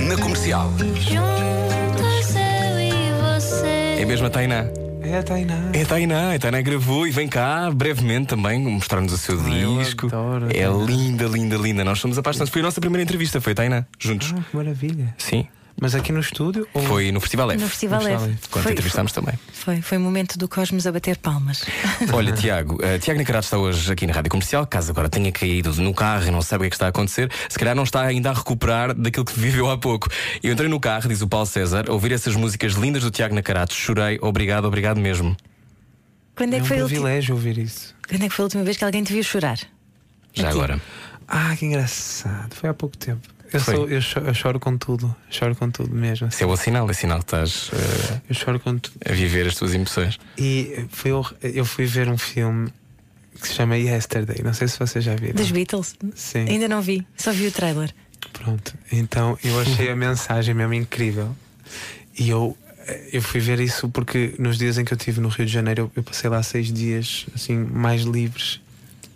Na 0.00 0.16
comercial. 0.18 0.72
Juntos 0.78 2.34
eu 2.34 2.80
e 2.80 3.12
você. 3.36 4.00
É 4.00 4.04
mesmo 4.06 4.26
a 4.26 4.30
Tainá. 4.30 4.64
É 5.02 5.18
a 5.18 5.22
Tainá. 5.22 5.54
É 5.74 5.82
a 5.82 5.86
Tainá, 5.86 6.34
a 6.34 6.38
Tainá 6.38 6.62
gravou 6.62 7.06
e 7.06 7.10
vem 7.10 7.28
cá 7.28 7.70
brevemente 7.70 8.28
também 8.28 8.58
mostrar-nos 8.58 9.12
o 9.12 9.18
seu 9.18 9.38
Ai, 9.38 9.64
eu 9.64 9.76
disco. 9.76 10.06
adoro 10.06 10.46
é 10.48 10.64
Tainá. 10.66 10.84
linda, 10.86 11.24
linda, 11.26 11.56
linda. 11.58 11.84
Nós 11.84 11.98
somos 11.98 12.16
apaixonados. 12.16 12.50
Foi 12.50 12.62
a 12.62 12.64
nossa 12.64 12.80
primeira 12.80 13.02
entrevista, 13.02 13.38
foi 13.38 13.52
a 13.52 13.56
Tainá, 13.56 13.84
juntos. 13.98 14.32
Ah, 14.34 14.40
que 14.50 14.56
maravilha. 14.56 15.14
Sim, 15.18 15.46
Mas 15.80 15.94
aqui 15.94 16.10
no 16.10 16.18
estúdio? 16.18 16.66
Ou... 16.74 16.82
foi 16.82 17.12
no 17.12 17.20
Festival 17.20 17.52
F. 17.52 17.62
No 17.62 17.68
Festival 17.68 18.02
No 18.02 18.08
F. 18.08 18.48
Quando 18.50 18.64
Foi, 18.64 18.72
entrevistámos 18.72 19.12
também. 19.12 19.38
foi, 19.52 19.80
foi 19.80 19.96
o 19.96 20.00
momento 20.00 20.36
do 20.36 20.48
Cosmos 20.48 20.86
a 20.88 20.92
bater 20.92 21.16
palmas. 21.18 21.64
Olha, 22.12 22.32
Tiago, 22.32 22.74
uh, 22.76 22.98
Tiago 22.98 23.18
Nicarato 23.20 23.44
está 23.44 23.58
hoje 23.58 23.92
aqui 23.92 24.04
na 24.06 24.12
Rádio 24.12 24.30
Comercial. 24.30 24.66
Caso 24.66 24.90
agora 24.90 25.08
tenha 25.08 25.30
caído 25.30 25.72
no 25.80 25.94
carro 25.94 26.26
e 26.26 26.30
não 26.32 26.42
sabe 26.42 26.58
o 26.58 26.60
que 26.62 26.66
é 26.66 26.70
que 26.70 26.74
está 26.76 26.86
a 26.86 26.88
acontecer, 26.88 27.30
se 27.48 27.56
calhar 27.58 27.76
não 27.76 27.84
está 27.84 28.02
ainda 28.02 28.30
a 28.30 28.32
recuperar 28.32 28.92
daquilo 28.92 29.24
que 29.24 29.38
viveu 29.38 29.70
há 29.70 29.78
pouco. 29.78 30.08
Eu 30.42 30.52
entrei 30.52 30.68
no 30.68 30.80
carro, 30.80 31.08
diz 31.08 31.22
o 31.22 31.28
Paulo 31.28 31.46
César, 31.46 31.84
a 31.88 31.92
ouvir 31.92 32.10
essas 32.10 32.34
músicas 32.34 32.72
lindas 32.72 33.04
do 33.04 33.10
Tiago 33.12 33.34
Nacarato. 33.36 33.72
Chorei, 33.72 34.18
obrigado, 34.20 34.64
obrigado 34.64 34.98
mesmo. 35.00 35.36
Quando 36.34 36.54
é, 36.54 36.56
É 36.56 36.58
que 36.60 36.64
um 36.64 36.68
foi 36.68 36.78
a 36.78 36.82
ulti- 36.82 36.94
privilégio 36.94 37.34
ouvir 37.36 37.56
isso. 37.58 37.94
Quando 38.08 38.22
é 38.24 38.28
que 38.28 38.34
foi 38.34 38.42
a 38.42 38.46
última 38.46 38.64
vez 38.64 38.76
que 38.76 38.84
alguém 38.84 39.04
te 39.04 39.12
viu 39.12 39.22
chorar? 39.22 39.58
Já 40.34 40.48
Aqui. 40.48 40.56
agora. 40.58 40.80
Ah, 41.28 41.54
que 41.56 41.66
engraçado. 41.66 42.54
Foi 42.54 42.68
há 42.68 42.74
pouco 42.74 42.96
tempo. 42.96 43.28
Eu, 43.52 43.60
sou, 43.60 43.88
eu, 43.88 44.00
cho- 44.00 44.18
eu 44.20 44.34
choro 44.34 44.60
com 44.60 44.76
tudo. 44.76 45.14
Choro 45.30 45.54
com 45.56 45.70
tudo 45.70 45.94
mesmo. 45.94 46.28
Isso 46.28 46.42
é 46.42 46.46
bom 46.46 46.56
sinal, 46.56 46.88
é 46.90 46.92
sinal 46.92 47.18
que 47.18 47.24
estás 47.24 47.68
uh, 47.68 48.20
Eu 48.28 48.34
choro 48.34 48.60
com 48.60 48.76
tudo. 48.78 48.96
a 49.08 49.12
viver 49.12 49.46
as 49.46 49.54
tuas 49.56 49.74
emoções. 49.74 50.18
E 50.36 50.84
foi, 50.90 51.10
eu 51.42 51.64
fui 51.64 51.86
ver 51.86 52.08
um 52.08 52.18
filme 52.18 52.72
que 53.40 53.48
se 53.48 53.54
chama 53.54 53.76
Yesterday. 53.78 54.42
Não 54.42 54.52
sei 54.52 54.68
se 54.68 54.78
vocês 54.78 55.04
já 55.04 55.14
viram. 55.14 55.34
Dos 55.34 55.50
Beatles? 55.50 55.94
Sim. 56.14 56.46
Ainda 56.48 56.68
não 56.68 56.82
vi, 56.82 57.06
só 57.16 57.32
vi 57.32 57.46
o 57.46 57.52
trailer. 57.52 57.94
Pronto. 58.32 58.74
Então 58.92 59.38
eu 59.44 59.58
achei 59.60 59.90
a 59.90 59.96
mensagem 59.96 60.54
mesmo 60.54 60.74
incrível. 60.74 61.34
E 62.18 62.28
eu, 62.28 62.56
eu 63.12 63.22
fui 63.22 63.40
ver 63.40 63.60
isso 63.60 63.88
porque 63.88 64.34
nos 64.38 64.58
dias 64.58 64.76
em 64.76 64.84
que 64.84 64.92
eu 64.92 64.96
estive 64.96 65.20
no 65.20 65.28
Rio 65.28 65.46
de 65.46 65.52
Janeiro, 65.52 65.82
eu, 65.82 65.92
eu 65.96 66.02
passei 66.02 66.28
lá 66.28 66.42
seis 66.42 66.72
dias 66.72 67.26
assim 67.34 67.56
mais 67.56 68.02
livres 68.02 68.60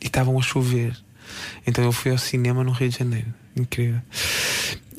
e 0.01 0.07
estavam 0.07 0.39
a 0.39 0.43
chover. 0.43 0.97
Então 1.67 1.85
eu 1.85 1.93
fui 1.93 2.11
ao 2.13 2.19
cinema 2.19 2.63
no 2.65 2.71
Rio 2.71 2.89
de 2.89 2.99
Janeiro. 2.99 3.27
Incrível. 3.57 4.01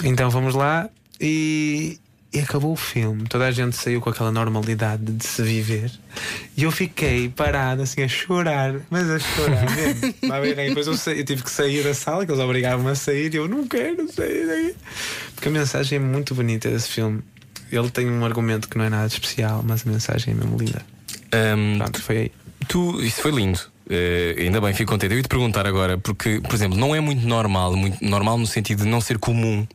Então 0.04 0.30
vamos 0.30 0.54
lá 0.54 0.90
e, 1.20 1.98
e 2.32 2.40
acabou 2.40 2.74
o 2.74 2.76
filme. 2.76 3.24
Toda 3.28 3.46
a 3.48 3.52
gente 3.52 3.76
saiu 3.76 4.02
com 4.02 4.10
aquela 4.10 4.32
normalidade 4.32 5.04
de 5.04 5.26
se 5.26 5.42
viver. 5.42 5.92
E 6.58 6.64
eu 6.64 6.72
fiquei 6.72 7.30
parado 7.30 7.82
assim 7.84 8.02
a 8.04 8.08
chorar, 8.08 8.76
mas 8.90 9.10
a 9.10 9.20
chorar 9.20 9.66
mesmo. 9.76 10.02
Bem, 10.42 10.56
bem, 10.56 10.68
Depois 10.70 10.88
eu, 10.88 10.96
saí- 10.98 11.20
eu 11.20 11.26
tive 11.26 11.44
que 11.44 11.52
sair 11.52 11.84
da 11.84 11.94
sala, 11.94 12.26
que 12.26 12.32
eles 12.32 12.44
obrigavam-me 12.44 12.92
a 12.92 12.96
sair, 12.96 13.34
e 13.34 13.38
eu 13.38 13.48
não 13.48 13.68
quero 13.68 14.12
sair 14.12 14.46
daí. 14.48 14.76
Porque 15.36 15.48
a 15.48 15.52
mensagem 15.52 15.98
é 15.98 16.00
muito 16.02 16.36
bonita 16.36 16.70
desse 16.70 16.90
filme. 16.90 17.22
Ele 17.72 17.90
tem 17.90 18.10
um 18.10 18.24
argumento 18.26 18.68
que 18.70 18.78
não 18.78 18.86
é 18.86 18.90
nada 18.90 19.08
especial, 19.08 19.64
mas 19.66 19.86
a 19.88 19.90
mensagem 19.90 20.34
é 20.34 20.38
mesmo 20.38 20.58
linda. 20.58 20.86
Um, 21.58 21.78
Pronto, 21.80 22.02
foi 22.02 22.18
aí. 22.18 22.32
Tu, 22.68 23.02
isso 23.04 23.22
foi 23.22 23.32
lindo. 23.32 23.60
Eh, 23.96 24.36
ainda 24.42 24.60
bem, 24.60 24.74
fico 24.74 24.92
contente. 24.92 25.12
Eu 25.14 25.18
ia 25.18 25.24
te 25.24 25.30
perguntar 25.30 25.66
agora, 25.68 25.98
porque, 25.98 26.42
por 26.42 26.54
exemplo, 26.56 26.78
não 26.78 26.96
é 26.96 27.00
muito 27.00 27.26
normal, 27.28 27.76
muito 27.76 28.04
normal 28.04 28.38
no 28.38 28.48
sentido 28.48 28.84
de 28.84 28.90
não 28.90 29.00
ser 29.00 29.18
comum 29.20 29.68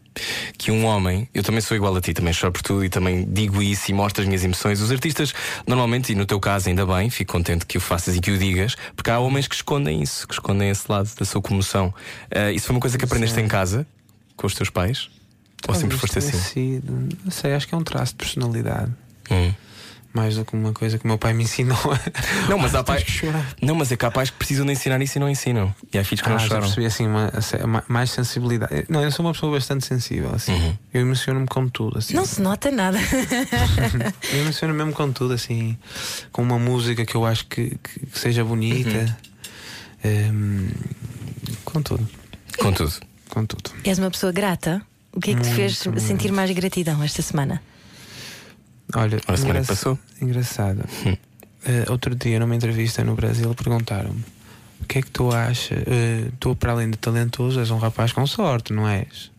que 0.57 0.72
um 0.72 0.85
homem, 0.85 1.28
eu 1.33 1.44
também 1.44 1.61
sou 1.61 1.76
igual 1.76 1.94
a 1.94 2.00
ti, 2.00 2.12
também 2.12 2.33
choro 2.33 2.52
por 2.52 2.61
tudo 2.62 2.85
e 2.85 2.88
também 2.88 3.24
digo 3.31 3.62
isso 3.62 3.88
e 3.88 3.94
mostro 3.94 4.20
as 4.22 4.26
minhas 4.26 4.42
emoções. 4.42 4.81
Os 4.81 4.90
artistas, 4.90 5.33
normalmente, 5.64 6.11
e 6.11 6.14
no 6.16 6.26
teu 6.26 6.40
caso 6.40 6.68
ainda 6.68 6.85
bem, 6.85 7.09
fico 7.09 7.31
contente 7.33 7.64
que 7.64 7.78
o 7.78 7.81
faças 7.81 8.16
e 8.16 8.20
que 8.20 8.33
o 8.33 8.37
digas, 8.38 8.74
porque 8.96 9.11
há 9.11 9.20
homens 9.20 9.46
que 9.46 9.54
escondem 9.54 10.02
isso, 10.02 10.26
que 10.26 10.35
escondem 10.35 10.70
esse 10.70 10.90
lado 10.90 11.09
da 11.16 11.24
sua 11.24 11.40
comoção. 11.40 11.94
Eh, 12.33 12.50
isso 12.52 12.66
foi 12.66 12.74
uma 12.74 12.81
coisa 12.81 12.98
que 12.98 13.04
aprendeste 13.04 13.38
em 13.38 13.46
casa, 13.46 13.87
com 14.37 14.46
os 14.48 14.54
teus 14.54 14.70
pais? 14.70 15.09
Ou 15.68 15.74
sempre 15.74 15.96
Talvez 15.96 16.00
foste 16.00 16.18
assim? 16.18 16.38
sido- 16.38 17.09
não 17.24 17.31
sei, 17.31 17.54
acho 17.54 17.68
que 17.68 17.74
é 17.74 17.78
um 17.78 17.85
traço 17.85 18.12
de 18.12 18.16
personalidade. 18.16 18.90
Hum. 19.31 19.52
Mais 20.12 20.37
do 20.37 20.44
que 20.44 20.55
uma 20.57 20.73
coisa 20.73 20.99
que 20.99 21.05
o 21.05 21.07
meu 21.09 21.18
pai 21.18 21.35
me 21.35 21.44
ensinou. 21.44 21.77
Não, 22.49 22.59
mas 22.59 22.75
há 22.75 22.83
pais 22.83 23.03
que. 23.05 23.27
Não, 23.64 23.75
mas 23.75 23.92
é 23.92 23.97
capaz 23.97 24.31
que 24.31 24.37
precisam 24.38 24.64
de 24.64 24.73
ensinar 24.73 25.01
isso 25.03 25.18
e 25.18 25.21
não 25.21 25.29
ensinam. 25.29 25.73
E 25.92 25.99
há 25.99 26.03
filhos 26.05 26.23
que 26.23 26.29
não 26.31 26.37
Ah, 26.37 26.38
já 26.40 26.49
choram. 26.49 26.61
percebi 26.62 26.87
assim, 26.87 27.07
uma, 27.07 27.31
ma- 27.66 27.85
mais 27.87 28.11
sensibilidade. 28.11 28.87
Não, 28.88 29.03
eu 29.03 29.12
sou 29.12 29.25
uma 29.25 29.33
pessoa 29.33 29.53
bastante 29.53 29.85
sensível. 29.85 30.35
Assim. 30.35 30.53
Uhum. 30.53 30.77
Eu 30.94 31.01
emociono-me 31.03 31.47
com 31.47 31.68
tudo. 31.68 31.99
Assim. 31.99 32.14
Não 32.14 32.25
se 32.25 32.40
nota 32.40 32.71
nada. 32.71 32.99
Eu 34.33 34.40
emociono 34.40 34.73
mesmo 34.75 34.92
com 34.92 35.12
tudo, 35.12 35.35
assim, 35.35 35.77
com 36.33 36.42
uma 36.42 36.59
música 36.59 37.05
que 37.05 37.14
eu 37.14 37.25
acho 37.27 37.47
que, 37.47 37.77
que- 37.83 38.07
que 38.07 38.18
seja 38.18 38.42
bonita. 38.42 39.16
Ehm, 40.05 40.68
com 41.64 41.83
tudo, 41.83 42.09
Com 42.59 42.73
tudo. 42.73 42.92
com 43.29 43.44
tudo. 43.44 43.71
És 43.85 43.99
uma 43.99 44.11
pessoa 44.11 44.33
grata? 44.33 44.81
O 45.12 45.21
que 45.21 45.33
é 45.33 45.35
que 45.35 45.42
te 45.42 45.51
fez 45.51 45.85
Muito, 45.87 46.01
sentir 46.01 46.31
mais 46.33 46.51
gratidão 46.51 47.03
esta 47.03 47.21
semana? 47.23 47.61
Olha, 48.94 49.20
a 49.27 49.37
semana 49.37 49.61
que 49.61 49.66
passou. 49.66 49.98
Engraçado. 50.20 50.85
Hum. 51.07 51.16
Eh, 51.64 51.85
outro 51.90 52.14
dia, 52.14 52.38
numa 52.40 52.55
entrevista 52.55 53.03
no 53.05 53.14
Brasil, 53.14 53.55
perguntaram-me 53.55 54.24
o 54.81 54.85
que 54.87 54.98
é 54.98 55.03
que 55.03 55.11
tu 55.11 55.31
achas? 55.33 55.79
Eh, 55.87 56.29
tu, 56.40 56.55
para 56.57 56.72
além 56.72 56.90
de 56.90 56.96
talentoso, 56.96 57.59
és 57.61 57.70
um 57.70 57.79
rapaz 57.79 58.12
com 58.12 58.27
sorte, 58.27 58.72
não 58.72 58.88
és? 58.88 59.31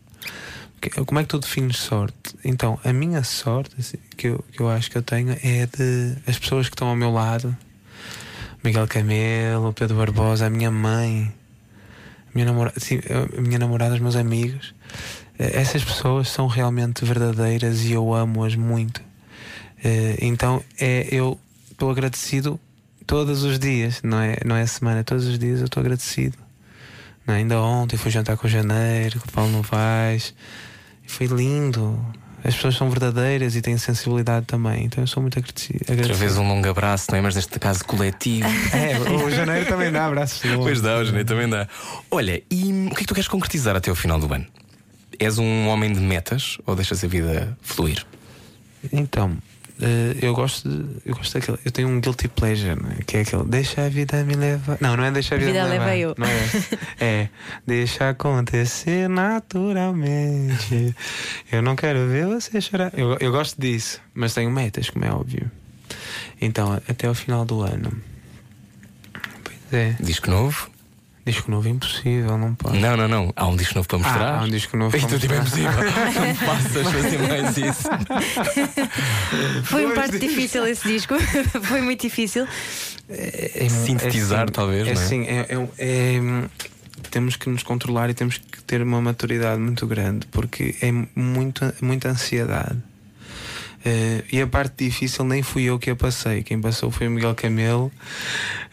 Que- 0.80 0.90
Como 1.04 1.18
é 1.18 1.22
que 1.22 1.28
tu 1.30 1.38
defines 1.38 1.78
sorte? 1.78 2.34
Então, 2.44 2.78
a 2.84 2.92
minha 2.92 3.24
sorte 3.24 3.74
assim, 3.78 3.96
que, 4.16 4.28
eu, 4.28 4.44
que 4.52 4.60
eu 4.60 4.68
acho 4.70 4.90
que 4.90 4.96
eu 4.98 5.02
tenho 5.02 5.32
é 5.42 5.66
de 5.66 6.16
as 6.26 6.38
pessoas 6.38 6.68
que 6.68 6.74
estão 6.74 6.88
ao 6.88 6.96
meu 6.96 7.10
lado, 7.10 7.56
Miguel 8.62 8.86
Camelo, 8.86 9.72
Pedro 9.72 9.96
Barbosa, 9.96 10.46
a 10.46 10.50
minha 10.50 10.70
mãe, 10.70 11.32
a 12.28 12.30
minha 12.34 12.46
namorada, 12.46 12.78
sim, 12.78 13.00
a 13.36 13.40
minha 13.40 13.58
namorada, 13.58 13.94
os 13.94 14.00
meus 14.00 14.14
amigos, 14.16 14.74
eh, 15.38 15.50
essas 15.60 15.82
pessoas 15.82 16.28
são 16.28 16.46
realmente 16.46 17.04
verdadeiras 17.04 17.82
e 17.84 17.92
eu 17.92 18.14
amo-as 18.14 18.54
muito. 18.54 19.02
Eh, 19.82 20.18
então 20.20 20.62
é, 20.78 21.06
eu 21.10 21.38
estou 21.70 21.90
agradecido 21.90 22.60
todos 23.06 23.42
os 23.42 23.58
dias, 23.58 24.00
não 24.02 24.20
é, 24.20 24.36
não 24.44 24.56
é 24.56 24.66
semana, 24.66 25.02
todos 25.02 25.26
os 25.26 25.38
dias 25.38 25.60
eu 25.60 25.66
estou 25.66 25.80
agradecido. 25.80 26.36
Não 27.26 27.34
é? 27.34 27.38
Ainda 27.38 27.60
ontem 27.60 27.96
fui 27.96 28.10
jantar 28.10 28.36
com 28.36 28.46
o 28.46 28.50
Janeiro, 28.50 29.20
com 29.20 29.28
o 29.28 29.32
Paulo 29.32 29.50
Novaes, 29.50 30.34
foi 31.06 31.26
lindo. 31.26 31.98
As 32.42 32.54
pessoas 32.54 32.74
são 32.76 32.88
verdadeiras 32.88 33.54
e 33.54 33.60
têm 33.60 33.76
sensibilidade 33.76 34.46
também, 34.46 34.84
então 34.86 35.02
eu 35.02 35.06
sou 35.06 35.22
muito 35.22 35.38
agradecido. 35.38 35.84
Outra 35.90 36.14
vez 36.14 36.38
um 36.38 36.48
longo 36.48 36.66
abraço, 36.68 37.08
não 37.10 37.18
é? 37.18 37.20
Mas 37.20 37.34
neste 37.34 37.58
caso 37.58 37.84
coletivo. 37.84 38.48
É, 38.72 38.98
o 38.98 39.30
Janeiro 39.30 39.66
também 39.66 39.90
dá 39.90 40.06
abraços. 40.06 40.40
pois 40.56 40.80
dá, 40.80 40.96
hoje 40.96 41.24
também 41.24 41.48
dá. 41.48 41.68
Olha, 42.10 42.42
e 42.50 42.86
o 42.86 42.90
que 42.90 42.96
é 42.96 42.98
que 43.00 43.06
tu 43.06 43.14
queres 43.14 43.28
concretizar 43.28 43.76
até 43.76 43.90
ao 43.90 43.96
final 43.96 44.18
do 44.18 44.32
ano? 44.32 44.46
És 45.18 45.36
um 45.36 45.66
homem 45.68 45.92
de 45.92 46.00
metas 46.00 46.56
ou 46.64 46.74
deixas 46.74 47.04
a 47.04 47.06
vida 47.06 47.58
fluir? 47.60 48.06
Então, 48.90 49.36
eh, 49.80 50.16
eu 50.22 50.34
gosto 50.34 50.68
de, 50.68 51.00
eu 51.06 51.14
gosto 51.14 51.34
daquele. 51.34 51.58
Eu 51.64 51.70
tenho 51.72 51.88
um 51.88 52.00
guilty 52.00 52.28
pleasure, 52.28 52.80
não 52.80 52.90
é? 52.90 52.96
que 53.06 53.16
é 53.16 53.20
aquele 53.20 53.44
Deixa 53.44 53.84
a 53.84 53.88
vida 53.88 54.22
me 54.24 54.34
levar. 54.34 54.78
Não, 54.80 54.96
não 54.96 55.04
é 55.04 55.10
deixa 55.10 55.34
a 55.34 55.38
vida, 55.38 55.50
Vida 55.52 55.64
me 55.64 55.70
leva 55.70 55.84
levar. 55.84 55.96
eu. 55.96 56.14
Não 56.16 56.26
é. 56.26 56.40
É 57.02 57.28
deixa 57.66 58.10
acontecer 58.10 59.08
naturalmente. 59.08 60.94
Eu 61.50 61.62
não 61.62 61.74
quero 61.76 62.06
ver 62.08 62.26
você 62.26 62.60
chorar. 62.60 62.92
Eu, 62.96 63.16
eu 63.20 63.30
gosto 63.32 63.60
disso, 63.60 64.00
mas 64.14 64.34
tenho 64.34 64.50
metas, 64.50 64.90
como 64.90 65.04
é 65.04 65.10
óbvio. 65.10 65.50
Então, 66.40 66.74
até 66.88 67.06
ao 67.06 67.14
final 67.14 67.44
do 67.44 67.62
ano. 67.62 67.90
Pois 69.44 69.72
é. 69.72 69.96
Disco 70.00 70.30
novo? 70.30 70.70
Disco 71.26 71.50
novo 71.50 71.68
impossível, 71.68 72.38
não 72.38 72.54
pode. 72.54 72.78
Não, 72.78 72.96
não, 72.96 73.06
não. 73.06 73.32
Há 73.36 73.46
um 73.46 73.54
disco 73.56 73.74
novo 73.74 73.86
para 73.86 73.98
mostrar. 73.98 74.38
há 74.38 74.42
um 74.42 74.48
disco 74.48 74.76
novo 74.76 74.96
Isto 74.96 75.08
para 75.08 75.18
tipo 75.18 75.34
é 75.34 75.36
impossível. 75.36 75.70
Não 76.14 76.26
me 76.26 76.34
faças 76.34 76.92
fazer 76.92 77.18
mais 77.18 77.56
isso. 77.58 77.88
Foi 79.64 79.86
um 79.86 79.94
parte 79.94 80.18
difícil 80.18 80.66
esse 80.66 80.88
disco. 80.88 81.14
Foi 81.62 81.80
muito 81.82 82.00
difícil. 82.00 82.46
É- 83.08 83.64
é- 83.66 83.68
Sintetizar, 83.68 84.44
assim, 84.44 84.52
talvez, 84.52 84.88
é 84.88 84.94
não 84.94 85.00
é? 85.00 85.04
assim, 85.04 85.22
é- 85.26 85.46
é- 85.50 85.68
é- 85.78 86.20
temos 87.10 87.36
que 87.36 87.48
nos 87.50 87.62
controlar 87.62 88.08
e 88.08 88.14
temos 88.14 88.38
que 88.38 88.62
ter 88.62 88.82
uma 88.82 89.00
maturidade 89.00 89.60
muito 89.60 89.86
grande 89.86 90.26
porque 90.28 90.74
é 90.80 90.90
muita, 91.14 91.74
muita 91.82 92.08
ansiedade. 92.08 92.78
Eh, 93.84 94.22
e 94.30 94.40
a 94.42 94.46
parte 94.46 94.84
difícil 94.84 95.24
nem 95.24 95.42
fui 95.42 95.62
eu 95.64 95.78
que 95.78 95.88
a 95.90 95.96
passei. 95.96 96.42
Quem 96.42 96.60
passou 96.60 96.90
foi 96.90 97.08
o 97.08 97.10
Miguel 97.10 97.34
Camelo, 97.34 97.90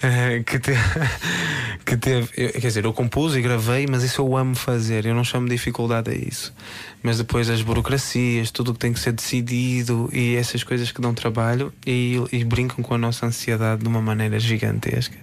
eh, 0.04 0.44
que, 0.46 0.60
te- 0.60 0.72
que 1.86 1.96
teve. 1.96 2.30
eu- 2.36 2.52
quer 2.52 2.60
dizer, 2.68 2.84
eu 2.84 2.92
compus 2.92 3.34
e 3.36 3.42
gravei, 3.42 3.86
mas 3.90 4.04
isso 4.04 4.20
eu 4.22 4.36
amo 4.36 4.54
fazer. 4.56 5.06
Eu 5.06 5.16
não 5.16 5.24
chamo 5.24 5.48
de 5.48 5.56
dificuldade 5.56 6.12
a 6.12 6.14
isso. 6.14 6.54
Mas 7.02 7.18
depois 7.20 7.50
as 7.50 7.62
burocracias, 7.62 8.52
tudo 8.52 8.72
o 8.72 8.74
que 8.74 8.80
tem 8.82 8.92
que 8.92 9.00
ser 9.00 9.14
decidido 9.14 10.10
e 10.12 10.36
essas 10.36 10.62
coisas 10.64 10.92
que 10.92 11.00
dão 11.00 11.14
trabalho 11.14 11.72
e, 11.86 12.16
e 12.34 12.44
brincam 12.44 12.84
com 12.84 12.94
a 12.94 12.98
nossa 12.98 13.26
ansiedade 13.26 13.84
de 13.84 13.88
uma 13.88 14.02
maneira 14.02 14.38
gigantesca. 14.40 15.16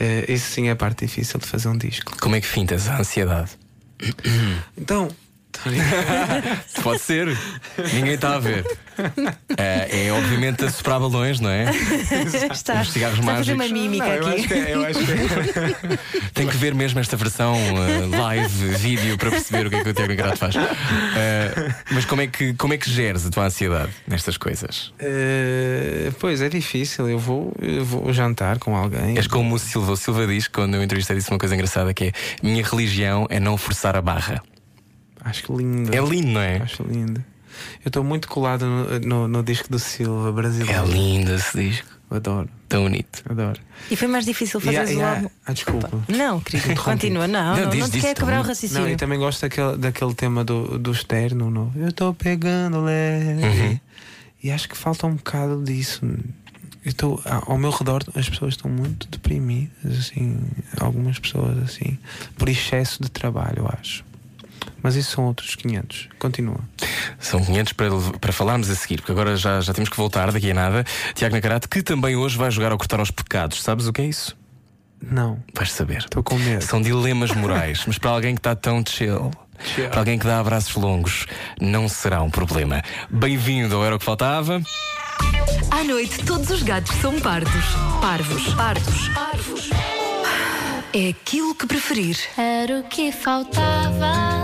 Eh, 0.00 0.24
isso 0.32 0.52
sim 0.52 0.68
é 0.68 0.70
a 0.70 0.76
parte 0.76 1.04
difícil 1.04 1.38
de 1.38 1.46
fazer 1.46 1.68
um 1.68 1.76
disco. 1.76 2.16
Como 2.18 2.34
é 2.34 2.40
que 2.40 2.46
fintas 2.46 2.88
a 2.88 2.98
ansiedade? 2.98 3.50
Então. 4.76 5.08
Pode 6.82 7.00
ser. 7.00 7.36
Ninguém 7.94 8.14
está 8.14 8.34
a 8.34 8.38
ver. 8.38 8.66
É, 9.56 10.06
é 10.06 10.12
obviamente 10.12 10.64
a 10.64 10.70
soprar 10.70 10.98
balões, 11.00 11.40
não 11.40 11.50
é? 11.50 11.66
Está. 12.52 12.80
Os 12.82 12.90
cigarros 12.90 13.18
Está 13.18 13.32
a 13.32 13.36
fazer 13.36 13.52
uma 13.52 13.58
mágicos. 13.64 13.72
mímica 13.72 14.06
Não, 14.06 14.12
eu 14.14 14.26
aqui. 14.28 14.38
acho 14.40 14.48
que 14.48 14.54
é- 14.54 14.74
eu 14.74 14.84
acho 14.84 14.98
que 14.98 15.12
é- 15.12 16.28
Tem 16.34 16.46
que 16.46 16.56
ver 16.56 16.74
mesmo 16.74 16.98
esta 17.00 17.16
versão 17.16 17.54
eh, 17.56 18.16
live, 18.16 18.68
vídeo, 18.76 19.16
para 19.18 19.30
perceber 19.30 19.66
o 19.66 19.70
que 19.70 19.76
é 19.76 19.82
que 19.84 19.88
o 19.90 19.94
Tiago 19.94 20.12
Ingrato 20.12 20.36
faz. 20.38 20.54
Eh, 20.56 21.74
mas 21.90 22.04
como 22.04 22.22
é, 22.22 22.26
que, 22.26 22.54
como 22.54 22.74
é 22.74 22.78
que 22.78 22.90
geres 22.90 23.26
a 23.26 23.30
tua 23.30 23.44
ansiedade 23.44 23.92
nestas 24.06 24.36
coisas? 24.36 24.92
Eh, 24.98 26.10
pois 26.18 26.40
é 26.42 26.48
difícil. 26.48 27.08
Eu 27.08 27.18
vou, 27.18 27.52
eu 27.60 27.84
vou 27.84 28.12
jantar 28.12 28.58
com 28.58 28.76
alguém. 28.76 29.16
És 29.16 29.26
como 29.26 29.54
o 29.54 29.58
Silva. 29.58 29.92
O 29.92 29.96
Silva 29.96 30.26
diz, 30.26 30.48
quando 30.48 30.74
eu 30.74 30.82
entrevistei, 30.82 31.16
disse 31.16 31.30
uma 31.30 31.38
coisa 31.38 31.54
engraçada 31.54 31.92
que 31.94 32.04
é: 32.06 32.12
Minha 32.42 32.64
religião 32.64 33.26
é 33.30 33.38
não 33.40 33.56
forçar 33.56 33.96
a 33.96 34.02
barra. 34.02 34.42
Acho 35.24 35.56
lindo. 35.56 35.94
É 35.94 36.00
lindo, 36.00 36.28
não 36.32 36.40
é? 36.40 36.56
Acho 36.58 36.82
lindo. 36.82 37.22
Eu 37.84 37.88
estou 37.88 38.02
muito 38.02 38.28
colado 38.28 38.64
no, 38.66 38.98
no, 39.00 39.28
no 39.28 39.42
disco 39.42 39.68
do 39.70 39.78
Silva 39.78 40.30
É 40.30 40.32
brasileiro. 40.32 40.86
lindo 40.86 41.32
esse 41.34 41.56
disco. 41.68 41.88
Adoro, 42.10 42.46
Tão 42.68 42.82
bonito. 42.82 43.22
adoro. 43.26 43.58
E 43.90 43.96
foi 43.96 44.06
mais 44.06 44.26
difícil 44.26 44.60
fazer 44.60 44.92
e 44.92 44.96
o 44.96 45.02
há- 45.04 45.14
álbum. 45.14 45.30
Ah, 45.46 45.52
desculpa. 45.54 45.90
Não, 46.08 46.40
querido, 46.40 46.78
continua. 46.82 47.26
Não, 47.26 47.56
Não, 47.56 47.62
não, 47.64 47.70
diz, 47.70 47.80
não 47.80 47.88
te 47.88 47.92
diz, 47.92 48.02
quer 48.02 48.14
quebrar 48.14 48.40
o 48.40 48.42
raciocínio. 48.42 48.82
Não, 48.84 48.90
e 48.90 48.96
também 48.96 49.18
gosto 49.18 49.40
daquele, 49.40 49.76
daquele 49.78 50.12
tema 50.12 50.44
do, 50.44 50.78
do 50.78 50.92
externo. 50.92 51.50
No, 51.50 51.72
eu 51.74 51.88
estou 51.88 52.12
pegando 52.12 52.82
leve. 52.82 53.42
Uhum. 53.62 53.80
E 54.42 54.50
acho 54.50 54.68
que 54.68 54.76
falta 54.76 55.06
um 55.06 55.14
bocado 55.14 55.62
disso. 55.64 56.04
Eu 56.04 56.90
estou, 56.90 57.22
ao 57.24 57.56
meu 57.56 57.70
redor 57.70 58.02
as 58.14 58.28
pessoas 58.28 58.54
estão 58.54 58.70
muito 58.70 59.08
deprimidas, 59.08 59.98
assim, 59.98 60.38
algumas 60.80 61.18
pessoas 61.18 61.56
assim, 61.62 61.96
por 62.36 62.48
excesso 62.48 63.02
de 63.02 63.10
trabalho, 63.10 63.60
eu 63.60 63.70
acho. 63.80 64.04
Mas 64.82 64.96
isso 64.96 65.12
são 65.12 65.24
outros 65.26 65.54
500. 65.54 66.08
Continua. 66.18 66.58
São 67.18 67.44
500 67.44 67.72
para, 67.74 67.90
para 68.20 68.32
falarmos 68.32 68.68
a 68.68 68.74
seguir, 68.74 68.96
porque 68.96 69.12
agora 69.12 69.36
já, 69.36 69.60
já 69.60 69.72
temos 69.72 69.88
que 69.88 69.96
voltar 69.96 70.32
daqui 70.32 70.50
a 70.50 70.54
nada. 70.54 70.84
Tiago 71.14 71.34
Nacarate, 71.34 71.68
que 71.68 71.82
também 71.82 72.16
hoje 72.16 72.36
vai 72.36 72.50
jogar 72.50 72.72
ao 72.72 72.78
cortar 72.78 72.98
aos 72.98 73.10
pecados. 73.10 73.62
Sabes 73.62 73.86
o 73.86 73.92
que 73.92 74.02
é 74.02 74.06
isso? 74.06 74.36
Não, 75.00 75.42
Vais 75.54 75.72
saber. 75.72 75.98
estou 75.98 76.22
com 76.22 76.36
medo. 76.36 76.62
São 76.62 76.80
dilemas 76.80 77.32
morais, 77.32 77.82
mas 77.86 77.98
para 77.98 78.10
alguém 78.10 78.34
que 78.34 78.40
está 78.40 78.54
tão 78.54 78.84
chill, 78.86 79.30
Chill. 79.74 79.88
para 79.88 79.98
alguém 80.00 80.16
que 80.18 80.24
dá 80.26 80.38
abraços 80.38 80.74
longos, 80.76 81.26
não 81.60 81.88
será 81.88 82.22
um 82.22 82.30
problema. 82.30 82.82
Bem-vindo 83.10 83.74
ao 83.76 83.84
Era 83.84 83.96
o 83.96 83.98
que 83.98 84.04
Faltava. 84.04 84.62
À 85.70 85.84
noite, 85.84 86.24
todos 86.24 86.50
os 86.50 86.62
gatos 86.62 86.94
são 87.00 87.18
pardos. 87.20 87.64
Parvos. 88.00 88.54
Pardos. 88.54 89.08
Parvos. 89.08 89.70
É 90.92 91.08
aquilo 91.08 91.54
que 91.54 91.66
preferir. 91.66 92.16
Era 92.36 92.80
o 92.80 92.84
que 92.84 93.10
faltava. 93.10 94.41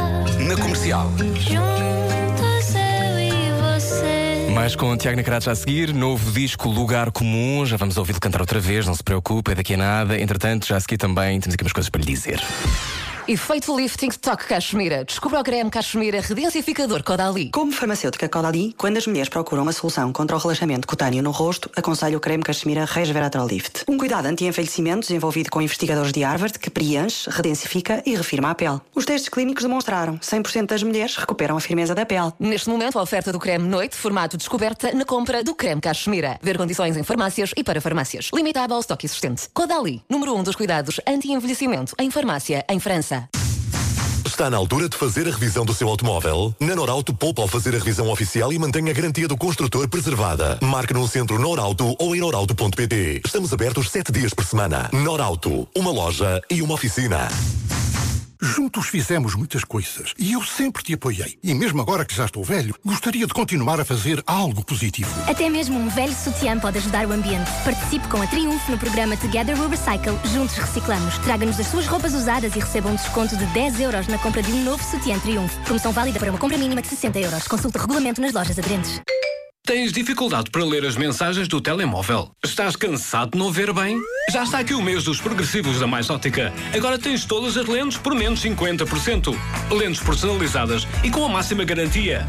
Na 0.48 0.56
comercial. 0.56 1.12
Juntos 1.34 2.74
eu 2.74 3.18
e 3.18 3.52
você. 3.60 4.50
Mais 4.54 4.74
com 4.74 4.90
o 4.90 4.96
Tiago 4.96 5.18
Nacarate 5.18 5.44
já 5.44 5.52
a 5.52 5.54
seguir, 5.54 5.92
novo 5.92 6.32
disco 6.32 6.70
Lugar 6.70 7.10
Comum. 7.10 7.66
Já 7.66 7.76
vamos 7.76 7.98
ouvi-lo 7.98 8.18
cantar 8.18 8.40
outra 8.40 8.58
vez, 8.58 8.86
não 8.86 8.94
se 8.94 9.04
preocupe, 9.04 9.52
é 9.52 9.54
daqui 9.54 9.74
a 9.74 9.76
nada. 9.76 10.18
Entretanto, 10.18 10.66
já 10.66 10.78
a 10.78 10.80
seguir 10.80 10.96
também 10.96 11.38
temos 11.38 11.52
aqui 11.52 11.62
umas 11.62 11.74
coisas 11.74 11.90
para 11.90 12.00
lhe 12.00 12.06
dizer. 12.06 12.42
Efeito 13.30 13.76
lifting 13.76 14.08
toque 14.08 14.46
cachemira. 14.46 15.04
Descubra 15.04 15.40
o 15.40 15.44
creme 15.44 15.68
cachemira 15.68 16.18
redensificador 16.18 17.02
Codali. 17.04 17.50
Como 17.50 17.70
farmacêutica 17.70 18.26
Caudalie, 18.26 18.72
quando 18.72 18.96
as 18.96 19.06
mulheres 19.06 19.28
procuram 19.28 19.64
uma 19.64 19.72
solução 19.72 20.10
contra 20.14 20.34
o 20.34 20.38
relaxamento 20.38 20.88
cutâneo 20.88 21.22
no 21.22 21.30
rosto, 21.30 21.70
aconselho 21.76 22.16
o 22.16 22.20
creme 22.22 22.42
Cachemira 22.42 22.86
Resveratrol 22.86 23.46
Lift. 23.46 23.84
Um 23.86 23.98
cuidado 23.98 24.24
anti-envelhecimento 24.24 25.00
desenvolvido 25.00 25.50
com 25.50 25.60
investigadores 25.60 26.10
de 26.10 26.24
Harvard 26.24 26.58
que 26.58 26.70
preenche, 26.70 27.28
redensifica 27.28 28.02
e 28.06 28.16
refirma 28.16 28.50
a 28.50 28.54
pele. 28.54 28.80
Os 28.94 29.04
testes 29.04 29.28
clínicos 29.28 29.62
demonstraram 29.62 30.16
100% 30.16 30.64
das 30.64 30.82
mulheres 30.82 31.16
recuperam 31.16 31.58
a 31.58 31.60
firmeza 31.60 31.94
da 31.94 32.06
pele. 32.06 32.32
Neste 32.40 32.70
momento, 32.70 32.98
a 32.98 33.02
oferta 33.02 33.30
do 33.30 33.38
creme 33.38 33.68
Noite, 33.68 33.94
formato 33.94 34.38
descoberta 34.38 34.94
na 34.94 35.04
compra 35.04 35.44
do 35.44 35.54
creme 35.54 35.82
cachemira. 35.82 36.40
Ver 36.40 36.56
condições 36.56 36.96
em 36.96 37.02
farmácias 37.02 37.50
e 37.54 37.62
para 37.62 37.78
farmácias. 37.78 38.30
Limitado 38.32 38.72
ao 38.72 38.80
estoque 38.80 39.04
existente. 39.04 39.50
Codali, 39.52 40.02
número 40.08 40.32
1 40.34 40.38
um 40.38 40.42
dos 40.42 40.56
cuidados 40.56 40.98
anti-envelhecimento 41.06 41.94
em 41.98 42.10
farmácia 42.10 42.64
em 42.70 42.80
França. 42.80 43.17
Está 44.38 44.48
na 44.48 44.56
altura 44.56 44.88
de 44.88 44.96
fazer 44.96 45.26
a 45.26 45.32
revisão 45.32 45.64
do 45.64 45.74
seu 45.74 45.88
automóvel? 45.88 46.54
Na 46.60 46.76
Norauto 46.76 47.12
poupa 47.12 47.42
ao 47.42 47.48
fazer 47.48 47.74
a 47.74 47.78
revisão 47.78 48.08
oficial 48.08 48.52
e 48.52 48.58
mantém 48.58 48.88
a 48.88 48.92
garantia 48.92 49.26
do 49.26 49.36
construtor 49.36 49.88
preservada. 49.88 50.60
Marque 50.62 50.94
no 50.94 51.08
centro 51.08 51.40
Norauto 51.40 51.96
ou 51.98 52.14
em 52.14 52.20
norauto.pt. 52.20 53.22
Estamos 53.26 53.52
abertos 53.52 53.90
sete 53.90 54.12
dias 54.12 54.32
por 54.32 54.44
semana. 54.44 54.88
Norauto, 54.92 55.66
uma 55.74 55.90
loja 55.90 56.40
e 56.48 56.62
uma 56.62 56.74
oficina. 56.74 57.28
Juntos 58.40 58.86
fizemos 58.86 59.34
muitas 59.34 59.64
coisas 59.64 60.14
e 60.16 60.32
eu 60.32 60.42
sempre 60.42 60.82
te 60.82 60.94
apoiei. 60.94 61.38
E 61.42 61.52
mesmo 61.54 61.82
agora 61.82 62.04
que 62.04 62.14
já 62.14 62.24
estou 62.24 62.44
velho, 62.44 62.74
gostaria 62.84 63.26
de 63.26 63.34
continuar 63.34 63.80
a 63.80 63.84
fazer 63.84 64.22
algo 64.26 64.64
positivo. 64.64 65.10
Até 65.28 65.50
mesmo 65.50 65.78
um 65.78 65.88
velho 65.88 66.14
sutiã 66.14 66.58
pode 66.58 66.78
ajudar 66.78 67.06
o 67.06 67.12
ambiente. 67.12 67.50
Participe 67.64 68.06
com 68.08 68.22
a 68.22 68.26
Triunfo 68.28 68.70
no 68.70 68.78
programa 68.78 69.16
Together 69.16 69.60
We 69.60 69.68
Recycle. 69.68 70.18
Juntos 70.32 70.56
reciclamos. 70.56 71.18
Traga-nos 71.18 71.58
as 71.58 71.66
suas 71.66 71.86
roupas 71.86 72.14
usadas 72.14 72.54
e 72.54 72.60
receba 72.60 72.88
um 72.88 72.94
desconto 72.94 73.36
de 73.36 73.46
10 73.46 73.80
euros 73.80 74.06
na 74.06 74.18
compra 74.18 74.42
de 74.42 74.52
um 74.52 74.62
novo 74.62 74.82
sutiã 74.84 75.18
Triunfo. 75.18 75.60
Promoção 75.62 75.90
válida 75.90 76.20
para 76.20 76.30
uma 76.30 76.38
compra 76.38 76.58
mínima 76.58 76.80
de 76.80 76.88
60 76.88 77.18
euros. 77.18 77.48
Consulte 77.48 77.78
regulamento 77.78 78.20
nas 78.20 78.32
lojas 78.32 78.56
aderentes. 78.58 79.00
Tens 79.68 79.92
dificuldade 79.92 80.50
para 80.50 80.64
ler 80.64 80.86
as 80.86 80.96
mensagens 80.96 81.46
do 81.46 81.60
telemóvel? 81.60 82.30
Estás 82.42 82.74
cansado 82.74 83.32
de 83.32 83.38
não 83.38 83.52
ver 83.52 83.70
bem? 83.70 84.00
Já 84.32 84.42
está 84.42 84.60
aqui 84.60 84.72
o 84.72 84.80
mês 84.80 85.04
dos 85.04 85.20
progressivos 85.20 85.78
da 85.78 85.86
Mais 85.86 86.08
Ótica. 86.08 86.54
Agora 86.74 86.98
tens 86.98 87.26
todas 87.26 87.54
as 87.58 87.66
lentes 87.66 87.98
por 87.98 88.14
menos 88.14 88.42
50%. 88.42 89.36
Lentes 89.70 90.02
personalizadas 90.02 90.88
e 91.04 91.10
com 91.10 91.22
a 91.22 91.28
máxima 91.28 91.64
garantia. 91.64 92.26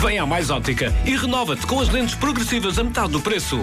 Vem 0.00 0.20
à 0.20 0.24
Mais 0.24 0.48
Ótica 0.48 0.94
e 1.04 1.16
renova-te 1.16 1.66
com 1.66 1.80
as 1.80 1.88
lentes 1.88 2.14
progressivas 2.14 2.78
a 2.78 2.84
metade 2.84 3.10
do 3.10 3.20
preço. 3.20 3.60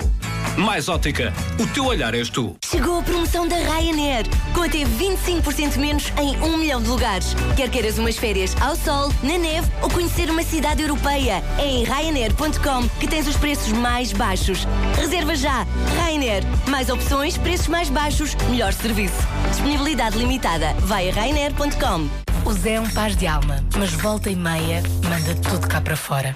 Mais 0.57 0.87
Ótica, 0.87 1.33
o 1.59 1.65
teu 1.67 1.85
olhar 1.85 2.13
és 2.13 2.29
tu. 2.29 2.55
Chegou 2.69 2.99
a 2.99 3.03
promoção 3.03 3.47
da 3.47 3.55
Ryanair, 3.55 4.25
com 4.53 4.61
até 4.61 4.79
25% 4.79 5.77
menos 5.77 6.13
em 6.21 6.37
1 6.41 6.57
milhão 6.57 6.81
de 6.81 6.89
lugares. 6.89 7.35
Quer 7.55 7.69
queiras 7.69 7.97
umas 7.97 8.17
férias 8.17 8.55
ao 8.61 8.75
sol, 8.75 9.11
na 9.23 9.37
neve 9.37 9.67
ou 9.81 9.89
conhecer 9.89 10.29
uma 10.29 10.43
cidade 10.43 10.81
europeia, 10.81 11.43
é 11.57 11.65
em 11.65 11.83
Ryanair.com 11.83 12.87
que 12.99 13.07
tens 13.07 13.27
os 13.27 13.35
preços 13.35 13.71
mais 13.71 14.13
baixos. 14.13 14.67
Reserva 14.95 15.35
já! 15.35 15.65
Ryanair. 15.97 16.43
Mais 16.67 16.89
opções, 16.89 17.37
preços 17.37 17.67
mais 17.67 17.89
baixos, 17.89 18.35
melhor 18.49 18.73
serviço. 18.73 19.27
Disponibilidade 19.49 20.17
limitada. 20.17 20.73
Vai 20.79 21.09
a 21.09 21.13
Ryanair.com. 21.13 22.09
O 22.45 22.53
Zé 22.53 22.73
é 22.73 22.81
um 22.81 22.89
paz 22.89 23.15
de 23.15 23.25
alma, 23.25 23.63
mas 23.77 23.91
volta 23.93 24.29
e 24.29 24.35
meia 24.35 24.83
manda 25.03 25.33
tudo 25.49 25.67
cá 25.67 25.81
para 25.81 25.95
fora. 25.95 26.35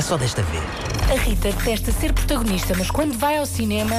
É 0.00 0.02
só 0.02 0.16
desta 0.16 0.42
vez. 0.44 0.64
A 1.10 1.22
Rita 1.22 1.52
detesta 1.52 1.92
ser 1.92 2.14
protagonista, 2.14 2.72
mas 2.74 2.90
quando 2.90 3.18
vai 3.18 3.36
ao 3.36 3.44
cinema. 3.44 3.96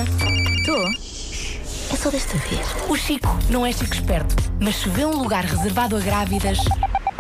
Tô. 0.65 1.93
É 1.93 1.95
só 1.95 2.09
desta 2.09 2.35
vez. 2.39 2.65
O 2.89 2.95
Chico 2.97 3.37
não 3.51 3.63
é 3.63 3.71
Chico 3.71 3.93
esperto, 3.93 4.33
mas 4.59 4.77
se 4.77 4.89
vê 4.89 5.05
um 5.05 5.15
lugar 5.15 5.45
reservado 5.45 5.95
a 5.95 5.99
grávidas. 5.99 6.57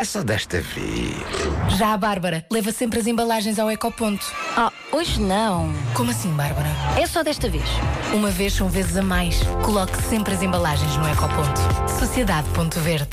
É 0.01 0.03
só 0.03 0.23
desta 0.23 0.59
vez. 0.59 1.77
Já 1.77 1.93
a 1.93 1.97
Bárbara 1.97 2.43
leva 2.51 2.71
sempre 2.71 2.99
as 2.99 3.05
embalagens 3.05 3.59
ao 3.59 3.69
ecoponto. 3.69 4.25
Ah, 4.57 4.71
hoje 4.91 5.21
não. 5.21 5.71
Como 5.93 6.09
assim, 6.09 6.31
Bárbara? 6.31 6.69
É 6.99 7.05
só 7.05 7.21
desta 7.21 7.47
vez. 7.47 7.69
Uma 8.11 8.31
vez 8.31 8.53
são 8.53 8.67
vezes 8.67 8.97
a 8.97 9.03
mais. 9.03 9.43
Coloque 9.63 9.95
sempre 10.01 10.33
as 10.33 10.41
embalagens 10.41 10.97
no 10.97 11.07
ecoponto. 11.07 11.61
Sociedade 11.99 12.49
Ponto 12.49 12.79
Verde. 12.79 13.09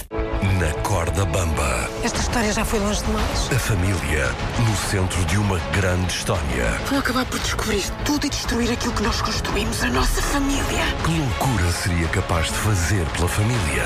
Na 0.59 0.73
corda 0.81 1.27
bamba. 1.27 1.91
Esta 2.03 2.21
história 2.21 2.51
já 2.55 2.65
foi 2.65 2.79
longe 2.79 3.05
demais. 3.05 3.51
A 3.55 3.59
família 3.59 4.35
no 4.67 4.75
centro 4.89 5.23
de 5.27 5.37
uma 5.37 5.59
grande 5.75 6.11
história. 6.11 6.71
Vão 6.89 7.01
acabar 7.01 7.27
por 7.27 7.39
descobrir 7.41 7.85
tudo 8.07 8.25
e 8.25 8.31
destruir 8.31 8.73
aquilo 8.73 8.95
que 8.95 9.03
nós 9.03 9.21
construímos, 9.21 9.83
a 9.83 9.91
nossa 9.91 10.23
família. 10.23 10.87
Que 11.05 11.19
loucura 11.21 11.71
seria 11.71 12.09
capaz 12.09 12.47
de 12.47 12.55
fazer 12.55 13.05
pela 13.11 13.29
família? 13.29 13.85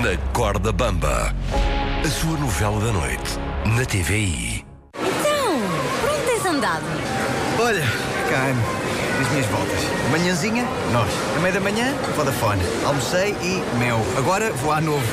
Na 0.00 0.16
corda 0.32 0.72
bamba. 0.72 1.34
A 2.04 2.10
sua 2.10 2.36
novela 2.36 2.80
da 2.80 2.92
noite. 2.92 3.38
Na 3.64 3.84
TVI. 3.84 4.64
Então, 4.98 5.60
por 6.00 6.10
onde 6.10 6.22
tens 6.26 6.44
andado? 6.44 6.82
Olha, 7.60 7.82
cá 8.28 8.46
ando. 8.46 8.60
As 9.20 9.30
minhas 9.30 9.46
voltas. 9.46 9.78
Manhãzinha, 10.10 10.64
nós. 10.92 11.08
A 11.36 11.38
meia 11.38 11.54
da 11.54 11.60
manhã, 11.60 11.94
Vodafone. 12.16 12.62
Almocei 12.84 13.36
e 13.40 13.62
mel. 13.78 14.00
Agora 14.16 14.50
vou 14.52 14.72
à 14.72 14.80
novo. 14.80 15.06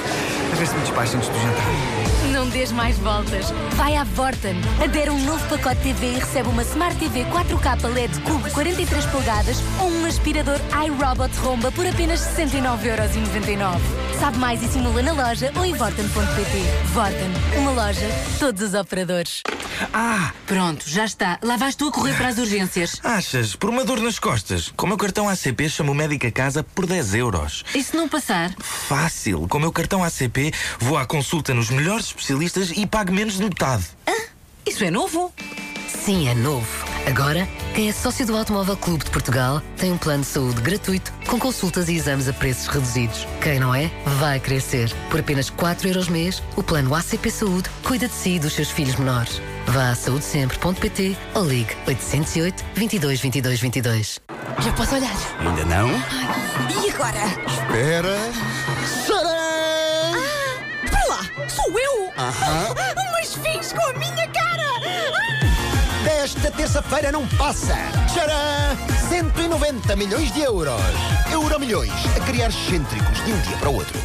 A 0.52 0.56
ver 0.56 0.68
se 0.68 0.74
me 0.74 0.82
despacho 0.82 1.18
antes 1.18 1.30
do 1.30 1.40
jantar. 1.40 2.00
Não 2.32 2.50
dês 2.50 2.72
mais 2.72 2.98
voltas. 2.98 3.52
Vai 3.76 3.96
à 3.96 4.04
Vorten. 4.04 4.56
Adere 4.84 5.10
um 5.10 5.24
novo 5.26 5.44
pacote 5.48 5.82
TV 5.82 6.14
e 6.14 6.20
recebe 6.20 6.50
uma 6.50 6.62
Smart 6.64 6.96
TV 6.98 7.26
4K 7.26 7.88
LED 7.88 8.20
Cubo 8.22 8.50
43 8.52 9.06
polegadas 9.08 9.58
ou 9.80 9.90
um 9.90 10.06
aspirador 10.06 10.60
iRobot 10.86 11.36
Romba 11.40 11.72
por 11.72 11.86
apenas 11.88 12.20
69,99€. 12.20 13.80
Sabe 14.20 14.38
mais 14.38 14.62
e 14.62 14.68
simula 14.68 15.02
na 15.02 15.14
loja 15.14 15.52
ou 15.56 15.66
em 15.66 15.74
vorten.pt. 15.74 16.64
Vorten. 16.94 17.32
Uma 17.58 17.72
loja, 17.72 18.08
todos 18.40 18.62
os 18.62 18.74
operadores. 18.74 19.42
Ah! 19.94 20.34
Pronto, 20.46 20.84
já 20.90 21.06
está. 21.06 21.38
Lá 21.44 21.58
vais 21.58 21.76
tu 21.76 21.88
a 21.88 21.92
correr 21.92 22.18
para 22.18 22.30
as 22.30 22.40
urgências. 22.40 23.00
Achas? 23.06 23.56
Por 23.56 23.70
uma 23.70 23.86
dor 23.86 24.00
nas 24.02 24.18
costas. 24.18 24.74
Com 24.76 24.88
o 24.88 24.90
meu 24.90 24.98
cartão 24.98 25.30
ACP 25.30 25.70
chamo 25.70 25.92
o 25.92 25.96
médico 25.96 26.26
a 26.26 26.32
casa 26.32 26.64
por 26.64 26.88
10 26.88 27.14
euros. 27.14 27.64
E 27.76 27.84
se 27.84 27.96
não 27.96 28.10
passar? 28.10 28.52
Fácil. 28.60 29.48
Com 29.48 29.60
o 29.60 29.62
meu 29.62 29.72
cartão 29.72 30.04
ACP 30.04 30.39
vou 30.80 30.98
à 30.98 31.06
consulta 31.06 31.54
nos 31.54 31.70
melhores 31.70 32.08
especialistas 32.08 32.72
e 32.76 32.86
pago 32.86 33.12
menos 33.12 33.38
de 33.38 33.44
metade. 33.44 33.84
Isso 34.66 34.84
é 34.84 34.92
novo? 34.92 35.34
Sim, 35.88 36.28
é 36.28 36.36
novo. 36.36 36.86
Agora, 37.06 37.48
quem 37.74 37.90
é 37.90 37.92
sócio 37.92 38.26
do 38.26 38.38
Automóvel 38.38 38.78
Clube 38.78 39.04
de 39.04 39.10
Portugal 39.10 39.62
tem 39.78 39.92
um 39.92 39.98
plano 39.98 40.22
de 40.22 40.30
saúde 40.30 40.62
gratuito 40.62 41.12
com 41.28 41.40
consultas 41.40 41.90
e 41.90 41.96
exames 41.96 42.28
a 42.28 42.34
preços 42.34 42.68
reduzidos. 42.68 43.28
Quem 43.42 43.60
não 43.60 43.74
é, 43.74 43.90
vai 44.20 44.40
crescer. 44.40 44.94
Por 45.10 45.20
apenas 45.20 45.50
4 45.50 45.88
euros 45.88 46.08
mês, 46.08 46.44
o 46.56 46.64
plano 46.64 46.94
ACP 46.94 47.32
Saúde 47.32 47.70
cuida 47.84 48.08
de 48.08 48.14
si 48.14 48.36
e 48.36 48.40
dos 48.40 48.54
seus 48.54 48.70
filhos 48.70 48.96
menores. 48.96 49.42
Vá 49.68 49.90
a 49.90 49.96
saudesempre.pt 49.96 51.18
ou 51.36 51.46
ligue 51.46 51.76
808 51.88 52.66
22 52.76 53.22
22 53.22 53.60
22. 53.60 54.20
Já 54.60 54.72
posso 54.74 54.96
olhar? 54.96 55.16
Ainda 55.40 55.66
não? 55.66 55.90
E 56.84 56.90
agora? 56.92 57.26
Espera. 57.48 58.18
Aham. 62.20 62.76
Mas 63.14 63.34
fiz 63.36 63.72
com 63.72 63.82
a 63.82 63.94
minha 63.94 64.28
cara! 64.28 64.60
Desta 66.04 66.52
terça-feira 66.52 67.14
não 67.14 67.26
passa. 67.30 67.76
Tcharam! 68.12 68.78
190 69.08 69.96
milhões 69.96 70.32
de 70.34 70.42
euros. 70.42 70.82
Euromilhões 71.32 71.92
a 72.18 72.20
criar 72.26 72.50
excêntricos 72.50 73.24
de 73.24 73.32
um 73.32 73.40
dia 73.42 73.58
para 73.58 73.70
o 73.70 73.76
outro. 73.76 73.98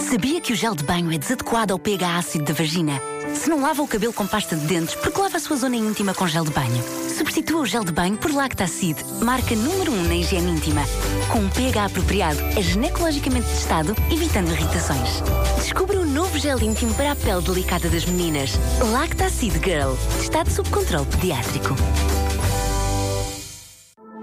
Sabia 0.00 0.40
que 0.40 0.52
o 0.52 0.56
gel 0.56 0.74
de 0.74 0.82
banho 0.82 1.12
é 1.12 1.18
desadequado 1.18 1.70
ao 1.70 1.78
pH 1.78 2.18
ácido 2.18 2.44
da 2.46 2.52
vagina? 2.52 3.00
Se 3.34 3.48
não 3.48 3.60
lava 3.60 3.82
o 3.82 3.88
cabelo 3.88 4.12
com 4.12 4.26
pasta 4.26 4.56
de 4.56 4.66
dentes, 4.66 4.94
porque 4.94 5.20
lava 5.20 5.36
a 5.36 5.40
sua 5.40 5.56
zona 5.56 5.76
íntima 5.76 6.12
com 6.14 6.26
gel 6.26 6.44
de 6.44 6.50
banho? 6.50 6.82
Substitua 7.08 7.60
o 7.60 7.66
gel 7.66 7.84
de 7.84 7.92
banho 7.92 8.16
por 8.16 8.32
Lactacid, 8.32 8.98
marca 9.22 9.54
número 9.54 9.92
1 9.92 9.94
um 9.94 10.04
na 10.04 10.14
higiene 10.14 10.50
íntima. 10.50 10.82
Com 11.30 11.40
um 11.40 11.48
pH 11.48 11.86
apropriado, 11.86 12.40
é 12.56 12.62
ginecologicamente 12.62 13.46
testado, 13.46 13.94
evitando 14.10 14.50
irritações. 14.50 15.22
Descubra 15.56 16.00
o 16.00 16.04
novo 16.04 16.38
gel 16.38 16.60
íntimo 16.60 16.94
para 16.94 17.12
a 17.12 17.16
pele 17.16 17.42
delicada 17.42 17.88
das 17.88 18.04
meninas. 18.04 18.52
Lactacid 18.92 19.54
Girl, 19.64 19.94
testado 20.18 20.50
sob 20.50 20.68
controle 20.70 21.06
pediátrico. 21.06 21.74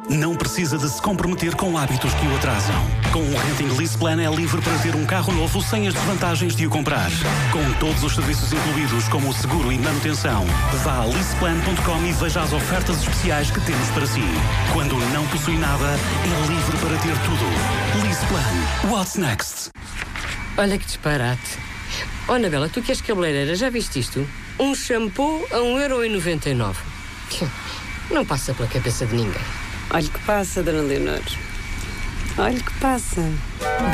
Não 0.09 0.37
precisa 0.37 0.77
de 0.77 0.89
se 0.89 1.01
comprometer 1.01 1.53
com 1.55 1.77
hábitos 1.77 2.13
que 2.13 2.25
o 2.27 2.35
atrasam. 2.37 2.75
Com 3.11 3.19
o 3.19 3.37
Renting 3.37 3.75
Lease 3.77 3.97
Plan 3.97 4.21
é 4.21 4.33
livre 4.33 4.61
para 4.61 4.77
ter 4.79 4.95
um 4.95 5.05
carro 5.05 5.33
novo 5.33 5.61
sem 5.61 5.85
as 5.85 5.93
desvantagens 5.93 6.55
de 6.55 6.65
o 6.65 6.69
comprar. 6.69 7.11
Com 7.51 7.73
todos 7.77 8.01
os 8.03 8.15
serviços 8.15 8.53
incluídos, 8.53 9.05
como 9.09 9.29
o 9.29 9.33
seguro 9.33 9.69
e 9.69 9.77
manutenção. 9.77 10.45
Vá 10.81 10.99
a 10.99 11.05
leaseplan.com 11.05 12.05
e 12.05 12.13
veja 12.13 12.41
as 12.41 12.53
ofertas 12.53 13.01
especiais 13.01 13.51
que 13.51 13.59
temos 13.59 13.89
para 13.89 14.07
si. 14.07 14.23
Quando 14.71 14.95
não 15.11 15.27
possui 15.27 15.57
nada, 15.57 15.85
é 15.85 16.47
livre 16.47 16.77
para 16.77 16.97
ter 16.99 17.15
tudo. 17.25 18.01
Lease 18.01 18.25
Plan. 18.27 18.89
What's 18.89 19.15
next? 19.15 19.71
Olha 20.57 20.77
que 20.77 20.85
disparate. 20.85 21.59
Oh, 22.29 22.33
Anabela, 22.33 22.69
tu 22.69 22.81
que 22.81 22.91
és 22.91 23.01
cabeleireira, 23.01 23.55
já 23.55 23.69
viste 23.69 23.99
isto? 23.99 24.25
Um 24.57 24.73
shampoo 24.73 25.45
a 25.51 25.57
1,99€. 25.57 26.75
Não 28.09 28.25
passa 28.25 28.53
pela 28.53 28.69
cabeça 28.69 29.05
de 29.05 29.13
ninguém. 29.13 29.66
Olha 29.91 30.07
que 30.07 30.19
passa, 30.25 30.61
Dona 30.61 30.81
Leonor. 30.81 31.21
Olha 32.37 32.59
que 32.59 32.79
passa. 32.79 33.21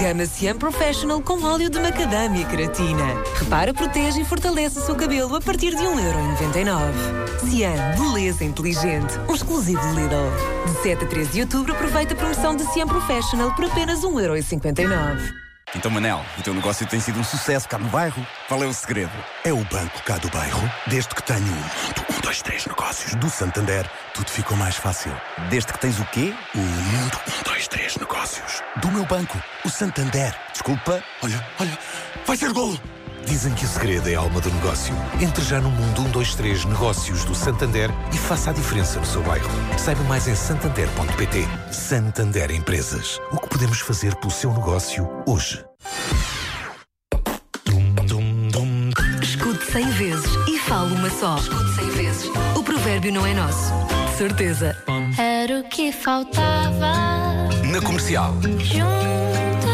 Gama 0.02 0.26
Cian 0.26 0.58
Professional 0.58 1.22
com 1.22 1.42
óleo 1.44 1.70
de 1.70 1.80
macadâmia 1.80 2.42
e 2.42 2.46
queratina. 2.46 3.24
Repara, 3.40 3.74
protege 3.74 4.22
e 4.22 4.26
fortalece 4.26 4.80
o 4.80 4.82
seu 4.82 4.96
cabelo 4.96 5.36
a 5.36 5.42
partir 5.42 5.70
de 5.70 5.84
1,99€. 5.84 7.40
Cian, 7.48 7.76
beleza 7.98 8.44
inteligente. 8.44 9.20
Um 9.30 9.36
exclusivo 9.36 9.82
de 9.82 10.02
Lidl. 10.02 10.32
De 10.66 10.82
7 10.82 11.04
a 11.04 11.08
13 11.08 11.32
de 11.32 11.42
outubro, 11.42 11.74
aproveita 11.74 12.14
a 12.14 12.18
promoção 12.18 12.56
de 12.56 12.66
Cian 12.74 12.88
Professional 12.88 13.56
por 13.56 13.66
apenas 13.66 14.02
1,59€. 14.02 15.43
Então, 15.76 15.90
Manel, 15.90 16.24
o 16.38 16.42
teu 16.44 16.54
negócio 16.54 16.86
tem 16.86 17.00
sido 17.00 17.20
um 17.20 17.24
sucesso 17.24 17.68
cá 17.68 17.80
no 17.80 17.90
bairro. 17.90 18.26
Qual 18.48 18.64
é 18.64 18.68
o 18.68 18.74
segredo? 18.74 19.12
É 19.44 19.52
o 19.52 19.64
banco 19.66 20.04
cá 20.04 20.18
do 20.18 20.30
bairro. 20.30 20.70
Desde 20.88 21.14
que 21.16 21.24
tenho 21.24 21.42
um, 21.42 22.16
um, 22.16 22.22
dois, 22.22 22.42
três 22.42 22.66
negócios 22.66 23.16
do 23.16 23.30
Santander, 23.30 23.90
tudo 24.14 24.30
ficou 24.30 24.56
mais 24.56 24.76
fácil. 24.76 25.12
Desde 25.50 25.74
que 25.74 25.80
tens 25.80 26.00
o 26.00 26.06
quê? 26.06 26.34
O 26.54 26.60
mundo, 26.60 27.20
um, 27.28 27.44
dois, 27.44 27.68
três 27.68 27.98
negócios. 27.98 28.62
Do 28.82 28.92
meu 28.92 29.06
banco, 29.06 29.42
o 29.66 29.70
Santander. 29.70 30.36
Desculpa. 30.52 31.04
Olha, 31.24 31.48
olha, 31.60 31.80
vai 32.26 32.38
ser 32.38 32.54
gol! 32.54 32.78
Dizem 33.26 33.54
que 33.54 33.66
o 33.66 33.68
segredo 33.68 34.10
é 34.10 34.16
a 34.16 34.20
alma 34.20 34.40
do 34.42 34.52
negócio. 34.52 34.94
Entre 35.22 35.44
já 35.44 35.60
no 35.60 35.70
mundo 35.70 36.02
123 36.02 36.66
Negócios 36.66 37.24
do 37.26 37.34
Santander 37.34 37.90
e 38.14 38.18
faça 38.18 38.50
a 38.52 38.54
diferença 38.54 39.00
no 39.00 39.06
seu 39.06 39.24
bairro. 39.24 39.50
Saiba 39.78 40.04
mais 40.04 40.28
em 40.28 40.36
santander.pt. 40.36 41.48
Santander 41.72 42.52
Empresas. 42.52 43.20
O 43.32 43.38
que 43.38 43.50
podemos 43.50 43.80
fazer 43.80 44.16
pelo 44.16 44.32
seu 44.32 44.54
negócio 44.54 45.10
hoje? 45.26 45.64
Escute 49.22 49.72
100 49.72 49.90
vezes 49.92 50.32
e 50.48 50.58
fale 50.60 50.94
uma 50.94 51.10
só. 51.10 51.38
Escute 51.38 51.76
100 51.76 51.90
vezes. 51.92 52.32
O 52.56 52.64
provérbio 52.64 53.12
não 53.12 53.26
é 53.26 53.34
nosso. 53.34 53.72
De 54.12 54.18
certeza. 54.18 54.78
Era 55.18 55.60
o 55.60 55.64
que 55.70 55.92
faltava. 55.92 56.94
Na 57.64 57.82
comercial. 57.82 58.34
Juntos. 58.60 59.73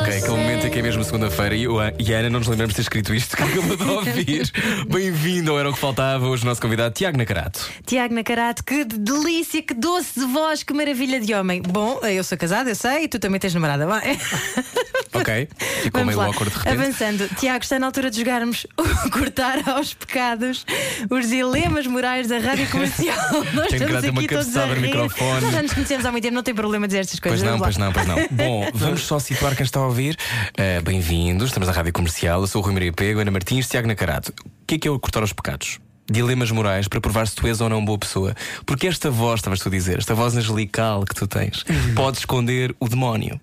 Ok, 0.00 0.16
aquele 0.16 0.30
momento 0.30 0.66
em 0.66 0.70
que 0.70 0.78
é 0.78 0.82
mesmo 0.82 1.04
segunda-feira 1.04 1.54
e, 1.54 1.64
eu, 1.64 1.76
e 1.98 2.14
a 2.14 2.18
Ana 2.18 2.30
não 2.30 2.38
nos 2.38 2.48
lembramos 2.48 2.72
de 2.72 2.76
ter 2.76 2.82
escrito 2.82 3.14
isto 3.14 3.36
que 3.36 3.42
acabou 3.42 3.76
de 3.76 3.84
ouvir. 3.84 4.50
Bem-vindo 4.88 5.50
ao 5.50 5.58
Era 5.58 5.68
o 5.68 5.74
que 5.74 5.78
Faltava, 5.78 6.26
hoje 6.26 6.42
o 6.42 6.46
nosso 6.46 6.60
convidado 6.60 6.94
Tiago 6.94 7.18
Nacarato. 7.18 7.68
Tiago 7.84 8.14
Nacarato, 8.14 8.64
que 8.64 8.82
delícia, 8.84 9.60
que 9.60 9.74
doce 9.74 10.18
de 10.18 10.24
voz, 10.24 10.62
que 10.62 10.72
maravilha 10.72 11.20
de 11.20 11.34
homem. 11.34 11.60
Bom, 11.60 12.00
eu 12.00 12.24
sou 12.24 12.38
casada, 12.38 12.70
eu 12.70 12.74
sei, 12.74 13.04
e 13.04 13.08
tu 13.08 13.18
também 13.18 13.38
tens 13.38 13.52
namorada. 13.52 13.86
Bom, 13.86 14.00
Ok. 15.12 15.48
Ficou 15.82 16.04
meio 16.04 16.20
awkward 16.20 16.52
de 16.52 16.58
repente. 16.58 16.80
Avançando, 16.80 17.28
Tiago, 17.36 17.62
está 17.64 17.78
na 17.78 17.86
altura 17.86 18.10
de 18.10 18.18
jogarmos 18.18 18.66
o 18.78 19.10
cortar 19.10 19.68
aos 19.68 19.92
pecados 19.94 20.64
os 21.10 21.28
dilemas 21.28 21.86
morais 21.86 22.28
da 22.28 22.38
rádio 22.38 22.68
comercial. 22.70 23.16
Nós 23.54 23.68
Tenho 23.68 23.82
estamos 23.82 23.92
dar-te 23.94 24.10
uma 24.10 24.20
aqui 24.20 24.28
todos 24.28 24.56
a 24.56 24.66
rir. 24.66 24.80
microfone. 24.80 25.40
Nós 25.40 25.52
já 25.52 25.62
nos 25.62 25.72
conhecemos 25.72 26.06
há 26.06 26.12
muito 26.12 26.22
tempo, 26.24 26.34
não 26.34 26.42
tem 26.42 26.54
problema 26.54 26.86
dizer 26.86 27.00
estas 27.00 27.18
Pois 27.18 27.32
coisas. 27.40 27.46
não, 27.48 27.58
Vamos 27.58 27.76
pois 27.76 27.76
não, 27.76 27.92
pois 27.92 28.06
não. 28.06 28.16
Bom, 28.30 28.68
vamos 28.74 29.02
só 29.02 29.18
situar 29.18 29.56
quem 29.56 29.64
está 29.64 29.80
a 29.80 29.86
ouvir. 29.86 30.16
Uh, 30.58 30.82
Bem-vindos, 30.82 31.48
estamos 31.48 31.68
na 31.68 31.74
Rádio 31.74 31.92
Comercial. 31.92 32.40
Eu 32.40 32.46
sou 32.46 32.62
o 32.62 32.64
Rui 32.64 32.72
Maria 32.74 32.92
Pego, 32.92 33.20
Ana 33.20 33.30
Martins, 33.30 33.68
Tiago 33.68 33.88
Nacarato. 33.88 34.32
O 34.46 34.50
que 34.66 34.76
é 34.76 34.78
que 34.78 34.88
é 34.88 34.90
o 34.90 34.98
cortar 34.98 35.20
aos 35.20 35.32
pecados? 35.32 35.78
Dilemas 36.10 36.50
morais 36.50 36.88
para 36.88 37.00
provar 37.00 37.26
se 37.28 37.36
tu 37.36 37.46
és 37.46 37.60
ou 37.60 37.68
não 37.68 37.84
boa 37.84 37.98
pessoa. 37.98 38.34
Porque 38.66 38.86
esta 38.88 39.10
voz, 39.10 39.38
estavas 39.40 39.60
tu 39.60 39.68
a 39.68 39.70
dizer, 39.70 39.98
esta 39.98 40.14
voz 40.14 40.36
angelical 40.36 41.04
que 41.04 41.14
tu 41.14 41.26
tens, 41.26 41.64
pode 41.94 42.18
esconder 42.18 42.74
o 42.80 42.88
demónio. 42.88 43.40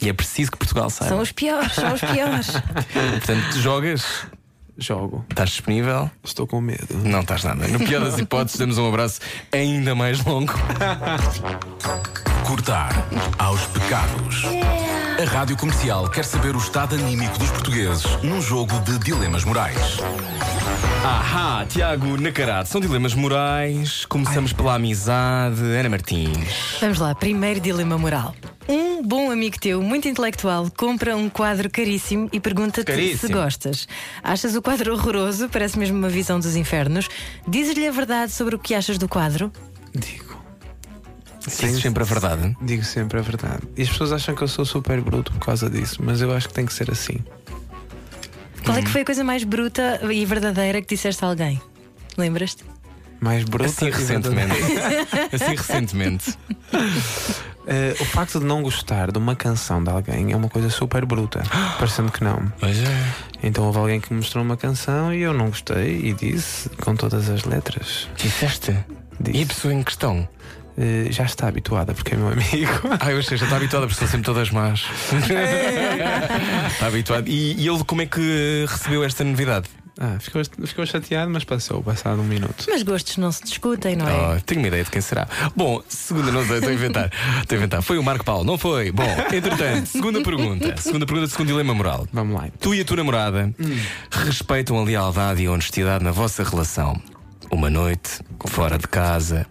E 0.00 0.08
é 0.08 0.12
preciso 0.12 0.50
que 0.50 0.58
Portugal 0.58 0.90
saiba. 0.90 1.14
São 1.14 1.22
os 1.22 1.32
piores, 1.32 1.72
são 1.72 1.92
os 1.94 2.00
piores. 2.00 2.50
Portanto, 2.92 3.58
jogas? 3.58 4.26
Jogo. 4.78 5.24
Estás 5.30 5.50
disponível? 5.50 6.10
Estou 6.22 6.46
com 6.46 6.60
medo. 6.60 6.86
Não 7.02 7.20
estás 7.20 7.44
nada. 7.44 7.66
No 7.66 7.78
pior 7.78 8.04
das 8.04 8.18
hipóteses, 8.18 8.58
damos 8.58 8.76
um 8.76 8.86
abraço 8.88 9.20
ainda 9.50 9.94
mais 9.94 10.22
longo. 10.22 10.52
Cortar 12.46 12.92
aos 13.38 13.64
pecados. 13.68 14.42
A 15.18 15.24
Rádio 15.24 15.56
Comercial 15.56 16.10
quer 16.10 16.24
saber 16.24 16.54
o 16.54 16.58
estado 16.58 16.94
anímico 16.94 17.38
dos 17.38 17.50
portugueses 17.50 18.04
num 18.22 18.40
jogo 18.40 18.78
de 18.80 18.98
dilemas 18.98 19.44
morais. 19.44 19.76
Ahá, 21.04 21.64
Tiago 21.66 22.16
Nacarato, 22.20 22.68
são 22.68 22.80
dilemas 22.80 23.14
morais. 23.14 24.04
Começamos 24.06 24.52
pela 24.52 24.74
amizade. 24.74 25.60
Ana 25.62 25.88
Martins. 25.88 26.78
Vamos 26.80 26.98
lá, 26.98 27.14
primeiro 27.14 27.60
dilema 27.60 27.96
moral. 27.96 28.34
Um 28.68 29.02
bom 29.02 29.30
amigo 29.30 29.58
teu, 29.60 29.80
muito 29.80 30.08
intelectual, 30.08 30.68
compra 30.76 31.16
um 31.16 31.30
quadro 31.30 31.70
caríssimo 31.70 32.28
e 32.32 32.40
pergunta-te 32.40 32.84
Caríssimo. 32.86 33.18
se 33.18 33.32
gostas. 33.32 33.88
Achas 34.22 34.56
o 34.56 34.60
quadro 34.60 34.92
horroroso? 34.92 35.48
Parece 35.48 35.78
mesmo 35.78 35.96
uma 35.96 36.08
visão 36.08 36.38
dos 36.38 36.56
infernos. 36.56 37.08
Dizes-lhe 37.46 37.86
a 37.86 37.92
verdade 37.92 38.32
sobre 38.32 38.56
o 38.56 38.58
que 38.58 38.74
achas 38.74 38.98
do 38.98 39.08
quadro? 39.08 39.52
Dizes 41.46 41.80
sempre 41.82 42.02
a 42.02 42.06
verdade. 42.06 42.56
Digo 42.60 42.84
sempre 42.84 43.18
a 43.18 43.22
verdade. 43.22 43.62
E 43.76 43.82
as 43.82 43.88
pessoas 43.88 44.12
acham 44.12 44.34
que 44.34 44.42
eu 44.42 44.48
sou 44.48 44.64
super 44.64 45.00
bruto 45.00 45.32
por 45.32 45.40
causa 45.46 45.70
disso, 45.70 46.02
mas 46.02 46.20
eu 46.20 46.32
acho 46.34 46.48
que 46.48 46.54
tem 46.54 46.66
que 46.66 46.72
ser 46.74 46.90
assim. 46.90 47.18
Qual 48.64 48.76
é 48.76 48.82
que 48.82 48.88
foi 48.90 49.02
a 49.02 49.04
coisa 49.04 49.22
mais 49.22 49.44
bruta 49.44 50.00
e 50.12 50.24
verdadeira 50.24 50.82
que 50.82 50.88
disseste 50.94 51.24
a 51.24 51.28
alguém? 51.28 51.60
Lembras-te? 52.18 52.64
Mais 53.20 53.44
bruto 53.44 53.70
Assim 53.70 53.90
recentemente. 53.90 54.52
assim 55.32 55.54
recentemente. 55.56 56.38
Eh, 57.66 57.96
o 57.98 58.04
facto 58.04 58.38
de 58.38 58.44
não 58.44 58.62
gostar 58.62 59.10
de 59.10 59.18
uma 59.18 59.34
canção 59.34 59.82
de 59.82 59.90
alguém 59.90 60.32
é 60.32 60.36
uma 60.36 60.48
coisa 60.48 60.68
super 60.68 61.04
bruta, 61.06 61.42
parecendo 61.78 62.12
que 62.12 62.22
não. 62.22 62.52
Pois 62.60 62.76
é. 62.78 63.12
Então 63.42 63.64
houve 63.64 63.78
alguém 63.78 64.00
que 64.00 64.12
me 64.12 64.18
mostrou 64.20 64.44
uma 64.44 64.56
canção 64.56 65.12
e 65.14 65.22
eu 65.22 65.32
não 65.32 65.46
gostei 65.46 66.00
e 66.04 66.12
disse 66.12 66.68
com 66.70 66.94
todas 66.94 67.28
as 67.30 67.44
letras. 67.44 68.08
Disseste? 68.16 68.76
E 69.32 69.42
a 69.42 69.46
pessoa 69.46 69.72
em 69.72 69.82
questão? 69.82 70.28
Eh, 70.78 71.08
já 71.10 71.24
está 71.24 71.48
habituada 71.48 71.94
porque 71.94 72.14
é 72.14 72.16
meu 72.16 72.28
amigo. 72.28 72.46
Ah, 73.00 73.10
eu 73.10 73.18
achei, 73.18 73.36
já 73.36 73.44
está 73.44 73.56
habituado, 73.56 73.86
porque 73.86 73.98
são 73.98 74.08
sempre 74.08 74.24
todas 74.24 74.50
más. 74.50 74.84
está 76.72 76.86
habituado. 76.86 77.28
E, 77.28 77.54
e 77.54 77.68
ele 77.68 77.84
como 77.84 78.02
é 78.02 78.06
que 78.06 78.64
recebeu 78.68 79.04
esta 79.04 79.22
novidade? 79.24 79.68
Ah, 79.98 80.18
ficou, 80.20 80.42
ficou 80.66 80.84
chateado, 80.84 81.30
mas 81.30 81.44
passou, 81.44 81.82
passado 81.82 82.20
um 82.20 82.24
minuto. 82.24 82.66
Mas 82.68 82.82
gostos 82.82 83.16
não 83.16 83.32
se 83.32 83.42
discutem, 83.44 83.96
não 83.96 84.06
é? 84.06 84.36
Oh, 84.36 84.40
tenho 84.42 84.60
uma 84.60 84.68
ideia 84.68 84.84
de 84.84 84.90
quem 84.90 85.00
será. 85.00 85.26
Bom, 85.54 85.82
segunda, 85.88 86.30
não 86.30 86.46
sei, 86.46 86.56
estou 86.56 86.70
a 86.70 86.74
inventar. 86.74 87.10
Estou 87.40 87.56
a 87.56 87.58
inventar. 87.58 87.82
Foi 87.82 87.96
o 87.96 88.02
Marco 88.02 88.24
Paulo, 88.24 88.44
não 88.44 88.58
foi? 88.58 88.92
Bom, 88.92 89.08
entretanto, 89.32 89.86
segunda 89.86 90.22
pergunta. 90.22 90.76
Segunda 90.76 91.06
pergunta, 91.06 91.30
segundo 91.30 91.46
dilema 91.48 91.72
moral. 91.72 92.06
Vamos 92.12 92.34
lá. 92.34 92.48
Tu 92.60 92.74
e 92.74 92.80
a 92.82 92.84
tua 92.84 92.98
namorada 92.98 93.54
respeitam 94.10 94.78
a 94.78 94.84
lealdade 94.84 95.42
e 95.42 95.46
a 95.46 95.52
honestidade 95.52 96.04
na 96.04 96.10
vossa 96.10 96.44
relação. 96.44 97.00
Uma 97.50 97.70
noite, 97.70 98.20
fora 98.48 98.76
de 98.76 98.88
casa, 98.88 99.46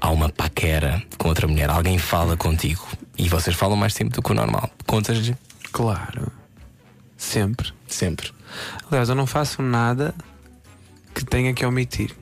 há 0.00 0.10
uma 0.10 0.28
paquera 0.28 1.02
com 1.18 1.28
outra 1.28 1.46
mulher. 1.46 1.70
Alguém 1.70 1.98
fala 1.98 2.36
contigo 2.36 2.86
e 3.18 3.28
vocês 3.28 3.56
falam 3.56 3.76
mais 3.76 3.94
tempo 3.94 4.14
do 4.14 4.22
que 4.22 4.32
o 4.32 4.34
normal. 4.34 4.70
Contas-lhe? 4.86 5.36
Claro. 5.72 6.30
Sempre. 7.16 7.72
Sempre. 7.86 8.32
Aliás, 8.90 9.08
eu 9.08 9.14
não 9.14 9.26
faço 9.26 9.62
nada 9.62 10.14
que 11.14 11.24
tenha 11.24 11.52
que 11.54 11.64
omitir. 11.64 12.14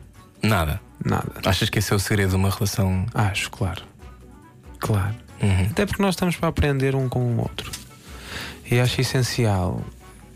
Nada. 0.43 0.81
Nada. 1.05 1.33
Achas 1.45 1.69
que 1.69 1.79
esse 1.79 1.93
é 1.93 1.97
o 1.97 1.99
segredo 1.99 2.31
de 2.31 2.37
uma 2.37 2.51
relação? 2.51 3.07
Acho, 3.15 3.51
claro. 3.51 3.83
Claro. 4.79 5.15
Uhum. 5.43 5.67
Até 5.71 5.87
porque 5.87 6.03
nós 6.03 6.15
estamos 6.15 6.37
para 6.37 6.49
aprender 6.49 6.95
um 6.95 7.09
com 7.09 7.21
o 7.21 7.41
outro. 7.41 7.71
E 8.71 8.81
acho 8.81 9.01
essencial. 9.01 9.83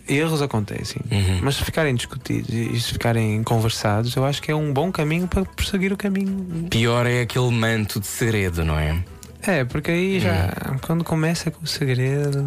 Erros 0.08 0.40
acontecem, 0.42 1.02
Uhum. 1.10 1.40
mas 1.42 1.56
se 1.56 1.64
ficarem 1.64 1.94
discutidos 1.94 2.48
e 2.52 2.80
se 2.80 2.92
ficarem 2.92 3.42
conversados, 3.42 4.14
eu 4.16 4.24
acho 4.24 4.40
que 4.42 4.50
é 4.50 4.54
um 4.54 4.72
bom 4.72 4.90
caminho 4.90 5.28
para 5.28 5.44
prosseguir 5.44 5.92
o 5.92 5.96
caminho. 5.96 6.66
Pior 6.70 7.06
é 7.06 7.20
aquele 7.22 7.50
manto 7.50 8.00
de 8.00 8.06
segredo, 8.06 8.64
não 8.64 8.78
é? 8.78 8.96
É, 9.42 9.64
porque 9.64 9.90
aí 9.90 10.18
já, 10.20 10.76
quando 10.82 11.04
começa 11.04 11.50
com 11.50 11.62
o 11.62 11.66
segredo. 11.66 12.44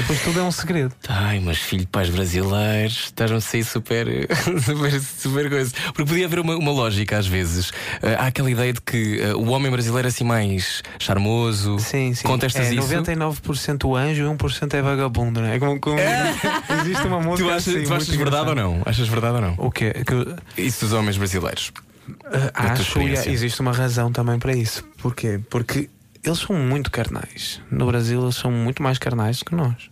Depois 0.00 0.22
tudo 0.22 0.40
é 0.40 0.42
um 0.42 0.50
segredo. 0.52 0.94
Ai, 1.08 1.40
mas 1.40 1.58
filho 1.58 1.82
de 1.82 1.86
pais 1.88 2.08
brasileiros, 2.08 3.04
estás-me 3.06 3.36
a 3.38 3.40
sair 3.40 3.64
super, 3.64 4.06
super, 4.64 5.00
super 5.00 5.50
coisa. 5.50 5.72
Porque 5.86 6.04
podia 6.04 6.26
haver 6.26 6.38
uma, 6.38 6.56
uma 6.56 6.70
lógica 6.72 7.18
às 7.18 7.26
vezes. 7.26 7.72
Ah, 8.02 8.24
há 8.24 8.26
aquela 8.26 8.50
ideia 8.50 8.72
de 8.72 8.80
que 8.80 9.20
ah, 9.22 9.36
o 9.36 9.48
homem 9.50 9.70
brasileiro 9.70 10.06
é 10.08 10.10
assim 10.10 10.24
mais 10.24 10.82
charmoso. 10.98 11.78
Sim, 11.78 12.14
sim. 12.14 12.26
Contestas 12.26 12.66
é 12.66 12.74
isso? 12.74 12.88
99% 12.88 13.96
anjo 13.96 14.22
e 14.24 14.36
1% 14.36 14.74
é 14.74 14.82
vagabundo, 14.82 15.40
não 15.40 15.48
é? 15.48 15.58
Como, 15.58 15.80
como- 15.80 15.98
Existe 16.82 17.06
uma 17.06 17.20
música 17.20 17.48
Tu 17.48 17.54
achas, 17.54 17.74
assim, 17.74 17.84
tu 17.84 17.94
achas 17.94 18.14
verdade 18.14 18.48
ou 18.50 18.54
não? 18.54 18.82
Achas 18.84 19.08
verdade 19.08 19.34
ou 19.36 19.40
não? 19.40 19.54
O 19.58 19.70
quê? 19.70 19.92
Que, 20.04 20.60
Isso 20.62 20.84
dos 20.84 20.92
homens 20.92 21.16
brasileiros. 21.16 21.72
Tua 22.04 22.72
acho 22.72 22.92
que 22.92 23.30
existe 23.30 23.60
uma 23.60 23.72
razão 23.72 24.12
também 24.12 24.38
para 24.38 24.54
isso. 24.54 24.84
Porquê? 24.98 25.40
Porque 25.48 25.88
eles 26.24 26.38
são 26.38 26.56
muito 26.56 26.90
carnais. 26.90 27.60
No 27.70 27.86
Brasil, 27.86 28.22
eles 28.22 28.36
são 28.36 28.50
muito 28.50 28.82
mais 28.82 28.98
carnais 28.98 29.38
do 29.38 29.44
que 29.46 29.54
nós. 29.54 29.90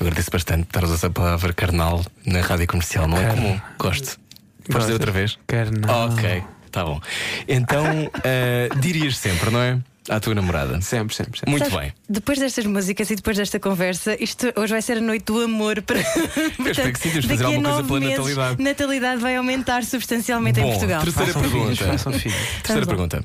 Eu 0.00 0.06
agradeço 0.06 0.30
bastante 0.30 0.64
por 0.64 0.78
estar 0.78 0.84
a 0.84 0.94
usar 0.94 1.06
a 1.06 1.10
palavra 1.10 1.52
carnal 1.52 2.04
na 2.26 2.40
rádio 2.40 2.66
comercial. 2.66 3.06
Não 3.06 3.16
é 3.16 3.26
Carnal. 3.26 3.44
comum. 3.44 3.60
Gosto. 3.78 4.18
Podes 4.66 4.80
dizer 4.86 4.92
outra 4.94 5.12
vez? 5.12 5.38
Carnal. 5.46 6.10
Ok, 6.10 6.42
tá 6.70 6.84
bom. 6.84 7.00
Então, 7.46 7.84
ah, 8.24 8.74
dirias 8.80 9.16
sempre, 9.16 9.50
não 9.50 9.60
é? 9.60 9.78
À 10.08 10.18
tua 10.18 10.34
namorada. 10.34 10.80
Sempre, 10.80 11.14
sempre, 11.14 11.38
sempre. 11.38 11.50
Muito 11.50 11.70
Sabes, 11.70 11.78
bem. 11.78 11.92
Depois 12.08 12.36
destas 12.36 12.66
músicas 12.66 13.08
e 13.10 13.14
depois 13.14 13.36
desta 13.36 13.60
conversa, 13.60 14.16
isto 14.20 14.52
hoje 14.56 14.72
vai 14.72 14.82
ser 14.82 14.96
a 14.98 15.00
noite 15.00 15.26
do 15.26 15.40
amor 15.42 15.80
para. 15.82 16.00
espero 16.58 16.92
que 16.92 16.98
sim, 16.98 17.10
de 17.10 17.28
fazer 17.28 17.44
alguma 17.44 17.68
coisa 17.70 17.84
pela 17.86 18.00
meses, 18.00 18.16
natalidade. 18.18 18.62
natalidade 18.62 19.20
vai 19.22 19.36
aumentar 19.36 19.84
substancialmente 19.84 20.58
em 20.58 20.64
Bom, 20.64 20.70
Portugal. 20.70 21.02
terceira 21.04 21.32
Façam 21.32 21.42
pergunta. 21.42 21.76
filhos. 22.18 22.36
Terceira 22.64 22.80
lá. 22.80 22.86
pergunta. 22.86 23.24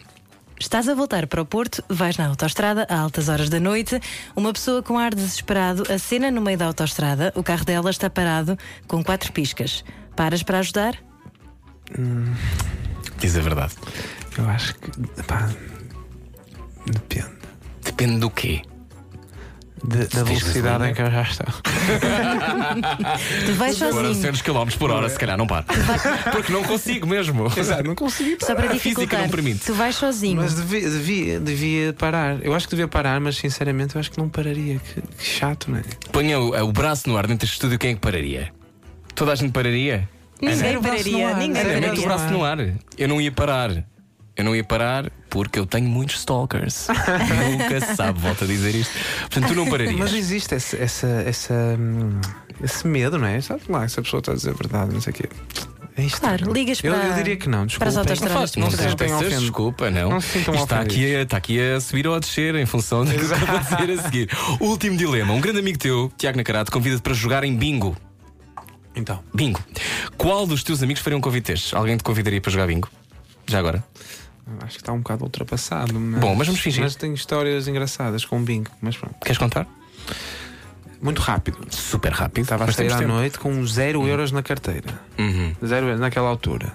Estás 0.60 0.90
a 0.90 0.96
voltar 0.96 1.28
para 1.28 1.42
o 1.42 1.46
Porto, 1.46 1.84
vais 1.88 2.18
na 2.18 2.26
autoestrada 2.28 2.88
a 2.90 3.00
altas 3.00 3.30
horas 3.30 3.48
da 3.48 3.60
noite. 3.60 4.00
Uma 4.36 4.52
pessoa 4.52 4.82
com 4.82 4.98
ar 4.98 5.14
desesperado 5.14 5.84
acena 5.92 6.32
no 6.32 6.42
meio 6.42 6.58
da 6.58 6.66
autoestrada. 6.66 7.32
O 7.36 7.44
carro 7.44 7.64
dela 7.64 7.92
está 7.92 8.10
parado 8.10 8.58
com 8.88 9.04
quatro 9.04 9.32
piscas. 9.32 9.86
Paras 10.16 10.42
para 10.42 10.60
ajudar? 10.60 10.98
Diz 13.20 13.38
a 13.38 13.42
verdade. 13.42 13.76
Eu 14.38 14.50
acho 14.50 14.74
que. 14.76 15.24
Pá, 15.24 15.48
depende. 16.86 17.38
Depende 17.84 18.20
do 18.20 18.30
quê? 18.32 18.62
De- 19.84 20.08
da 20.08 20.24
velocidade 20.24 20.90
em 20.90 20.94
que 20.94 21.02
eu 21.02 21.12
já 21.12 21.22
estou. 21.22 21.46
Tu 23.46 23.54
vais 23.54 23.82
Agora, 23.82 24.08
sozinho. 24.08 24.32
200 24.34 24.42
km 24.42 24.78
por 24.78 24.92
hora, 24.92 25.08
se 25.10 25.18
calhar 25.18 25.38
não 25.38 25.46
paro. 25.48 25.66
Porque 26.32 26.52
não 26.52 26.64
consigo 26.64 27.06
mesmo. 27.08 27.48
Exato, 27.56 27.84
não 27.84 27.96
consegui 27.96 28.38
Só 28.42 28.56
para 28.56 28.66
A 28.66 28.70
física 28.72 28.90
dificultar. 28.90 29.22
não 29.22 29.30
permite. 29.30 29.66
Tu 29.66 29.74
vais 29.74 29.96
sozinho. 29.96 30.38
Mas 30.38 30.56
devia, 30.56 30.90
devia, 30.90 31.40
devia 31.40 31.94
parar. 31.94 32.44
Eu 32.44 32.54
acho 32.56 32.68
que 32.68 32.72
devia 32.76 32.88
parar, 32.88 33.20
mas 33.20 33.38
sinceramente 33.38 33.96
eu 33.96 34.00
acho 34.00 34.12
que 34.12 34.18
não 34.18 34.28
pararia. 34.30 34.80
Que, 34.80 35.02
que 35.02 35.24
chato, 35.26 35.70
não 35.72 35.78
é? 35.78 35.84
Ponha 36.12 36.40
o, 36.40 36.56
o 36.68 36.72
braço 36.72 37.08
no 37.08 37.16
ar 37.18 37.28
dentro 37.28 37.42
deste 37.46 37.54
estúdio, 37.54 37.78
quem 37.78 37.92
é 37.92 37.94
que 37.94 38.00
pararia? 38.02 38.52
Toda 39.16 39.32
a 39.32 39.36
gente 39.36 39.52
pararia? 39.52 40.08
Ninguém 40.42 40.80
pararia, 40.82 41.34
ninguém 41.36 41.64
mete 41.64 41.68
o 41.68 41.82
pararia. 41.82 42.06
braço 42.08 42.26
no 42.34 42.44
ar. 42.44 42.58
Eu 42.98 43.08
não 43.08 43.20
ia 43.22 43.32
parar. 43.32 43.72
Eu 44.38 44.44
não 44.44 44.56
ia 44.56 44.64
parar 44.64 45.10
porque 45.30 45.58
eu 45.58 45.66
tenho 45.66 45.90
muitos 45.90 46.18
stalkers. 46.20 46.88
Nunca 47.52 47.82
se 47.82 47.96
sabe, 47.96 48.20
volto 48.20 48.44
a 48.44 48.48
dizer 48.48 48.76
isto. 48.76 48.94
Portanto, 49.22 49.48
tu 49.48 49.56
não 49.56 49.68
pararias. 49.68 49.96
Mas 49.96 50.14
existe 50.14 50.54
esse, 50.56 50.78
essa, 50.78 51.08
essa, 51.26 51.54
hum, 51.54 52.22
esse 52.64 52.86
medo, 52.88 53.18
não 53.18 53.28
é? 53.28 53.42
Sabe 53.42 53.62
lá, 53.70 53.88
se 53.88 54.00
a 54.00 54.04
pessoa 54.04 54.20
está 54.20 54.32
a 54.34 54.36
dizer 54.36 54.52
a 54.52 54.54
verdade, 54.54 54.94
não 54.94 55.02
sei 55.02 55.12
o 55.12 55.16
quê. 55.16 55.30
É 55.98 56.04
isto. 56.04 56.20
Claro, 56.22 56.54
ligas 56.54 56.80
eu, 56.84 56.94
para- 56.94 57.08
eu 57.08 57.14
diria 57.16 57.36
que 57.38 57.50
não, 57.50 57.66
para 57.66 57.88
as 57.88 57.96
desculpa. 57.96 58.46
de 58.46 58.60
Não 58.60 58.70
tenham 58.70 58.96
peças, 58.96 59.16
ofendido. 59.18 59.42
desculpa, 59.42 59.90
não. 59.90 60.10
Não 60.12 60.22
se 60.22 60.38
está 60.38 60.82
aqui, 60.82 61.16
a, 61.16 61.22
está 61.24 61.38
aqui 61.38 61.60
a 61.60 61.82
subir 61.82 62.08
ou 62.08 62.14
a 62.14 62.20
descer 62.20 62.54
em 62.54 62.68
função 62.68 63.04
do 63.04 63.10
que 63.12 63.18
eu 63.20 63.28
vou 63.28 63.60
dizer 63.60 64.00
a 64.00 64.04
seguir. 64.04 64.30
Último 64.60 64.96
dilema. 64.96 65.34
Um 65.34 65.42
grande 65.42 65.58
amigo 65.58 65.80
teu, 65.80 66.12
Tiago 66.16 66.38
Nacarato, 66.38 66.72
convida-te 66.72 67.02
para 67.02 67.16
jogar 67.16 67.44
em 67.44 67.56
bingo. 67.56 67.98
Então, 68.96 69.24
Bingo. 69.34 69.60
Qual 70.18 70.46
dos 70.46 70.64
teus 70.64 70.84
amigos 70.84 71.02
faria 71.02 71.18
um 71.18 71.22
convite 71.22 71.48
destes? 71.52 71.74
Alguém 71.74 71.98
te 71.98 72.04
convidaria 72.04 72.40
para 72.40 72.52
jogar 72.52 72.68
bingo? 72.68 72.90
Já 73.48 73.58
agora? 73.60 73.84
Acho 74.62 74.76
que 74.76 74.82
está 74.82 74.94
um 74.94 75.00
bocado 75.00 75.24
ultrapassado. 75.24 76.00
Mas, 76.00 76.20
Bom, 76.20 76.36
mas 76.36 76.48
vamos 76.48 76.62
fingir. 76.62 76.82
Mas 76.82 76.96
tem 76.96 77.14
histórias 77.14 77.68
engraçadas 77.68 78.26
com 78.26 78.40
o 78.40 78.42
bingo. 78.42 78.72
Mas 78.82 78.96
pronto. 78.96 79.16
Queres 79.22 79.38
contar? 79.38 79.68
Muito 81.02 81.22
rápido. 81.22 81.60
Super 81.70 82.12
rápido. 82.12 82.44
Estava 82.44 82.66
a 82.66 82.72
sair 82.72 82.92
à 82.92 82.98
tempo. 82.98 83.10
noite 83.10 83.40
com 83.40 83.66
zero 83.66 84.08
euros 84.08 84.32
na 84.32 84.42
carteira. 84.42 85.00
Uhum. 85.18 85.54
Zero 85.66 85.88
euros 85.88 86.00
naquela 86.00 86.30
altura. 86.30 86.74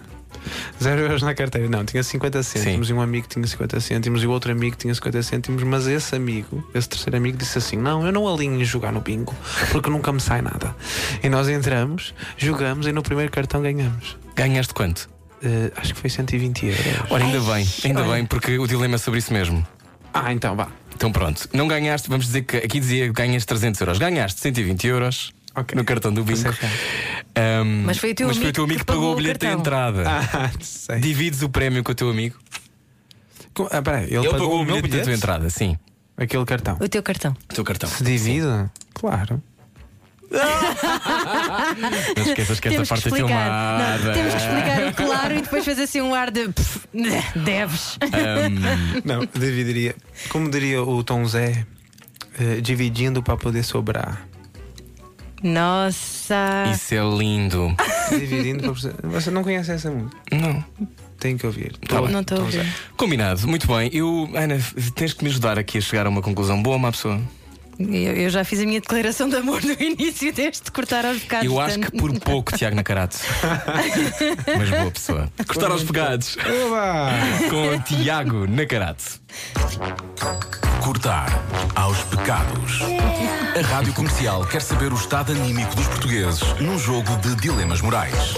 Zero 0.82 1.00
euros 1.02 1.22
na 1.22 1.34
carteira. 1.34 1.68
Não, 1.68 1.84
tinha 1.84 2.02
50 2.02 2.42
cêntimos 2.42 2.90
e 2.90 2.92
um 2.92 3.00
amigo 3.00 3.26
tinha 3.28 3.46
50 3.46 3.80
cêntimos 3.80 4.22
e 4.22 4.26
o 4.26 4.30
outro 4.30 4.50
amigo 4.52 4.76
tinha 4.76 4.94
50 4.94 5.22
cêntimos, 5.22 5.62
mas 5.62 5.86
esse 5.86 6.14
amigo, 6.14 6.68
esse 6.74 6.88
terceiro 6.88 7.16
amigo, 7.16 7.36
disse 7.36 7.58
assim: 7.58 7.76
Não, 7.76 8.04
eu 8.04 8.12
não 8.12 8.32
alinho 8.32 8.60
em 8.60 8.64
jogar 8.64 8.92
no 8.92 9.00
bingo 9.00 9.34
porque 9.70 9.88
nunca 9.90 10.12
me 10.12 10.20
sai 10.20 10.42
nada. 10.42 10.74
E 11.22 11.28
nós 11.28 11.48
entramos, 11.48 12.14
jogamos 12.36 12.86
e 12.86 12.92
no 12.92 13.02
primeiro 13.02 13.30
cartão 13.30 13.62
ganhamos. 13.62 14.16
Ganhaste 14.34 14.74
quanto? 14.74 15.08
Eh, 15.44 15.72
acho 15.76 15.94
que 15.94 16.00
foi 16.00 16.08
120 16.10 16.66
euros. 16.66 16.86
Ora, 17.10 17.24
ainda 17.24 17.40
bem, 17.40 17.66
ainda 17.84 18.02
Olha. 18.02 18.12
bem, 18.14 18.26
porque 18.26 18.58
o 18.58 18.66
dilema 18.66 18.94
é 18.94 18.98
sobre 18.98 19.18
isso 19.18 19.32
mesmo. 19.32 19.66
Ah, 20.14 20.32
então 20.32 20.54
vá. 20.54 20.68
Então 20.94 21.10
pronto, 21.10 21.48
não 21.52 21.66
ganhaste, 21.66 22.08
vamos 22.08 22.26
dizer 22.26 22.42
que 22.42 22.58
aqui 22.58 22.78
dizia 22.78 23.06
que 23.06 23.12
ganhas 23.12 23.44
300 23.44 23.80
euros. 23.80 23.98
Ganhaste 23.98 24.40
120 24.40 24.86
euros 24.86 25.32
no 25.74 25.84
cartão 25.84 26.12
do 26.12 26.22
bingo. 26.22 26.48
Ahm, 27.34 27.82
Mas 27.86 27.98
foi 27.98 28.12
o 28.12 28.14
teu 28.14 28.28
mas 28.28 28.36
foi 28.36 28.44
o 28.46 28.48
amigo 28.48 28.54
teu 28.54 28.64
amigo 28.64 28.78
que 28.80 28.84
que 28.84 28.92
pagou 28.92 29.12
o 29.12 29.16
bilhete 29.16 29.38
de 29.40 29.46
cartão. 29.46 29.60
entrada. 29.60 30.04
Ah, 30.06 30.50
sei. 30.60 31.00
Divides 31.00 31.42
o 31.42 31.48
prémio 31.48 31.82
com 31.82 31.92
o 31.92 31.94
teu 31.94 32.08
amigo. 32.10 32.36
Com- 33.54 33.68
Ah, 33.70 33.82
peraí, 33.82 34.04
ele, 34.04 34.16
Ele 34.18 34.28
pagou, 34.28 34.38
pagou 34.48 34.60
o 34.60 34.64
meu 34.64 34.76
bilhete 34.76 34.82
da 34.82 34.88
bilhete? 34.88 35.04
tua 35.04 35.14
entrada, 35.14 35.50
sim. 35.50 35.76
Aquele 36.16 36.44
cartão. 36.44 36.76
O 36.80 36.88
teu 36.88 37.02
cartão. 37.02 37.32
O 37.50 37.54
teu 37.54 37.64
cartão. 37.64 37.88
Se 37.88 38.04
divide? 38.04 38.46
Claro. 38.94 39.42
Não 42.16 42.26
esqueças 42.26 42.60
que 42.60 42.68
esta 42.68 42.70
Temos 42.70 42.88
parte 42.88 43.02
que 43.02 43.08
é 43.08 43.12
explicar. 43.12 43.28
filmada. 43.28 44.04
Não, 44.04 44.14
temos 44.14 44.34
que 44.34 44.40
explicar 44.40 44.88
o 44.88 44.94
claro 44.94 45.34
e 45.34 45.42
depois 45.42 45.64
fazer 45.64 45.82
assim 45.82 46.00
um 46.00 46.14
ar 46.14 46.30
de 46.30 46.48
pff, 46.48 46.80
deves. 47.36 47.98
Não, 49.04 49.20
dividiria. 49.26 49.94
Como 50.28 50.50
diria 50.50 50.82
o 50.82 51.02
Tom 51.04 51.24
Zé, 51.26 51.66
eh, 52.38 52.60
dividindo 52.60 53.22
para 53.22 53.36
poder 53.36 53.62
sobrar. 53.62 54.26
Nossa. 55.42 56.70
Isso 56.72 56.94
é 56.94 57.00
lindo. 57.18 57.74
Dividindo 58.10 58.62
para 58.62 58.72
poder... 58.74 58.94
Você 59.02 59.30
não 59.30 59.42
conhece 59.42 59.72
essa 59.72 59.90
música? 59.90 60.16
Não. 60.30 60.64
Tem 61.18 61.36
que 61.36 61.44
ouvir. 61.46 61.76
Tá 61.88 62.00
bem. 62.00 62.10
Não 62.10 62.20
estou 62.20 62.38
a 62.38 62.40
ouvir. 62.42 62.66
Combinado, 62.96 63.46
muito 63.48 63.66
bem. 63.66 63.90
Eu, 63.92 64.30
Ana, 64.34 64.56
tens 64.94 65.12
que 65.12 65.22
me 65.24 65.30
ajudar 65.30 65.58
aqui 65.58 65.78
a 65.78 65.80
chegar 65.80 66.06
a 66.06 66.08
uma 66.08 66.22
conclusão 66.22 66.62
boa, 66.62 66.76
uma 66.76 66.90
pessoa. 66.92 67.20
Eu, 67.78 68.12
eu 68.14 68.30
já 68.30 68.44
fiz 68.44 68.60
a 68.60 68.64
minha 68.64 68.80
declaração 68.80 69.28
de 69.28 69.36
amor 69.36 69.62
no 69.62 69.72
início 69.82 70.32
deste 70.32 70.70
cortar 70.70 71.04
aos 71.04 71.18
bocados. 71.18 71.46
Eu 71.46 71.60
acho 71.60 71.78
que 71.78 71.90
por 71.92 72.18
pouco, 72.20 72.56
Tiago 72.56 72.76
Nacarato. 72.76 73.18
Mas 74.58 74.70
boa 74.70 74.90
pessoa. 74.90 75.32
Cortar 75.46 75.70
aos 75.70 75.82
pegados. 75.82 76.36
Com 77.50 77.76
o 77.76 77.80
Tiago 77.80 78.46
Nacarato. 78.46 79.20
Cortar 80.82 81.42
aos 81.74 81.98
pecados. 82.04 82.80
A 83.56 83.66
Rádio 83.66 83.92
Comercial 83.94 84.44
quer 84.46 84.62
saber 84.62 84.92
o 84.92 84.96
estado 84.96 85.32
anímico 85.32 85.74
dos 85.76 85.86
portugueses 85.86 86.42
num 86.60 86.78
jogo 86.78 87.16
de 87.16 87.34
dilemas 87.36 87.80
morais. 87.80 88.34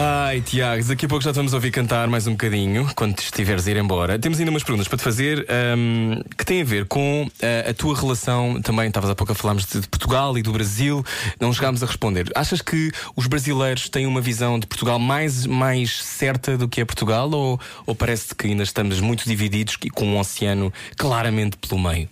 Ai, 0.00 0.40
Tiago, 0.42 0.84
daqui 0.84 1.06
a 1.06 1.08
pouco 1.08 1.24
já 1.24 1.32
vamos 1.32 1.52
ouvir 1.52 1.72
cantar 1.72 2.06
mais 2.06 2.28
um 2.28 2.30
bocadinho 2.30 2.88
quando 2.94 3.18
estiveres 3.18 3.66
a 3.66 3.70
ir 3.72 3.78
embora. 3.78 4.16
Temos 4.16 4.38
ainda 4.38 4.48
umas 4.48 4.62
perguntas 4.62 4.86
para 4.86 4.96
te 4.96 5.02
fazer 5.02 5.44
ahm, 5.50 6.22
que 6.36 6.46
têm 6.46 6.62
a 6.62 6.64
ver 6.64 6.86
com 6.86 7.28
ah, 7.42 7.70
a 7.70 7.74
tua 7.74 7.96
relação. 7.96 8.62
Também 8.62 8.86
estavas 8.86 9.10
há 9.10 9.16
pouco 9.16 9.32
a 9.32 9.34
falarmos 9.34 9.66
de, 9.66 9.80
de 9.80 9.88
Portugal 9.88 10.38
e 10.38 10.42
do 10.42 10.52
Brasil, 10.52 11.04
não 11.40 11.52
chegámos 11.52 11.82
a 11.82 11.86
responder. 11.86 12.30
Achas 12.36 12.62
que 12.62 12.92
os 13.16 13.26
brasileiros 13.26 13.88
têm 13.88 14.06
uma 14.06 14.20
visão 14.20 14.56
de 14.60 14.68
Portugal 14.68 15.00
mais, 15.00 15.44
mais 15.46 16.00
certa 16.00 16.56
do 16.56 16.68
que 16.68 16.80
é 16.80 16.84
Portugal 16.84 17.28
ou, 17.32 17.60
ou 17.84 17.92
parece 17.92 18.36
que 18.36 18.46
ainda 18.46 18.62
estamos 18.62 19.00
muito 19.00 19.24
divididos 19.24 19.76
e 19.82 19.90
com 19.90 20.06
um 20.06 20.20
oceano 20.20 20.72
claramente 20.96 21.56
pelo 21.56 21.80
meio? 21.80 22.08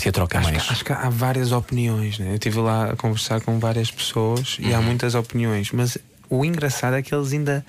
Se 0.00 0.08
a 0.08 0.12
troca 0.12 0.38
é 0.38 0.40
acho, 0.40 0.50
mais. 0.50 0.62
que, 0.64 0.72
acho 0.72 0.84
que 0.84 0.92
há 0.92 1.08
várias 1.10 1.52
opiniões, 1.52 2.18
né? 2.18 2.30
Eu 2.30 2.34
estive 2.34 2.58
lá 2.58 2.90
a 2.92 2.96
conversar 2.96 3.40
com 3.40 3.58
várias 3.58 3.90
pessoas 3.90 4.56
e 4.58 4.66
Uhum. 4.68 4.76
há 4.76 4.80
muitas 4.80 5.14
opiniões, 5.14 5.70
mas 5.72 5.98
o 6.28 6.44
engraçado 6.44 6.94
é 6.96 7.02
que 7.02 7.14
eles 7.14 7.32
ainda, 7.32 7.64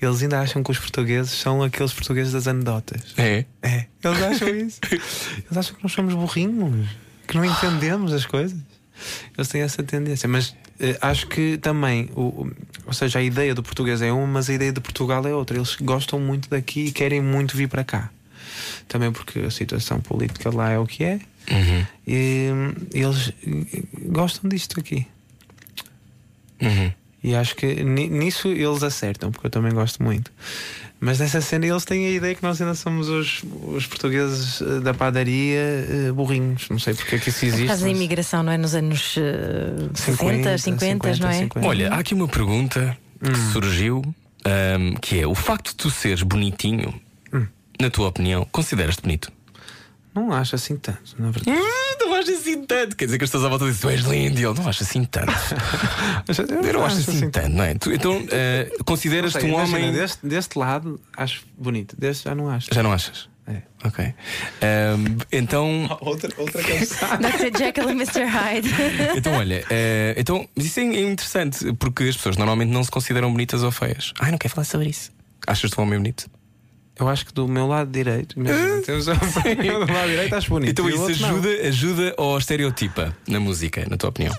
eles 0.00 0.22
ainda 0.22 0.40
acham 0.40 0.62
que 0.62 0.70
os 0.70 0.78
portugueses 0.78 1.32
são 1.32 1.62
aqueles 1.62 1.92
portugueses 1.92 2.32
das 2.32 2.46
anedotas. 2.46 3.02
É? 3.16 3.44
É, 3.62 3.86
eles 4.02 4.22
acham 4.22 4.48
isso. 4.56 4.80
Eles 4.92 5.56
acham 5.56 5.74
que 5.76 5.82
nós 5.82 5.92
somos 5.92 6.14
burrinhos, 6.14 6.88
que 7.26 7.36
não 7.36 7.44
entendemos 7.44 8.12
as 8.12 8.24
coisas. 8.24 8.56
Eles 9.36 9.48
têm 9.48 9.60
essa 9.60 9.82
tendência, 9.82 10.26
mas 10.28 10.54
eh, 10.80 10.96
acho 11.02 11.26
que 11.26 11.58
também, 11.58 12.08
o- 12.14 12.50
ou 12.86 12.92
seja, 12.92 13.18
a 13.18 13.22
ideia 13.22 13.54
do 13.54 13.62
português 13.62 14.00
é 14.00 14.10
uma, 14.12 14.26
mas 14.26 14.48
a 14.48 14.54
ideia 14.54 14.72
de 14.72 14.80
Portugal 14.80 15.26
é 15.26 15.34
outra. 15.34 15.56
Eles 15.58 15.74
gostam 15.76 16.18
muito 16.20 16.48
daqui 16.48 16.86
e 16.86 16.92
querem 16.92 17.20
muito 17.20 17.56
vir 17.56 17.68
para 17.68 17.84
cá. 17.84 18.10
Também 18.88 19.10
porque 19.12 19.40
a 19.40 19.50
situação 19.50 20.00
política 20.00 20.48
lá 20.54 20.70
é 20.70 20.78
o 20.78 20.86
que 20.86 21.02
é. 21.04 21.18
Uhum. 21.50 21.86
E 22.06 22.48
eles 22.92 23.32
gostam 24.08 24.48
disto 24.48 24.78
aqui. 24.80 25.06
Uhum. 26.60 26.92
E 27.22 27.34
acho 27.34 27.56
que 27.56 27.82
ni- 27.82 28.08
nisso 28.08 28.48
eles 28.48 28.82
acertam, 28.82 29.30
porque 29.32 29.46
eu 29.46 29.50
também 29.50 29.72
gosto 29.72 30.02
muito. 30.02 30.30
Mas 31.00 31.18
nessa 31.18 31.40
cena 31.40 31.66
eles 31.66 31.84
têm 31.84 32.06
a 32.06 32.10
ideia 32.10 32.34
que 32.34 32.42
nós 32.42 32.60
ainda 32.60 32.74
somos 32.74 33.08
os, 33.08 33.42
os 33.66 33.86
portugueses 33.86 34.62
eh, 34.62 34.80
da 34.80 34.94
padaria 34.94 35.58
eh, 36.08 36.12
burrinhos. 36.12 36.68
Não 36.70 36.78
sei 36.78 36.94
porque 36.94 37.16
é 37.16 37.18
que 37.18 37.28
isso 37.28 37.40
Por 37.40 37.46
existe. 37.46 37.66
da 37.66 37.72
mas- 37.74 37.82
imigração, 37.82 38.42
não 38.42 38.52
é? 38.52 38.56
Nos 38.56 38.74
anos 38.74 39.14
eh, 39.18 39.88
60, 39.94 40.56
50, 40.56 40.58
50, 40.58 41.16
não 41.18 41.28
é? 41.28 41.32
50. 41.40 41.66
Olha, 41.68 41.92
há 41.92 41.98
aqui 41.98 42.14
uma 42.14 42.28
pergunta 42.28 42.96
que 43.22 43.30
Hum. 43.30 43.52
surgiu 43.52 44.02
ahm, 44.44 44.94
que 45.02 45.20
é 45.20 45.26
o 45.26 45.34
facto 45.34 45.70
de 45.70 45.74
tu 45.76 45.90
seres 45.90 46.22
bonitinho, 46.22 46.94
Hum. 47.32 47.46
na 47.80 47.90
tua 47.90 48.08
opinião, 48.08 48.46
consideras-te 48.50 49.02
bonito? 49.02 49.30
Não 50.16 50.32
acho 50.32 50.54
assim 50.56 50.76
tanto, 50.76 51.14
na 51.18 51.30
verdade. 51.30 51.58
Hum, 51.58 51.96
não 52.00 52.14
acho 52.14 52.30
assim 52.32 52.64
tanto. 52.64 52.96
Quer 52.96 53.04
dizer 53.04 53.18
que 53.18 53.24
as 53.24 53.30
pessoas 53.30 53.44
à 53.44 53.48
volta 53.50 53.66
dizem 53.66 53.80
tu 53.82 53.88
és 53.90 54.00
lindo 54.00 54.40
e 54.40 54.42
eu 54.42 54.54
não 54.54 54.66
acho 54.66 54.82
assim 54.82 55.04
tanto. 55.04 55.30
eu 56.66 56.72
não 56.72 56.84
acho 56.84 56.98
assim 56.98 57.30
tanto, 57.30 57.48
não 57.50 57.64
é? 57.64 57.74
Tu- 57.74 57.92
então, 57.92 58.14
ah, 58.32 58.70
Não 58.78 58.84
consideras-te 58.84 59.44
um 59.44 59.54
homem. 59.54 59.92
Deste, 59.92 60.26
deste 60.26 60.58
lado 60.58 60.98
acho 61.16 61.44
bonito, 61.58 61.94
deste 61.98 62.24
já 62.24 62.34
não 62.34 62.48
acho. 62.48 62.68
Já 62.72 62.82
não 62.82 62.92
achas? 62.92 63.28
É. 63.46 63.62
Ok. 63.84 64.04
Ahm, 64.60 65.18
então. 65.30 65.86
Outra, 66.00 66.30
outra 66.36 66.62
canção. 66.64 67.08
Dr. 67.20 67.56
Jekyll 67.58 67.90
e 67.90 67.92
Mr. 67.92 68.24
Hyde. 68.24 68.68
Então, 69.16 69.34
olha, 69.34 69.64
eh, 69.70 70.14
então, 70.16 70.48
mas 70.56 70.66
isso 70.66 70.80
é 70.80 70.82
é 70.82 71.02
interessante 71.02 71.72
porque 71.74 72.04
as 72.04 72.16
pessoas 72.16 72.36
normalmente 72.36 72.70
não 72.70 72.82
se 72.82 72.90
consideram 72.90 73.30
bonitas 73.30 73.62
ou 73.62 73.70
feias. 73.70 74.12
Ai, 74.18 74.32
não 74.32 74.38
quero 74.38 74.52
falar 74.54 74.64
sobre 74.64 74.88
isso. 74.88 75.12
Achas-te 75.46 75.78
um 75.78 75.84
homem 75.84 75.98
bonito? 75.98 76.28
Eu 76.98 77.08
acho 77.08 77.26
que 77.26 77.32
do 77.34 77.46
meu 77.46 77.66
lado 77.66 77.90
direito, 77.90 78.38
imagina, 78.40 78.80
temos 78.82 79.06
a 79.08 79.12
opinião 79.12 79.84
do 79.84 79.92
lado 79.92 80.08
direito, 80.08 80.34
acho 80.34 80.48
bonito. 80.48 80.70
Então 80.70 80.88
E 80.88 80.92
o 80.92 80.94
isso 80.94 81.02
outro 81.04 81.20
não. 81.20 81.28
ajuda, 81.30 81.68
ajuda 81.68 82.14
ou 82.16 82.38
estereotipa 82.38 83.14
na 83.28 83.38
música, 83.38 83.84
na 83.88 83.96
tua 83.98 84.08
opinião? 84.08 84.34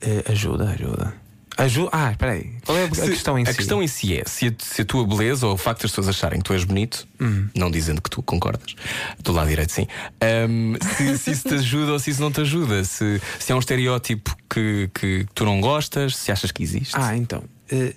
Eh, 0.00 0.24
ajuda, 0.30 0.70
ajuda. 0.70 1.14
Ajuda. 1.58 1.90
Ah, 1.92 2.10
espera 2.12 2.32
aí. 2.32 2.50
Qual 2.64 2.78
é 2.78 2.84
a, 2.84 2.94
Se- 2.94 3.10
questão 3.10 3.38
em 3.38 3.42
a 3.42 3.46
si? 3.46 3.56
questão 3.56 3.82
em 3.82 3.86
si 3.86 4.16
é 4.16 4.22
se 4.26 4.46
a, 4.48 4.52
se 4.58 4.82
a 4.82 4.84
tua 4.84 5.06
beleza 5.06 5.46
ou 5.46 5.52
o 5.54 5.56
facto 5.56 5.82
das 5.82 5.90
pessoas 5.90 6.08
acharem 6.08 6.38
que 6.40 6.44
tu 6.44 6.52
és 6.54 6.64
bonito, 6.64 7.06
Hum. 7.20 7.46
não 7.54 7.70
dizendo 7.70 8.00
que 8.00 8.08
tu 8.08 8.22
concordas, 8.22 8.74
do 9.20 9.32
lado 9.32 9.48
direito 9.48 9.70
sim, 9.70 9.86
ahm, 10.20 10.74
se, 10.96 11.18
se 11.18 11.30
isso 11.32 11.48
te 11.48 11.54
ajuda 11.54 11.92
ou 11.92 11.98
se 11.98 12.10
isso 12.10 12.20
não 12.22 12.32
te 12.32 12.40
ajuda, 12.40 12.82
se, 12.84 13.20
se 13.38 13.52
é 13.52 13.54
um 13.54 13.58
estereótipo 13.58 14.34
que, 14.48 14.88
que 14.94 15.26
tu 15.34 15.44
não 15.44 15.60
gostas, 15.60 16.16
se 16.16 16.32
achas 16.32 16.50
que 16.50 16.62
existe. 16.62 16.94
Ah, 16.96 17.14
então. 17.16 17.44
eh, 17.70 17.94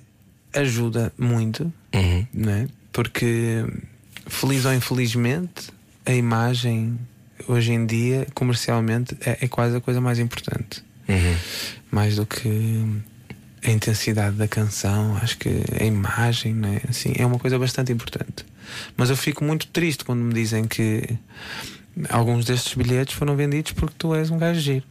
ajuda 0.54 1.14
muito, 1.18 1.72
Uhum. 1.94 2.28
né? 2.34 2.68
Porque, 2.96 3.66
feliz 4.26 4.64
ou 4.64 4.74
infelizmente, 4.74 5.70
a 6.06 6.14
imagem 6.14 6.98
hoje 7.46 7.74
em 7.74 7.86
dia, 7.86 8.26
comercialmente, 8.34 9.18
é, 9.20 9.40
é 9.42 9.48
quase 9.50 9.76
a 9.76 9.82
coisa 9.82 10.00
mais 10.00 10.18
importante. 10.18 10.82
Uhum. 11.10 11.36
Mais 11.92 12.16
do 12.16 12.26
que 12.26 13.04
a 13.66 13.70
intensidade 13.70 14.38
da 14.38 14.48
canção, 14.48 15.18
acho 15.18 15.38
que 15.38 15.50
a 15.78 15.84
imagem, 15.84 16.54
né? 16.54 16.80
assim, 16.88 17.12
é 17.18 17.26
uma 17.26 17.38
coisa 17.38 17.60
bastante 17.60 17.92
importante. 17.92 18.46
Mas 18.96 19.10
eu 19.10 19.18
fico 19.18 19.44
muito 19.44 19.68
triste 19.68 20.06
quando 20.06 20.22
me 20.22 20.34
dizem 20.34 20.64
que 20.64 21.04
alguns 22.10 22.46
destes 22.46 22.76
bilhetes 22.76 23.14
foram 23.14 23.36
vendidos 23.36 23.74
porque 23.74 23.96
tu 23.98 24.16
és 24.16 24.32
um 24.32 24.38
gajo 24.38 24.62
giro. 24.62 24.86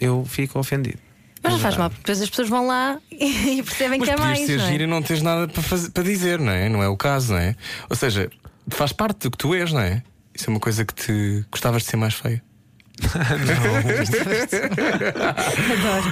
Eu 0.00 0.24
fico 0.28 0.58
ofendido. 0.58 0.98
Mas 1.46 1.52
não 1.54 1.60
faz 1.60 1.76
mal, 1.76 1.88
porque 1.90 2.02
depois 2.02 2.22
as 2.22 2.28
pessoas 2.30 2.48
vão 2.48 2.66
lá 2.66 2.98
e 3.10 3.62
percebem 3.62 3.98
Mas 3.98 4.08
que 4.08 4.14
é 4.14 4.16
mais. 4.16 4.38
ser 4.40 4.58
não 4.58 4.66
é? 4.66 4.74
e 4.74 4.86
não 4.86 5.02
tens 5.02 5.22
nada 5.22 5.48
para, 5.48 5.62
fazer- 5.62 5.90
para 5.90 6.02
dizer, 6.02 6.38
não 6.38 6.52
é? 6.52 6.68
Não 6.68 6.82
é 6.82 6.88
o 6.88 6.96
caso, 6.96 7.32
não 7.32 7.38
é? 7.40 7.54
Ou 7.88 7.96
seja, 7.96 8.30
faz 8.68 8.92
parte 8.92 9.20
do 9.24 9.30
que 9.30 9.38
tu 9.38 9.54
és, 9.54 9.72
não 9.72 9.80
é? 9.80 10.02
Isso 10.34 10.48
é 10.48 10.52
uma 10.52 10.60
coisa 10.60 10.84
que 10.84 10.94
te 10.94 11.44
gostavas 11.50 11.82
de 11.82 11.88
ser 11.88 11.96
mais 11.96 12.14
feio. 12.14 12.40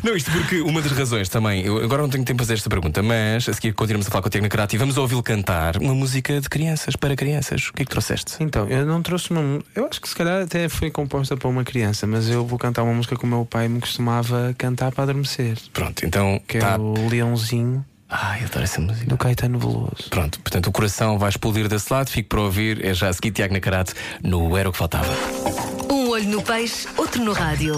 Não, 0.03 0.17
isto 0.17 0.31
porque 0.31 0.61
uma 0.61 0.81
das 0.83 0.93
razões 0.93 1.29
também, 1.29 1.65
eu 1.65 1.83
agora 1.83 2.03
não 2.03 2.09
tenho 2.09 2.25
tempo 2.25 2.37
para 2.39 2.45
fazer 2.45 2.55
esta 2.55 2.69
pergunta, 2.71 3.03
mas 3.03 3.49
a 3.49 3.53
seguir 3.53 3.73
continuamos 3.73 4.07
a 4.07 4.11
falar 4.11 4.23
com 4.23 4.29
o 4.29 4.31
Tiago 4.31 4.45
Nacarati 4.45 4.77
e 4.77 4.79
vamos 4.79 4.97
ouvi-lo 4.97 5.23
cantar 5.23 5.77
uma 5.79 5.95
música 5.95 6.41
de 6.41 6.49
crianças, 6.49 6.97
para 6.97 7.17
crianças. 7.17 7.69
O 7.69 7.73
que 7.73 7.83
é 7.83 7.85
que 7.85 7.91
trouxeste? 7.91 8.37
Então, 8.41 8.69
eu 8.69 8.85
não 8.87 9.03
trouxe 9.03 9.31
uma. 9.31 9.61
Eu 9.75 9.87
acho 9.87 10.01
que 10.01 10.09
se 10.09 10.15
calhar 10.15 10.43
até 10.43 10.69
foi 10.69 10.91
composta 10.91 11.37
para 11.37 11.49
uma 11.49 11.65
criança, 11.65 12.07
mas 12.07 12.29
eu 12.29 12.45
vou 12.47 12.59
cantar 12.59 12.83
uma 12.83 12.93
música 12.95 13.17
que 13.17 13.25
o 13.25 13.27
meu 13.29 13.45
pai 13.45 13.69
me 13.69 13.81
costumava 13.81 14.55
cantar 14.59 14.93
para 14.93 15.05
adormecer. 15.05 15.57
Pronto, 15.73 16.05
então. 16.05 16.41
Que 16.47 16.59
tá- 16.59 16.75
é 16.75 16.79
o 16.79 17.09
Leãozinho. 17.09 17.85
Ai, 18.09 18.45
adoro 18.45 18.63
essa 18.65 18.81
música. 18.81 19.07
Do 19.07 19.17
Caetano 19.17 19.59
Veloso. 19.59 20.09
Pronto, 20.11 20.39
portanto 20.39 20.67
o 20.69 20.73
coração 20.73 21.19
vai 21.19 21.31
explodir 21.31 21.67
desse 21.69 21.93
lado, 21.93 22.11
fico 22.11 22.29
para 22.29 22.41
ouvir. 22.43 22.85
É 22.85 22.95
já 22.95 23.09
a 23.09 23.13
seguir 23.13 23.33
Tiago 23.33 23.55
Nacarato 23.55 23.93
no 24.23 24.57
Era 24.57 24.69
o 24.69 24.73
que 24.73 24.79
Faltava. 24.79 25.09
Um 25.91 26.04
no 26.35 26.43
peixe, 26.43 26.89
outro 26.97 27.23
no 27.23 27.33
rádio. 27.33 27.77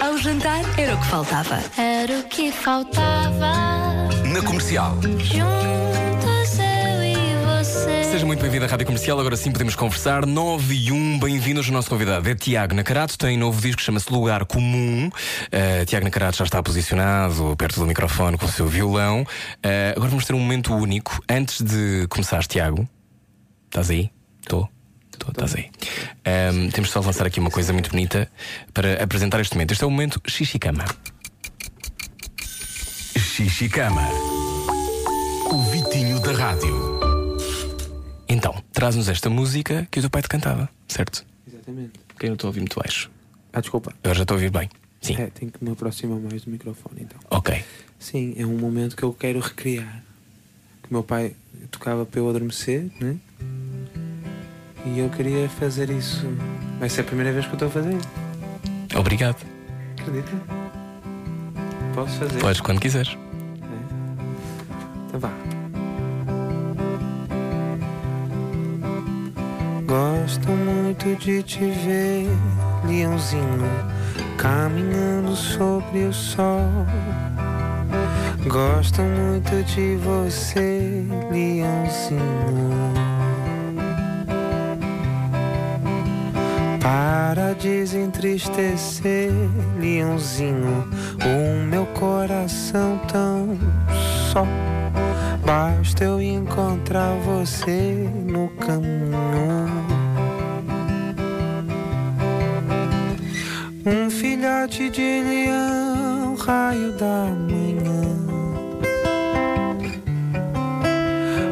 Ao 0.00 0.18
jantar 0.18 0.60
era 0.76 0.96
o 0.96 0.98
que 0.98 1.06
faltava. 1.06 1.62
Era 1.78 2.18
o 2.18 2.24
que 2.24 2.50
faltava. 2.50 3.52
Na 4.26 4.42
comercial. 4.44 5.00
Juntos 5.00 6.58
eu 6.58 7.02
e 7.04 7.14
você. 7.46 8.02
Seja 8.10 8.26
muito 8.26 8.40
bem-vindo 8.42 8.64
à 8.64 8.68
Rádio 8.68 8.86
Comercial, 8.86 9.20
agora 9.20 9.36
sim 9.36 9.52
podemos 9.52 9.76
conversar. 9.76 10.26
9 10.26 10.74
e 10.74 10.90
1, 10.90 11.20
bem-vindos. 11.20 11.68
O 11.68 11.72
nosso 11.72 11.88
convidado 11.88 12.28
é 12.28 12.34
Tiago 12.34 12.74
Nacarato, 12.74 13.16
tem 13.16 13.38
novo 13.38 13.60
disco 13.60 13.76
que 13.76 13.84
chama-se 13.84 14.12
Lugar 14.12 14.46
Comum. 14.46 15.06
Uh, 15.06 15.86
Tiago 15.86 16.04
Nacarato 16.04 16.38
já 16.38 16.44
está 16.44 16.60
posicionado 16.60 17.54
perto 17.56 17.78
do 17.78 17.86
microfone 17.86 18.36
com 18.36 18.46
o 18.46 18.50
seu 18.50 18.66
violão. 18.66 19.22
Uh, 19.22 19.92
agora 19.94 20.10
vamos 20.10 20.26
ter 20.26 20.34
um 20.34 20.40
momento 20.40 20.74
único. 20.74 21.22
Antes 21.30 21.60
de 21.62 22.08
começar, 22.08 22.44
Tiago, 22.46 22.88
estás 23.70 23.90
aí? 23.90 24.10
Estou. 24.40 24.68
Estou, 25.22 25.30
estás 25.30 25.54
aí. 25.54 25.70
Um, 26.52 26.68
temos 26.70 26.90
só 26.90 26.98
de 26.98 27.06
lançar 27.06 27.26
aqui 27.26 27.38
uma 27.38 27.50
coisa 27.50 27.72
muito 27.72 27.90
bonita 27.90 28.28
para 28.74 29.02
apresentar 29.02 29.40
este 29.40 29.54
momento. 29.54 29.70
Este 29.70 29.84
é 29.84 29.86
o 29.86 29.90
momento 29.90 30.20
Xixicama. 30.26 30.84
Xixicama. 33.16 34.02
O 35.52 35.62
Vitinho 35.70 36.18
da 36.20 36.32
Rádio. 36.32 37.00
Então, 38.28 38.52
traz-nos 38.72 39.08
esta 39.08 39.30
música 39.30 39.86
que 39.90 40.00
o 40.00 40.02
teu 40.02 40.10
pai 40.10 40.22
te 40.22 40.28
cantava, 40.28 40.68
certo? 40.88 41.24
Exatamente. 41.46 42.00
Porque 42.08 42.26
eu 42.26 42.30
não 42.30 42.34
estou 42.34 42.48
a 42.48 42.50
ouvir 42.50 42.60
muito 42.60 42.80
baixo. 42.80 43.08
Ah, 43.52 43.60
desculpa. 43.60 43.92
Agora 44.02 44.16
já 44.16 44.22
estou 44.22 44.34
a 44.34 44.38
ouvir 44.38 44.50
bem. 44.50 44.68
Sim. 45.00 45.14
É, 45.20 45.26
tenho 45.26 45.52
que 45.52 45.62
me 45.62 45.70
aproximar 45.70 46.18
mais 46.18 46.42
do 46.42 46.50
microfone 46.50 47.02
então. 47.02 47.20
Ok. 47.30 47.62
Sim, 47.96 48.34
é 48.36 48.44
um 48.44 48.58
momento 48.58 48.96
que 48.96 49.04
eu 49.04 49.12
quero 49.12 49.38
recriar. 49.38 50.02
Que 50.82 50.90
o 50.90 50.94
meu 50.94 51.04
pai 51.04 51.36
tocava 51.70 52.04
para 52.04 52.18
eu 52.18 52.28
adormecer, 52.28 52.90
né? 53.00 53.16
E 54.84 54.98
eu 54.98 55.08
queria 55.10 55.48
fazer 55.48 55.90
isso. 55.90 56.26
Vai 56.78 56.88
ser 56.88 57.02
a 57.02 57.04
primeira 57.04 57.32
vez 57.32 57.46
que 57.46 57.52
eu 57.52 57.54
estou 57.54 57.68
a 57.68 57.70
fazer. 57.70 57.96
Obrigado. 58.94 59.36
Acredita? 60.00 60.32
Posso 61.94 62.18
fazer? 62.18 62.40
Podes 62.40 62.60
quando 62.60 62.80
quiseres. 62.80 63.16
Então 65.06 65.20
vá. 65.20 65.30
Gosto 69.86 70.48
muito 70.50 71.14
de 71.16 71.42
te 71.42 71.58
ver, 71.58 72.28
leãozinho, 72.86 73.70
caminhando 74.38 75.36
sobre 75.36 76.04
o 76.04 76.12
sol. 76.12 76.86
Gosto 78.48 79.02
muito 79.02 79.62
de 79.64 79.96
você, 79.96 81.04
leãozinho. 81.30 83.01
Para 86.82 87.54
desentristecer, 87.54 89.30
leãozinho, 89.78 90.84
o 91.24 91.64
meu 91.64 91.86
coração 91.86 93.00
tão 93.06 93.56
só. 94.32 94.44
Basta 95.46 96.02
eu 96.02 96.20
encontrar 96.20 97.14
você 97.20 98.10
no 98.26 98.48
caminho. 98.48 99.70
Um 103.86 104.10
filhote 104.10 104.90
de 104.90 105.22
leão, 105.22 106.34
raio 106.34 106.90
da 106.98 107.28
manhã, 107.48 108.02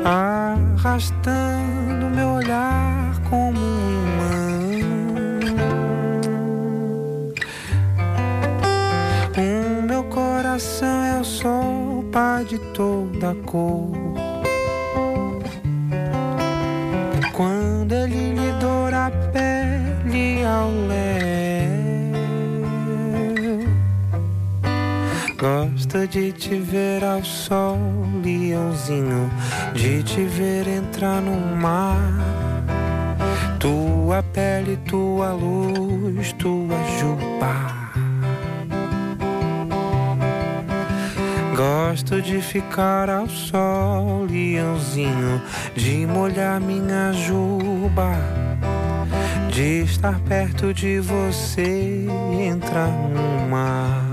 arrastando 0.05 2.11
meu 2.16 2.31
olhar 2.31 3.14
como 3.31 3.70
sol, 12.11 12.13
pai 12.13 12.45
de 12.45 12.59
toda 12.75 13.35
cor. 13.47 13.91
Quando 17.33 17.93
ele 17.93 18.35
lhe 18.35 18.53
doura 18.61 19.07
a 19.07 19.11
pele 19.33 20.45
ao 20.45 20.71
léu, 20.89 21.71
gosto 25.39 26.07
de 26.07 26.33
te 26.33 26.57
ver 26.57 27.03
ao 27.05 27.25
sol, 27.25 27.79
leãozinho, 28.23 29.31
de 29.75 30.03
te 30.03 30.25
ver 30.25 30.69
entrar 30.69 31.23
no 31.23 31.57
mar. 31.57 31.97
Tua 33.59 34.23
pele, 34.23 34.77
tua 34.89 35.33
luz, 35.33 36.33
tua 36.35 36.77
juba. 36.99 37.30
Gosto 41.61 42.23
de 42.23 42.41
ficar 42.41 43.11
ao 43.11 43.29
sol, 43.29 44.25
leãozinho, 44.25 45.43
de 45.75 46.07
molhar 46.07 46.59
minha 46.59 47.13
juba, 47.13 48.15
de 49.53 49.83
estar 49.83 50.19
perto 50.21 50.73
de 50.73 51.01
você 51.01 52.07
e 52.07 52.47
entrar 52.47 52.89
no 52.89 53.47
mar. 53.51 54.07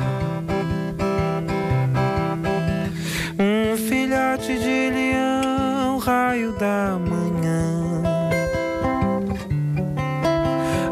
Um 3.39 3.77
filhote 3.77 4.59
de 4.59 4.89
leão, 4.89 5.99
raio 5.99 6.51
da 6.59 6.99
manhã, 6.99 8.03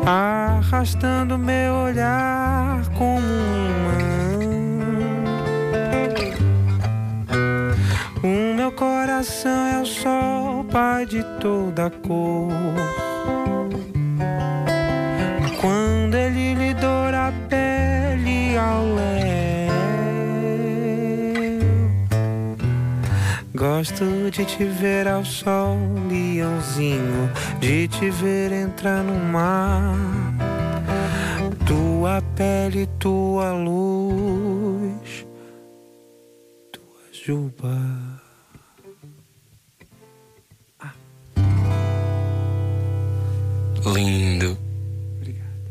arrastando 0.06 1.38
meu 1.38 1.74
olhar 1.74 2.75
coração 9.26 9.66
é 9.66 9.82
o 9.82 9.86
sol, 9.86 10.64
pai 10.66 11.06
de 11.08 11.24
toda 11.40 11.90
cor. 11.90 12.52
Quando 15.60 16.14
ele 16.14 16.54
lhe 16.54 16.74
doura 16.76 17.30
a 17.30 17.32
pele 17.50 18.56
ao 18.56 18.86
léu, 18.94 19.74
gosto 23.56 24.30
de 24.30 24.46
te 24.46 24.64
ver 24.66 25.08
ao 25.08 25.26
sol, 25.26 25.76
leãozinho, 26.08 27.32
de 27.60 27.88
te 27.88 28.12
ver 28.12 28.52
entrar 28.52 29.04
no 29.04 29.16
mar. 29.16 29.98
Tua 31.66 32.22
pele, 32.36 32.88
tua 33.00 33.54
luz, 33.54 35.26
tua 36.72 37.02
juba. 37.12 38.05
Lindo. 43.86 44.58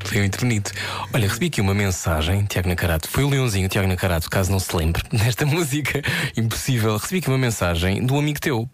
Foi 0.05 0.19
muito 0.19 0.39
bonito. 0.39 0.71
Olha, 1.13 1.27
recebi 1.27 1.47
aqui 1.47 1.61
uma 1.61 1.75
mensagem, 1.75 2.45
Tiago 2.45 2.69
Nacarato. 2.69 3.09
Foi 3.09 3.25
o 3.25 3.29
Leãozinho, 3.29 3.69
Tiago 3.69 3.89
Nacarato, 3.89 4.29
caso 4.31 4.53
não 4.53 4.61
se 4.61 4.75
lembre, 4.77 5.03
nesta 5.11 5.47
música 5.47 6.03
impossível. 6.37 6.97
Recebi 6.97 7.19
aqui 7.19 7.29
uma 7.29 7.39
mensagem 7.39 8.05
do 8.05 8.17
amigo 8.17 8.39
teu, 8.39 8.69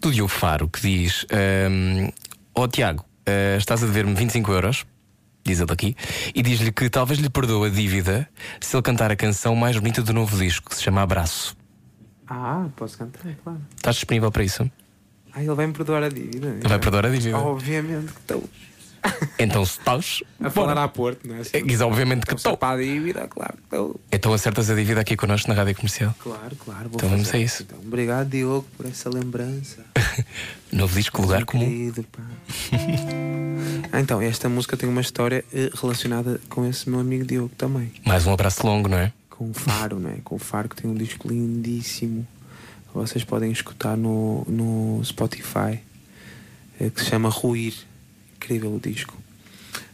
do 0.00 0.10
Diogo 0.10 0.28
Faro, 0.28 0.68
que 0.68 0.80
diz: 0.80 1.26
Ó 2.54 2.66
Tiago, 2.66 3.04
ah, 3.26 3.56
estás 3.58 3.82
a 3.82 3.86
dever-me 3.86 4.14
25 4.14 4.52
euros, 4.52 4.86
diz 5.44 5.60
ele 5.60 5.72
aqui, 5.72 5.96
e 6.34 6.42
diz-lhe 6.42 6.72
que 6.72 6.88
talvez 6.88 7.20
lhe 7.20 7.30
perdoe 7.30 7.68
a 7.68 7.70
dívida 7.70 8.28
se 8.60 8.74
ele 8.74 8.82
cantar 8.82 9.12
a 9.12 9.16
canção 9.16 9.54
mais 9.54 9.76
bonita 9.76 10.02
do 10.02 10.12
novo 10.12 10.36
disco, 10.36 10.70
que 10.70 10.76
se 10.76 10.82
chama 10.82 11.02
Abraço. 11.02 11.56
Ah, 12.26 12.66
posso 12.76 12.96
cantar, 12.98 13.34
claro. 13.44 13.60
Estás 13.76 13.96
disponível 13.96 14.30
para 14.30 14.44
isso? 14.44 14.70
Ah, 15.32 15.42
ele 15.42 15.54
vai 15.54 15.66
me 15.66 15.72
perdoar 15.72 16.02
a 16.02 16.08
dívida. 16.08 16.48
Ele 16.48 16.68
vai 16.68 16.78
perdoar 16.78 17.06
a 17.06 17.10
dívida. 17.10 17.38
Obviamente 17.38 18.12
que 18.12 18.20
estou. 18.20 18.48
Então 19.38 19.64
se 19.64 19.78
estás. 19.78 20.22
A 20.38 20.50
falar 20.50 20.76
à 20.76 20.86
Porto, 20.86 21.26
não 21.26 21.36
é? 21.36 21.42
É, 21.52 21.60
diz, 21.62 21.80
obviamente 21.80 22.26
que 22.26 22.34
estou. 22.34 22.56
Para 22.56 22.78
a 22.78 22.82
dívida, 22.82 23.26
claro 23.26 23.54
que 23.56 23.62
estou. 23.62 24.00
Então 24.12 24.32
acertas 24.34 24.70
a 24.70 24.74
dívida 24.74 25.00
aqui 25.00 25.16
connosco 25.16 25.48
na 25.48 25.54
rádio 25.54 25.74
comercial. 25.74 26.14
Claro, 26.18 26.56
claro. 26.56 26.88
Vou 26.90 26.96
Então 26.96 27.08
vamos 27.08 27.32
a 27.32 27.38
isso. 27.38 27.62
Então, 27.62 27.78
obrigado, 27.78 28.28
Diogo, 28.28 28.66
por 28.76 28.86
essa 28.86 29.08
lembrança. 29.08 29.84
Novo 30.70 30.94
disco, 30.94 31.22
lugar 31.22 31.44
comum. 31.44 31.64
Querido, 31.64 32.04
pá. 32.04 32.22
Ah, 33.92 34.00
então, 34.00 34.20
esta 34.20 34.48
música 34.48 34.76
tem 34.76 34.88
uma 34.88 35.00
história 35.00 35.44
eh, 35.52 35.70
relacionada 35.74 36.40
com 36.48 36.66
esse 36.66 36.88
meu 36.88 37.00
amigo 37.00 37.24
Diogo 37.24 37.52
também. 37.56 37.90
Mais 38.04 38.26
um 38.26 38.32
abraço 38.32 38.66
longo, 38.66 38.88
não 38.88 38.98
é? 38.98 39.12
Com 39.30 39.50
o 39.50 39.54
Faro, 39.54 39.98
não 39.98 40.10
é? 40.10 40.16
Com 40.22 40.36
o 40.36 40.38
Faro 40.38 40.68
que 40.68 40.76
tem 40.76 40.90
um 40.90 40.94
disco 40.94 41.28
lindíssimo. 41.28 42.26
Vocês 42.92 43.24
podem 43.24 43.50
escutar 43.50 43.96
no, 43.96 44.44
no 44.48 45.00
Spotify, 45.04 45.80
eh, 46.78 46.90
que 46.94 47.00
se 47.00 47.06
chama 47.06 47.28
Ruir. 47.28 47.74
Incrível 48.40 48.74
o 48.74 48.80
disco. 48.80 49.16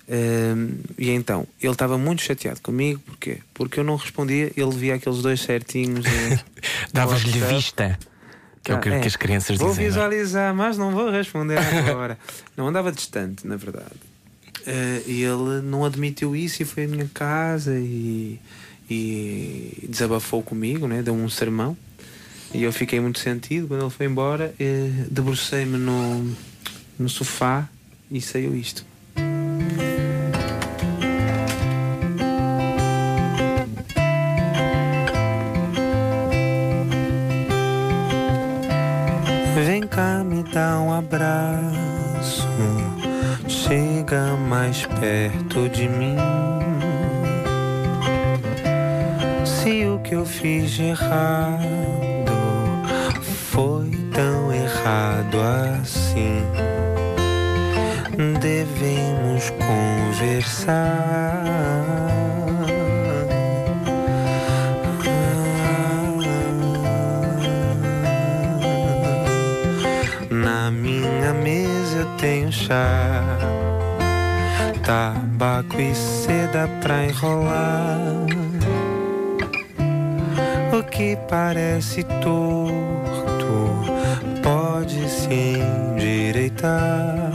Ehm, 0.09 0.78
e 0.97 1.11
então, 1.11 1.47
ele 1.61 1.72
estava 1.72 1.99
muito 1.99 2.22
chateado 2.22 2.61
comigo, 2.61 3.01
porquê? 3.05 3.38
Porque 3.53 3.80
eu 3.80 3.84
não 3.84 3.97
respondia, 3.97 4.53
ele 4.57 4.70
via 4.70 4.94
aqueles 4.94 5.20
dois 5.20 5.40
certinhos. 5.40 6.07
eh, 6.07 6.38
Davas-lhe 6.94 7.40
vista. 7.40 7.99
Que 8.62 8.72
é 8.72 8.74
o 8.74 8.80
que, 8.80 9.01
que 9.01 9.07
as 9.07 9.16
crianças 9.16 9.57
vou 9.59 9.68
dizem. 9.68 9.84
não 9.84 9.90
é? 9.90 9.92
visualizar, 9.92 10.55
mas 10.55 10.78
não 10.78 10.92
vou 10.92 11.11
responder 11.11 11.59
agora. 11.59 12.18
não 12.57 12.68
andava 12.68 12.92
distante, 12.92 13.47
na 13.47 13.57
verdade. 13.57 13.94
Eh, 14.66 15.03
e 15.07 15.22
ele 15.22 15.61
não 15.62 15.84
admitiu 15.84 16.34
isso 16.34 16.62
e 16.62 16.64
foi 16.64 16.84
à 16.84 16.88
minha 16.88 17.09
casa 17.12 17.76
e, 17.76 18.40
e 18.88 19.86
desabafou 19.88 20.42
comigo, 20.42 20.86
né? 20.86 21.03
deu 21.03 21.14
um 21.14 21.28
sermão. 21.28 21.76
E 22.55 22.62
eu 22.62 22.72
fiquei 22.72 23.01
muito 23.01 23.18
sentido. 23.18 23.66
Quando 23.68 23.82
ele 23.82 23.90
foi 23.90 24.07
embora, 24.07 24.55
eh, 24.59 24.90
debrucei-me 25.11 25.78
no, 25.78 26.32
no 26.99 27.09
sofá 27.09 27.68
e 28.11 28.21
saiu 28.21 28.55
isto. 28.55 28.85
Vem 39.65 39.83
cá, 39.87 40.23
me 40.23 40.43
dá 40.43 40.79
um 40.81 40.93
abraço. 40.93 42.47
Chega 43.49 44.37
mais 44.37 44.87
perto 44.87 45.69
de 45.69 45.89
mim. 45.89 46.17
Se 49.45 49.87
o 49.87 49.99
que 50.01 50.15
eu 50.15 50.25
fiz 50.25 50.71
de 50.71 50.85
errado 50.85 51.57
foi 53.51 53.91
tão 54.15 54.53
errado 54.53 55.39
assim, 55.81 56.43
devemos 58.79 59.51
conversar. 59.51 61.45
Na 70.31 70.70
minha 70.70 71.33
mesa 71.33 71.99
eu 71.99 72.07
tenho 72.18 72.53
chá, 72.53 73.22
tabaco 74.85 75.81
e 75.81 75.95
seda 75.95 76.68
pra 76.83 77.05
enrolar. 77.05 78.27
O 80.72 80.83
que 80.83 81.16
parece 81.29 82.03
torto 82.05 82.74
pode 84.43 85.09
se 85.09 85.59
endireitar. 85.95 87.26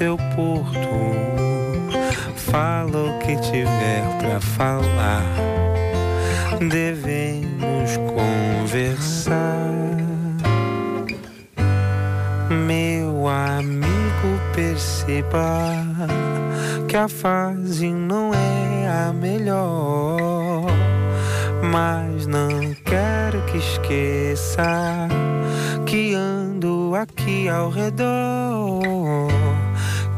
Teu 0.00 0.16
porto. 0.34 0.78
Fala 2.34 3.10
o 3.10 3.18
que 3.18 3.36
tiver 3.36 4.02
pra 4.18 4.40
falar. 4.40 5.22
Devemos 6.70 7.98
conversar. 8.14 9.36
Meu 12.48 13.28
amigo, 13.28 14.40
perceba 14.54 15.84
que 16.88 16.96
a 16.96 17.06
fase 17.06 17.92
não 17.92 18.32
é 18.32 18.88
a 18.88 19.12
melhor. 19.12 20.64
Mas 21.70 22.26
não 22.26 22.48
quero 22.86 23.42
que 23.42 23.58
esqueça 23.58 25.06
que 25.84 26.14
ando 26.14 26.94
aqui 26.94 27.50
ao 27.50 27.68
redor. 27.68 29.39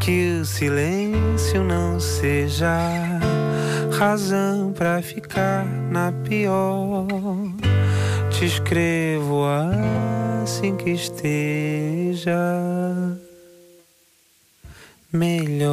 Que 0.03 0.41
o 0.41 0.45
silêncio 0.45 1.63
não 1.63 2.01
seja 2.01 2.77
razão 3.97 4.73
pra 4.73 5.01
ficar 5.01 5.65
na 5.65 6.11
pior. 6.29 7.07
Te 8.33 8.45
escrevo 8.45 9.45
assim 10.43 10.75
que 10.75 10.91
esteja 10.91 12.35
melhor. 15.13 15.71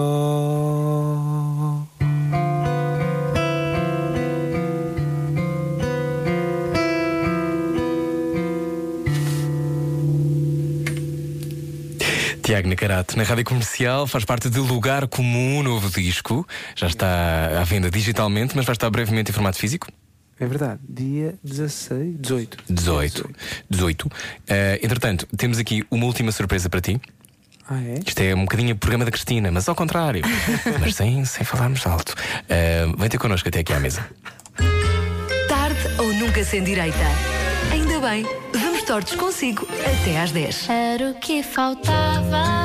Tiago 12.49 12.67
Nacarato, 12.67 13.15
na 13.15 13.21
rádio 13.21 13.45
comercial, 13.45 14.07
faz 14.07 14.25
parte 14.25 14.49
de 14.49 14.57
Lugar 14.57 15.07
Comum, 15.07 15.59
um 15.59 15.61
novo 15.61 15.87
disco. 15.87 16.47
Já 16.75 16.87
está 16.87 17.61
à 17.61 17.63
venda 17.63 17.91
digitalmente, 17.91 18.55
mas 18.55 18.65
vai 18.65 18.73
estar 18.73 18.89
brevemente 18.89 19.29
em 19.29 19.33
formato 19.35 19.59
físico. 19.59 19.87
É 20.39 20.47
verdade, 20.47 20.79
dia 20.89 21.35
16, 21.43 22.15
18. 22.19 22.57
18. 22.67 23.29
18. 23.69 24.11
Eh, 24.47 24.79
entretanto, 24.81 25.27
temos 25.37 25.59
aqui 25.59 25.85
uma 25.91 26.07
última 26.07 26.31
surpresa 26.31 26.67
para 26.71 26.81
ti. 26.81 26.99
Ah, 27.69 27.83
é? 27.83 27.99
Isto 28.03 28.19
é 28.21 28.33
um 28.33 28.45
bocadinho 28.45 28.73
o 28.73 28.77
programa 28.79 29.05
da 29.05 29.11
Cristina, 29.11 29.51
mas 29.51 29.69
ao 29.69 29.75
contrário. 29.75 30.23
mas 30.81 30.95
sem, 30.95 31.23
sem 31.25 31.45
falarmos 31.45 31.85
alto. 31.85 32.15
Eh, 32.49 32.87
vem 32.97 33.09
ter 33.09 33.19
connosco 33.19 33.47
até 33.47 33.59
aqui 33.59 33.73
à 33.73 33.79
mesa. 33.79 34.03
Tarde 35.47 35.79
ou 35.99 36.11
nunca 36.13 36.43
sem 36.43 36.63
direita. 36.63 36.97
Ainda 37.71 37.99
bem, 37.99 38.25
tortos 38.89 39.13
consigo 39.13 39.67
até 39.85 40.19
às 40.19 40.31
10. 40.31 40.67
Era 40.67 41.11
o 41.11 41.13
que 41.13 41.43
faltava. 41.43 42.59